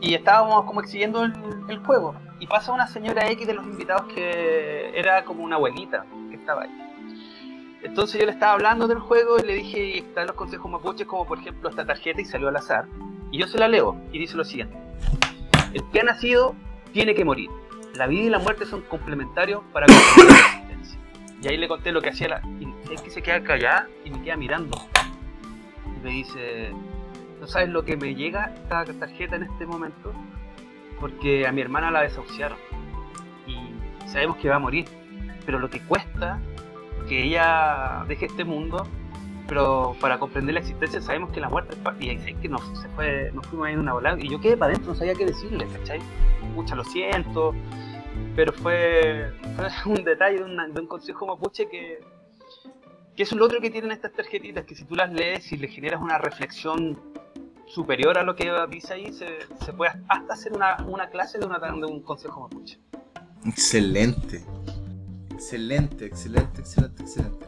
y 0.00 0.14
estábamos 0.14 0.64
como 0.64 0.80
exhibiendo 0.80 1.24
el, 1.24 1.78
juego. 1.84 2.14
Y 2.40 2.46
pasa 2.46 2.72
una 2.72 2.86
señora 2.86 3.30
X 3.30 3.46
de 3.46 3.54
los 3.54 3.64
invitados 3.64 4.12
que 4.12 4.98
era 4.98 5.24
como 5.24 5.44
una 5.44 5.56
abuelita 5.56 6.04
que 6.30 6.36
estaba 6.36 6.62
ahí 6.62 6.88
entonces 7.82 8.20
yo 8.20 8.26
le 8.26 8.32
estaba 8.32 8.52
hablando 8.52 8.88
del 8.88 8.98
juego 8.98 9.38
y 9.38 9.46
le 9.46 9.54
dije, 9.54 9.98
están 9.98 10.26
los 10.26 10.36
consejos 10.36 10.70
mapuches 10.70 11.06
como 11.06 11.26
por 11.26 11.38
ejemplo 11.38 11.70
esta 11.70 11.86
tarjeta 11.86 12.20
y 12.20 12.24
salió 12.24 12.48
al 12.48 12.56
azar. 12.56 12.86
Y 13.30 13.38
yo 13.38 13.46
se 13.46 13.58
la 13.58 13.68
leo 13.68 13.96
y 14.12 14.18
dice 14.18 14.36
lo 14.36 14.44
siguiente. 14.44 14.76
El 15.72 15.88
que 15.90 16.00
ha 16.00 16.04
nacido 16.04 16.54
tiene 16.92 17.14
que 17.14 17.24
morir. 17.24 17.50
La 17.94 18.06
vida 18.06 18.22
y 18.24 18.30
la 18.30 18.38
muerte 18.38 18.66
son 18.66 18.82
complementarios 18.82 19.62
para 19.72 19.86
la 19.86 19.94
existencia. 19.94 21.00
Y 21.42 21.48
ahí 21.48 21.56
le 21.56 21.68
conté 21.68 21.92
lo 21.92 22.00
que 22.00 22.10
hacía 22.10 22.28
la... 22.28 22.42
Y 22.58 22.92
es 22.92 23.00
que 23.00 23.10
se 23.10 23.22
queda 23.22 23.42
callada 23.42 23.88
y 24.04 24.10
me 24.10 24.22
queda 24.22 24.36
mirando. 24.36 24.76
Y 25.96 26.04
me 26.04 26.10
dice, 26.10 26.72
¿no 26.72 26.87
sabes 27.48 27.68
lo 27.68 27.84
que 27.84 27.96
me 27.96 28.14
llega 28.14 28.52
esta 28.54 28.84
tarjeta 28.84 29.36
en 29.36 29.44
este 29.44 29.66
momento? 29.66 30.12
Porque 31.00 31.46
a 31.46 31.52
mi 31.52 31.60
hermana 31.60 31.90
la 31.90 32.02
desahuciaron. 32.02 32.58
Y 33.46 34.08
sabemos 34.08 34.36
que 34.36 34.48
va 34.48 34.56
a 34.56 34.60
morir. 34.60 34.86
Pero 35.46 35.58
lo 35.58 35.70
que 35.70 35.80
cuesta 35.80 36.40
que 37.08 37.24
ella 37.24 38.04
deje 38.06 38.26
este 38.26 38.44
mundo, 38.44 38.86
pero 39.48 39.96
para 40.00 40.18
comprender 40.18 40.54
la 40.54 40.60
existencia 40.60 41.00
sabemos 41.00 41.30
que 41.30 41.40
la 41.40 41.48
muerte 41.48 41.74
es 41.74 42.02
y 42.02 42.10
ahí 42.10 42.34
que 42.34 42.48
nos, 42.48 42.62
se 42.78 42.88
fue, 42.90 43.32
nos 43.32 43.46
fuimos 43.46 43.66
ahí 43.66 43.72
en 43.72 43.80
una 43.80 43.94
volada 43.94 44.18
y 44.20 44.28
yo 44.28 44.40
quedé 44.40 44.56
para 44.56 44.72
adentro, 44.72 44.92
no 44.92 44.98
sabía 44.98 45.14
qué 45.14 45.24
decirle, 45.24 45.66
¿cachai? 45.72 46.00
Mucha 46.54 46.74
lo 46.74 46.84
siento, 46.84 47.54
pero 48.36 48.52
fue, 48.52 49.32
un 49.86 50.04
detalle 50.04 50.38
de, 50.38 50.80
un 50.80 50.86
consejo 50.86 51.26
mapuche 51.26 51.68
que, 51.68 52.00
que 53.16 53.22
es 53.22 53.32
lo 53.32 53.46
otro 53.46 53.60
que 53.60 53.70
tienen 53.70 53.90
estas 53.90 54.12
tarjetitas, 54.12 54.64
que 54.64 54.74
si 54.74 54.84
tú 54.84 54.94
las 54.94 55.10
lees 55.10 55.50
y 55.50 55.56
le 55.56 55.68
generas 55.68 56.00
una 56.02 56.18
reflexión 56.18 56.98
superior 57.70 58.18
a 58.18 58.22
lo 58.22 58.34
que 58.34 58.50
dice 58.70 58.94
ahí, 58.94 59.12
se, 59.12 59.26
se 59.64 59.72
puede 59.72 59.92
hasta 60.08 60.32
hacer 60.32 60.52
una, 60.52 60.76
una 60.86 61.08
clase 61.08 61.38
de, 61.38 61.46
una, 61.46 61.58
de 61.58 61.86
un 61.86 62.02
consejo 62.02 62.40
mapuche. 62.40 62.78
Excelente. 63.44 64.44
Excelente, 65.30 66.06
excelente, 66.06 66.60
excelente, 66.60 67.02
excelente. 67.02 67.46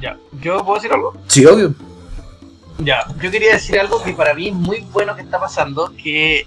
Ya, 0.00 0.16
¿yo 0.40 0.64
puedo 0.64 0.74
decir 0.74 0.92
algo? 0.92 1.14
Sí, 1.26 1.44
obvio. 1.46 1.74
Ya, 2.78 3.04
yo 3.20 3.30
quería 3.30 3.52
decir 3.52 3.78
algo 3.78 4.02
que 4.02 4.12
para 4.12 4.34
mí 4.34 4.48
es 4.48 4.54
muy 4.54 4.80
bueno 4.92 5.14
que 5.14 5.22
está 5.22 5.38
pasando, 5.38 5.92
que 5.96 6.46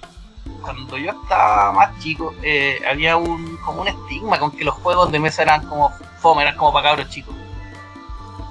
cuando 0.61 0.97
yo 0.97 1.11
estaba 1.11 1.71
más 1.71 1.99
chico 1.99 2.33
eh, 2.43 2.79
había 2.89 3.17
un 3.17 3.57
como 3.57 3.81
un 3.81 3.88
estigma 3.88 4.39
con 4.39 4.51
que 4.51 4.63
los 4.63 4.73
juegos 4.75 5.11
de 5.11 5.19
mesa 5.19 5.43
eran 5.43 5.65
como 5.67 5.91
fome, 6.19 6.41
eran 6.41 6.57
como 6.57 6.73
para 6.73 6.89
cabros 6.89 7.09
chicos. 7.09 7.34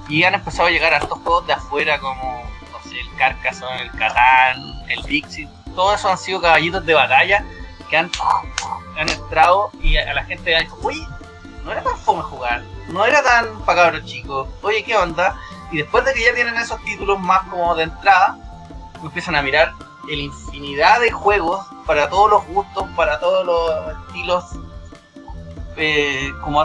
Y 0.09 0.25
han 0.25 0.35
empezado 0.35 0.69
a 0.69 0.71
llegar 0.71 0.93
a 0.93 0.99
estos 0.99 1.19
juegos 1.21 1.47
de 1.47 1.55
afuera 1.55 1.99
como, 1.99 2.45
no 2.73 2.91
sé, 2.91 3.01
el 3.01 3.15
Carcassonne, 3.17 3.83
el 3.83 3.91
Catán, 3.93 4.63
el 4.89 5.03
Dixit. 5.03 5.49
Todos 5.75 5.99
esos 5.99 6.11
han 6.11 6.19
sido 6.19 6.41
caballitos 6.41 6.85
de 6.85 6.95
batalla 6.95 7.45
que 7.89 7.97
han, 7.97 8.11
han 8.99 9.09
entrado 9.09 9.71
y 9.81 9.97
a 9.97 10.13
la 10.13 10.25
gente 10.25 10.55
ha 10.55 10.61
dicho, 10.61 10.77
oye, 10.83 11.07
no 11.65 11.73
era 11.73 11.83
tan 11.83 11.97
fome 11.99 12.23
jugar, 12.23 12.63
no 12.89 13.05
era 13.05 13.23
tan 13.23 13.59
para 13.65 13.85
cabros 13.85 14.05
chicos, 14.05 14.49
oye, 14.63 14.85
¿qué 14.85 14.97
onda? 14.97 15.37
Y 15.73 15.79
después 15.79 16.05
de 16.05 16.13
que 16.13 16.23
ya 16.23 16.35
tienen 16.35 16.57
esos 16.57 16.83
títulos 16.85 17.19
más 17.21 17.43
como 17.49 17.75
de 17.75 17.85
entrada, 17.85 18.39
empiezan 19.03 19.37
a 19.37 19.43
mirar 19.43 19.73
el 20.11 20.21
infinidad 20.21 21.01
de 21.01 21.11
juegos 21.11 21.67
para 21.87 22.09
todos 22.09 22.31
los 22.31 22.47
gustos, 22.47 22.87
para 22.97 23.19
todos 23.19 23.45
los 23.47 23.97
estilos, 24.07 24.45
eh, 25.77 26.33
como, 26.43 26.65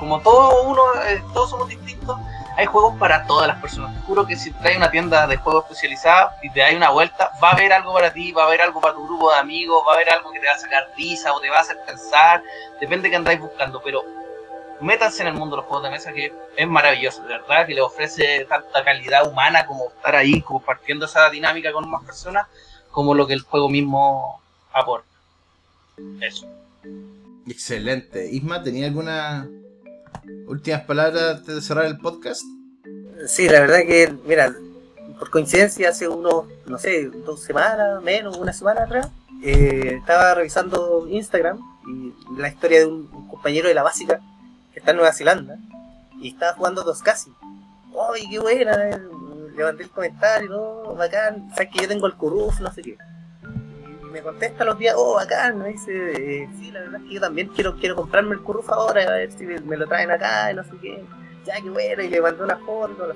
como 0.00 0.20
todo 0.20 0.62
uno, 0.62 0.82
eh, 1.06 1.22
todos 1.34 1.50
somos 1.50 1.68
distintos, 1.68 2.18
hay 2.56 2.66
juegos 2.66 2.96
para 2.98 3.26
todas 3.26 3.46
las 3.46 3.60
personas. 3.60 3.94
Te 3.94 4.00
juro 4.00 4.26
que 4.26 4.34
si 4.34 4.50
traes 4.50 4.78
una 4.78 4.90
tienda 4.90 5.26
de 5.26 5.36
juegos 5.36 5.64
especializada 5.64 6.36
y 6.42 6.50
te 6.50 6.60
das 6.60 6.74
una 6.74 6.90
vuelta, 6.90 7.30
va 7.42 7.50
a 7.50 7.52
haber 7.52 7.72
algo 7.72 7.92
para 7.92 8.12
ti, 8.12 8.32
va 8.32 8.44
a 8.44 8.46
haber 8.46 8.62
algo 8.62 8.80
para 8.80 8.94
tu 8.94 9.04
grupo 9.04 9.30
de 9.30 9.38
amigos, 9.38 9.84
va 9.86 9.92
a 9.92 9.94
haber 9.96 10.10
algo 10.10 10.32
que 10.32 10.40
te 10.40 10.46
va 10.46 10.54
a 10.54 10.58
sacar 10.58 10.88
risa 10.96 11.32
o 11.32 11.40
te 11.40 11.50
va 11.50 11.58
a 11.58 11.60
hacer 11.60 11.76
pensar, 11.86 12.42
depende 12.80 13.04
de 13.04 13.10
qué 13.10 13.16
andáis 13.16 13.40
buscando, 13.40 13.80
pero 13.82 14.02
métanse 14.80 15.22
en 15.22 15.28
el 15.28 15.34
mundo 15.34 15.56
de 15.56 15.62
los 15.62 15.66
juegos 15.66 15.84
de 15.84 15.90
mesa 15.90 16.12
que 16.12 16.32
es 16.56 16.66
maravilloso, 16.66 17.22
de 17.22 17.28
verdad, 17.28 17.66
que 17.66 17.74
le 17.74 17.82
ofrece 17.82 18.46
tanta 18.48 18.82
calidad 18.82 19.28
humana 19.28 19.66
como 19.66 19.88
estar 19.88 20.16
ahí 20.16 20.40
compartiendo 20.40 21.04
esa 21.04 21.28
dinámica 21.28 21.72
con 21.72 21.88
más 21.90 22.02
personas, 22.04 22.46
como 22.90 23.14
lo 23.14 23.26
que 23.26 23.34
el 23.34 23.42
juego 23.42 23.68
mismo 23.68 24.40
aporta. 24.72 25.06
Eso. 26.20 26.46
Excelente. 27.46 28.26
Isma, 28.30 28.62
¿tenía 28.62 28.86
alguna 28.86 29.46
últimas 30.46 30.82
palabras 30.82 31.38
antes 31.38 31.54
de 31.54 31.60
cerrar 31.60 31.86
el 31.86 31.98
podcast? 31.98 32.42
Sí, 33.26 33.48
la 33.48 33.60
verdad 33.60 33.80
que, 33.80 34.14
mira, 34.26 34.54
por 35.18 35.30
coincidencia 35.30 35.90
hace 35.90 36.08
unos, 36.08 36.46
no 36.66 36.78
sé, 36.78 37.10
dos 37.10 37.42
semanas, 37.42 38.02
menos, 38.02 38.36
una 38.38 38.52
semana 38.52 38.82
atrás, 38.82 39.08
eh, 39.42 39.96
estaba 40.00 40.34
revisando 40.34 41.06
Instagram 41.08 41.58
y 41.86 42.14
la 42.38 42.48
historia 42.48 42.80
de 42.80 42.86
un, 42.86 43.28
compañero 43.28 43.68
de 43.68 43.74
la 43.74 43.82
básica 43.82 44.20
que 44.72 44.80
está 44.80 44.90
en 44.90 44.98
Nueva 44.98 45.12
Zelanda 45.12 45.56
y 46.20 46.28
estaba 46.28 46.54
jugando 46.54 46.82
dos 46.82 47.02
casi. 47.02 47.32
¡Ay, 48.12 48.28
qué 48.30 48.38
buena! 48.38 48.76
Le 48.76 49.64
mandé 49.64 49.84
el 49.84 49.90
comentario, 49.90 50.50
¿no? 50.50 50.94
Bacán, 50.94 51.50
sabes 51.50 51.70
que 51.72 51.82
yo 51.82 51.88
tengo 51.88 52.06
el 52.06 52.14
curruf, 52.14 52.60
no 52.60 52.72
sé 52.72 52.82
qué. 52.82 52.98
Me 54.12 54.22
contesta 54.22 54.64
los 54.64 54.78
días, 54.78 54.94
oh, 54.96 55.14
bacán, 55.14 55.58
me 55.58 55.68
dice, 55.68 56.42
eh, 56.42 56.48
sí, 56.58 56.70
la 56.72 56.80
verdad 56.80 57.00
es 57.00 57.08
que 57.08 57.14
yo 57.14 57.20
también 57.20 57.48
quiero, 57.48 57.76
quiero 57.76 57.94
comprarme 57.96 58.34
el 58.34 58.40
curruf 58.40 58.68
ahora, 58.70 59.02
a 59.02 59.12
ver 59.12 59.30
si 59.32 59.44
me, 59.44 59.76
lo 59.76 59.86
traen 59.86 60.10
acá, 60.10 60.50
y 60.50 60.54
no 60.54 60.64
sé 60.64 60.70
qué. 60.80 61.04
Ya, 61.46 61.54
qué 61.62 61.70
bueno, 61.70 62.02
y 62.02 62.08
le 62.08 62.20
mandé 62.20 62.42
una 62.42 62.56
foto. 62.58 63.06
la- 63.08 63.14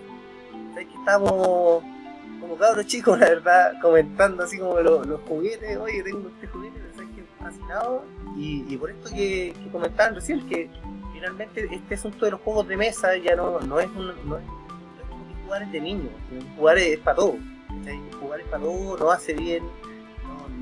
que 0.74 0.82
estamos 0.82 1.82
como 2.40 2.57
cabros 2.59 2.86
chicos, 2.86 3.18
la 3.18 3.28
verdad, 3.28 3.74
comentando 3.80 4.42
así 4.45 4.59
como 4.59 4.80
los, 4.80 5.07
juguetes, 5.28 5.76
oye, 5.78 6.03
tengo 6.03 6.28
este 6.28 6.47
juguete, 6.49 6.78
sabes 6.95 7.11
que 7.14 7.24
fascinado. 7.42 8.05
Y, 8.36 8.64
y 8.68 8.76
por 8.76 8.90
esto 8.90 9.09
que, 9.11 9.55
que 9.62 9.70
comentaban 9.70 10.14
recién, 10.14 10.47
que 10.49 10.68
finalmente 11.12 11.68
este 11.72 11.95
asunto 11.95 12.24
de 12.24 12.32
los 12.32 12.40
juegos 12.40 12.68
de 12.68 12.76
mesa 12.76 13.16
ya 13.16 13.34
no, 13.36 13.61
no 13.61 13.80
es 13.80 13.86
un, 13.88 14.07
no 14.07 14.12
es, 14.12 14.24
no 14.28 14.36
que 14.36 15.45
jugar 15.45 15.62
es 15.62 15.72
de 15.72 15.80
niños, 15.80 16.11
jugar 16.57 16.78
es, 16.78 16.99
para 17.01 17.16
todo. 17.16 17.36
Jugar 18.20 18.40
es 18.40 18.47
para 18.47 18.62
todo, 18.62 18.97
nos 18.99 19.14
hace 19.14 19.34
bien, 19.34 19.64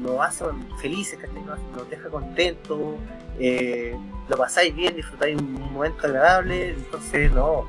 nos, 0.02 0.20
hace 0.20 0.44
felices, 0.80 1.18
nos, 1.46 1.88
deja 1.88 2.08
contentos, 2.08 2.96
eh, 3.38 3.96
lo 4.28 4.36
pasáis 4.36 4.74
bien, 4.74 4.96
disfrutáis 4.96 5.40
un 5.40 5.72
momento 5.72 6.06
agradable, 6.06 6.70
entonces 6.70 7.32
no, 7.32 7.66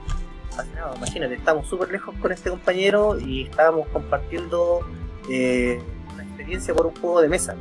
fascinado, 0.49 0.95
imagínate, 0.97 1.35
estamos 1.35 1.67
súper 1.67 1.91
lejos 1.91 2.15
con 2.21 2.31
este 2.31 2.49
compañero 2.49 3.19
y 3.19 3.43
estábamos 3.43 3.87
compartiendo 3.89 4.81
eh, 5.29 5.81
una 6.13 6.23
experiencia 6.23 6.73
por 6.73 6.87
un 6.87 6.95
juego 6.95 7.21
de 7.21 7.29
mesa, 7.29 7.55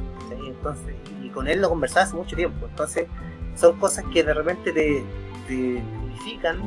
entonces, 0.46 0.94
y 1.22 1.28
con 1.28 1.48
él 1.48 1.60
lo 1.60 1.68
conversaba 1.68 2.06
hace 2.06 2.16
mucho 2.16 2.36
tiempo, 2.36 2.66
entonces 2.66 3.06
son 3.54 3.78
cosas 3.78 4.04
que 4.12 4.24
de 4.24 4.34
repente 4.34 4.72
te, 4.72 5.02
te 5.46 5.82
unifican, 6.04 6.60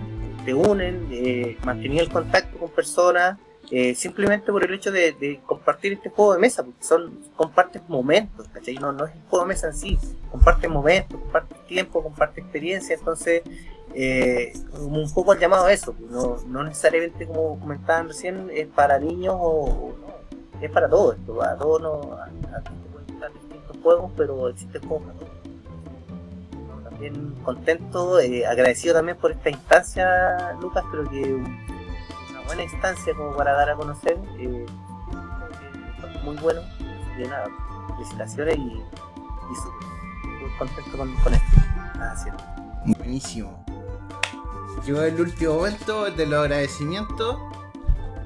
te 0.45 0.53
unen, 0.53 1.07
eh, 1.11 1.57
mantener 1.65 2.03
el 2.03 2.09
contacto 2.09 2.57
con 2.57 2.69
personas, 2.69 3.37
eh, 3.71 3.95
simplemente 3.95 4.51
por 4.51 4.63
el 4.63 4.73
hecho 4.73 4.91
de, 4.91 5.41
compartir 5.45 5.93
este 5.93 6.09
juego 6.09 6.33
de 6.33 6.39
mesa, 6.39 6.63
porque 6.63 6.83
son 6.83 7.19
compartes 7.35 7.81
momentos, 7.87 8.47
¿cachai? 8.49 8.75
No, 8.75 8.91
no 8.91 9.05
es 9.05 9.13
el 9.13 9.21
juego 9.29 9.45
de 9.45 9.49
mesa 9.49 9.67
en 9.67 9.73
sí, 9.73 9.99
compartes 10.31 10.69
momentos, 10.69 11.19
compartes 11.19 11.65
tiempo, 11.65 12.03
compartes 12.03 12.43
experiencia, 12.43 12.95
entonces 12.95 13.41
eh, 13.93 14.53
como 14.71 15.01
un 15.01 15.13
poco 15.13 15.33
el 15.33 15.39
llamado 15.39 15.65
a 15.65 15.73
eso, 15.73 15.93
pues, 15.93 16.11
no, 16.11 16.37
no 16.47 16.63
necesariamente 16.63 17.25
como 17.25 17.59
comentaban 17.59 18.07
recién, 18.07 18.49
es 18.53 18.67
para 18.67 18.99
niños 18.99 19.35
o, 19.37 19.95
no, 19.99 20.61
es 20.61 20.71
para 20.71 20.89
todos 20.89 21.15
esto, 21.17 21.41
a 21.41 21.57
todos 21.57 21.81
no, 21.81 22.13
a, 22.13 22.25
a 22.25 23.29
distintos 23.29 23.77
juegos, 23.81 24.11
pero 24.15 24.49
existen 24.49 24.81
juegos 24.87 25.07
para 25.07 25.19
todos 25.19 25.35
también 26.95 27.35
contento, 27.43 28.19
eh, 28.19 28.45
agradecido 28.45 28.93
también 28.93 29.17
por 29.17 29.31
esta 29.31 29.49
instancia, 29.49 30.55
Lucas, 30.61 30.83
creo 30.91 31.09
que 31.09 31.43
buena 32.45 32.63
instancia 32.63 33.13
como 33.15 33.35
para 33.35 33.53
dar 33.53 33.69
a 33.69 33.75
conocer, 33.75 34.19
eh, 34.37 34.65
muy 36.23 36.37
bueno, 36.37 36.61
que 37.17 37.27
nada, 37.27 37.47
felicitaciones 37.95 38.57
y, 38.57 38.61
y 38.61 40.57
contento 40.57 40.97
con, 40.97 41.13
con 41.15 41.33
esto. 41.33 41.57
Así 42.01 42.29
es. 42.29 42.97
Buenísimo. 42.97 43.65
Llegó 44.85 45.01
el 45.01 45.19
último 45.19 45.55
momento 45.55 46.11
de 46.11 46.25
los 46.27 46.43
agradecimientos. 46.43 47.37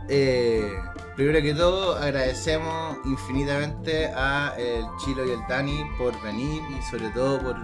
Eh, 0.09 0.73
primero 1.15 1.41
que 1.41 1.53
todo, 1.53 1.95
agradecemos 1.95 2.97
infinitamente 3.05 4.07
a 4.13 4.53
el 4.57 4.85
Chilo 4.97 5.25
y 5.25 5.31
el 5.31 5.39
Dani 5.47 5.85
por 5.97 6.19
venir 6.21 6.61
y 6.77 6.81
sobre 6.81 7.09
todo 7.11 7.39
por, 7.39 7.55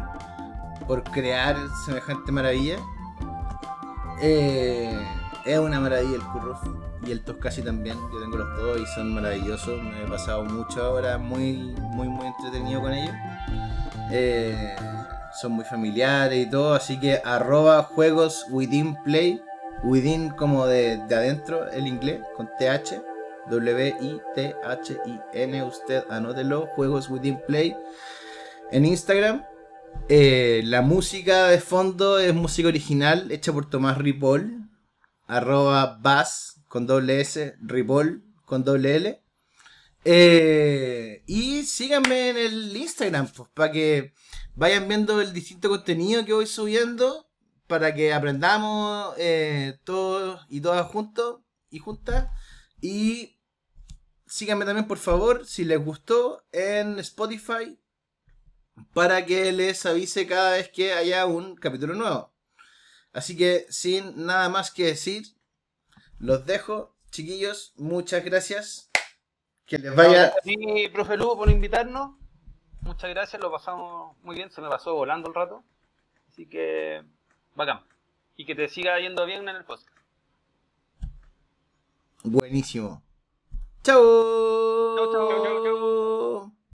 por 0.88 1.04
crear 1.12 1.58
semejante 1.86 2.32
maravilla. 2.32 2.78
Eh, 4.22 5.06
es 5.46 5.60
una 5.60 5.80
maravilla 5.80 6.16
el 6.16 6.24
Curruf 6.24 6.60
y 7.06 7.12
el 7.12 7.22
Toscasi 7.22 7.62
también. 7.62 7.98
Yo 8.12 8.20
tengo 8.20 8.38
los 8.38 8.58
dos 8.58 8.82
y 8.82 8.86
son 8.96 9.14
maravillosos. 9.14 9.82
Me 9.82 10.04
he 10.04 10.08
pasado 10.08 10.44
mucho 10.44 10.84
ahora 10.84 11.18
muy, 11.18 11.76
muy, 11.78 12.08
muy 12.08 12.28
entretenido 12.28 12.82
con 12.82 12.94
ellos. 12.94 13.14
Eh, 14.12 14.76
son 15.40 15.52
muy 15.54 15.66
familiares 15.66 16.48
y 16.48 16.50
todo, 16.50 16.74
así 16.74 17.00
que 17.00 17.22
arroba 17.24 17.84
juegos 17.84 18.46
within 18.50 18.96
play, 19.04 19.42
within 19.84 20.30
como 20.30 20.66
de, 20.66 20.98
de 21.08 21.16
adentro, 21.16 21.70
el 21.72 21.88
inglés, 21.88 22.22
con 22.36 22.48
TH, 22.58 23.02
W-I-T-H-I-N, 23.50 24.44
usted 25.64 26.04
anótelo, 26.10 26.68
juegos 26.76 27.10
within 27.10 27.40
play, 27.46 27.76
en 28.72 28.86
Instagram. 28.86 29.44
Eh, 30.08 30.62
la 30.66 30.82
música 30.82 31.48
de 31.48 31.60
fondo 31.60 32.20
es 32.20 32.34
música 32.34 32.68
original 32.68 33.32
hecha 33.32 33.54
por 33.54 33.70
Tomás 33.70 33.98
Ripoll, 33.98 34.65
arroba 35.28 35.98
bass 36.02 36.62
con 36.68 36.88
doble 36.88 37.22
S, 37.22 37.56
Ripoll 37.62 38.24
con 38.46 38.64
doble 38.64 38.96
L. 38.96 39.22
Eh, 40.04 41.24
y 41.26 41.64
síganme 41.64 42.30
en 42.30 42.38
el 42.38 42.78
Instagram, 42.78 43.28
pues, 43.28 43.50
para 43.54 43.72
que 43.72 44.14
vayan 44.56 44.88
viendo 44.88 45.20
el 45.20 45.34
distinto 45.34 45.70
contenido 45.70 46.24
que 46.26 46.34
voy 46.34 46.46
subiendo, 46.46 47.28
para 47.68 47.96
que 47.96 48.14
aprendamos 48.14 49.16
eh, 49.18 49.80
todos 49.84 50.46
y 50.50 50.62
todas 50.62 50.86
juntos 50.88 51.42
y 51.72 51.80
juntas. 51.80 52.30
Y 52.82 53.40
síganme 54.28 54.66
también, 54.66 54.88
por 54.88 55.00
favor, 55.00 55.46
si 55.48 55.66
les 55.66 55.84
gustó, 55.84 56.46
en 56.52 57.00
Spotify, 57.00 57.80
para 58.94 59.26
que 59.26 59.52
les 59.52 59.86
avise 59.86 60.28
cada 60.28 60.52
vez 60.52 60.70
que 60.70 60.94
haya 60.94 61.26
un 61.26 61.56
capítulo 61.56 61.96
nuevo. 61.96 62.35
Así 63.16 63.38
que, 63.38 63.66
sin 63.70 64.26
nada 64.26 64.50
más 64.50 64.72
que 64.72 64.88
decir, 64.88 65.24
los 66.20 66.46
dejo, 66.46 66.94
chiquillos. 67.12 67.74
Muchas 67.78 68.26
gracias. 68.26 68.92
Que 69.66 69.78
les 69.78 69.96
vaya. 69.96 70.12
Gracias 70.12 70.38
a 70.38 70.42
ti, 70.42 70.90
profe 70.90 71.16
Lugo, 71.16 71.38
por 71.38 71.50
invitarnos. 71.50 72.18
Muchas 72.82 73.10
gracias, 73.10 73.42
lo 73.42 73.50
pasamos 73.50 74.18
muy 74.22 74.36
bien, 74.36 74.52
se 74.52 74.62
me 74.62 74.68
pasó 74.68 74.94
volando 74.94 75.30
el 75.30 75.34
rato. 75.34 75.64
Así 76.30 76.46
que, 76.46 77.04
bacán. 77.56 77.86
Y 78.36 78.46
que 78.46 78.54
te 78.54 78.68
siga 78.68 79.00
yendo 79.00 79.26
bien 79.26 79.48
en 79.48 79.56
el 79.56 79.64
podcast. 79.64 79.88
Buenísimo. 82.22 83.02
Chao. 83.82 84.98
Chau, 84.98 85.12
chau, 85.14 85.30
chau, 85.30 85.64
chau. 85.64 86.56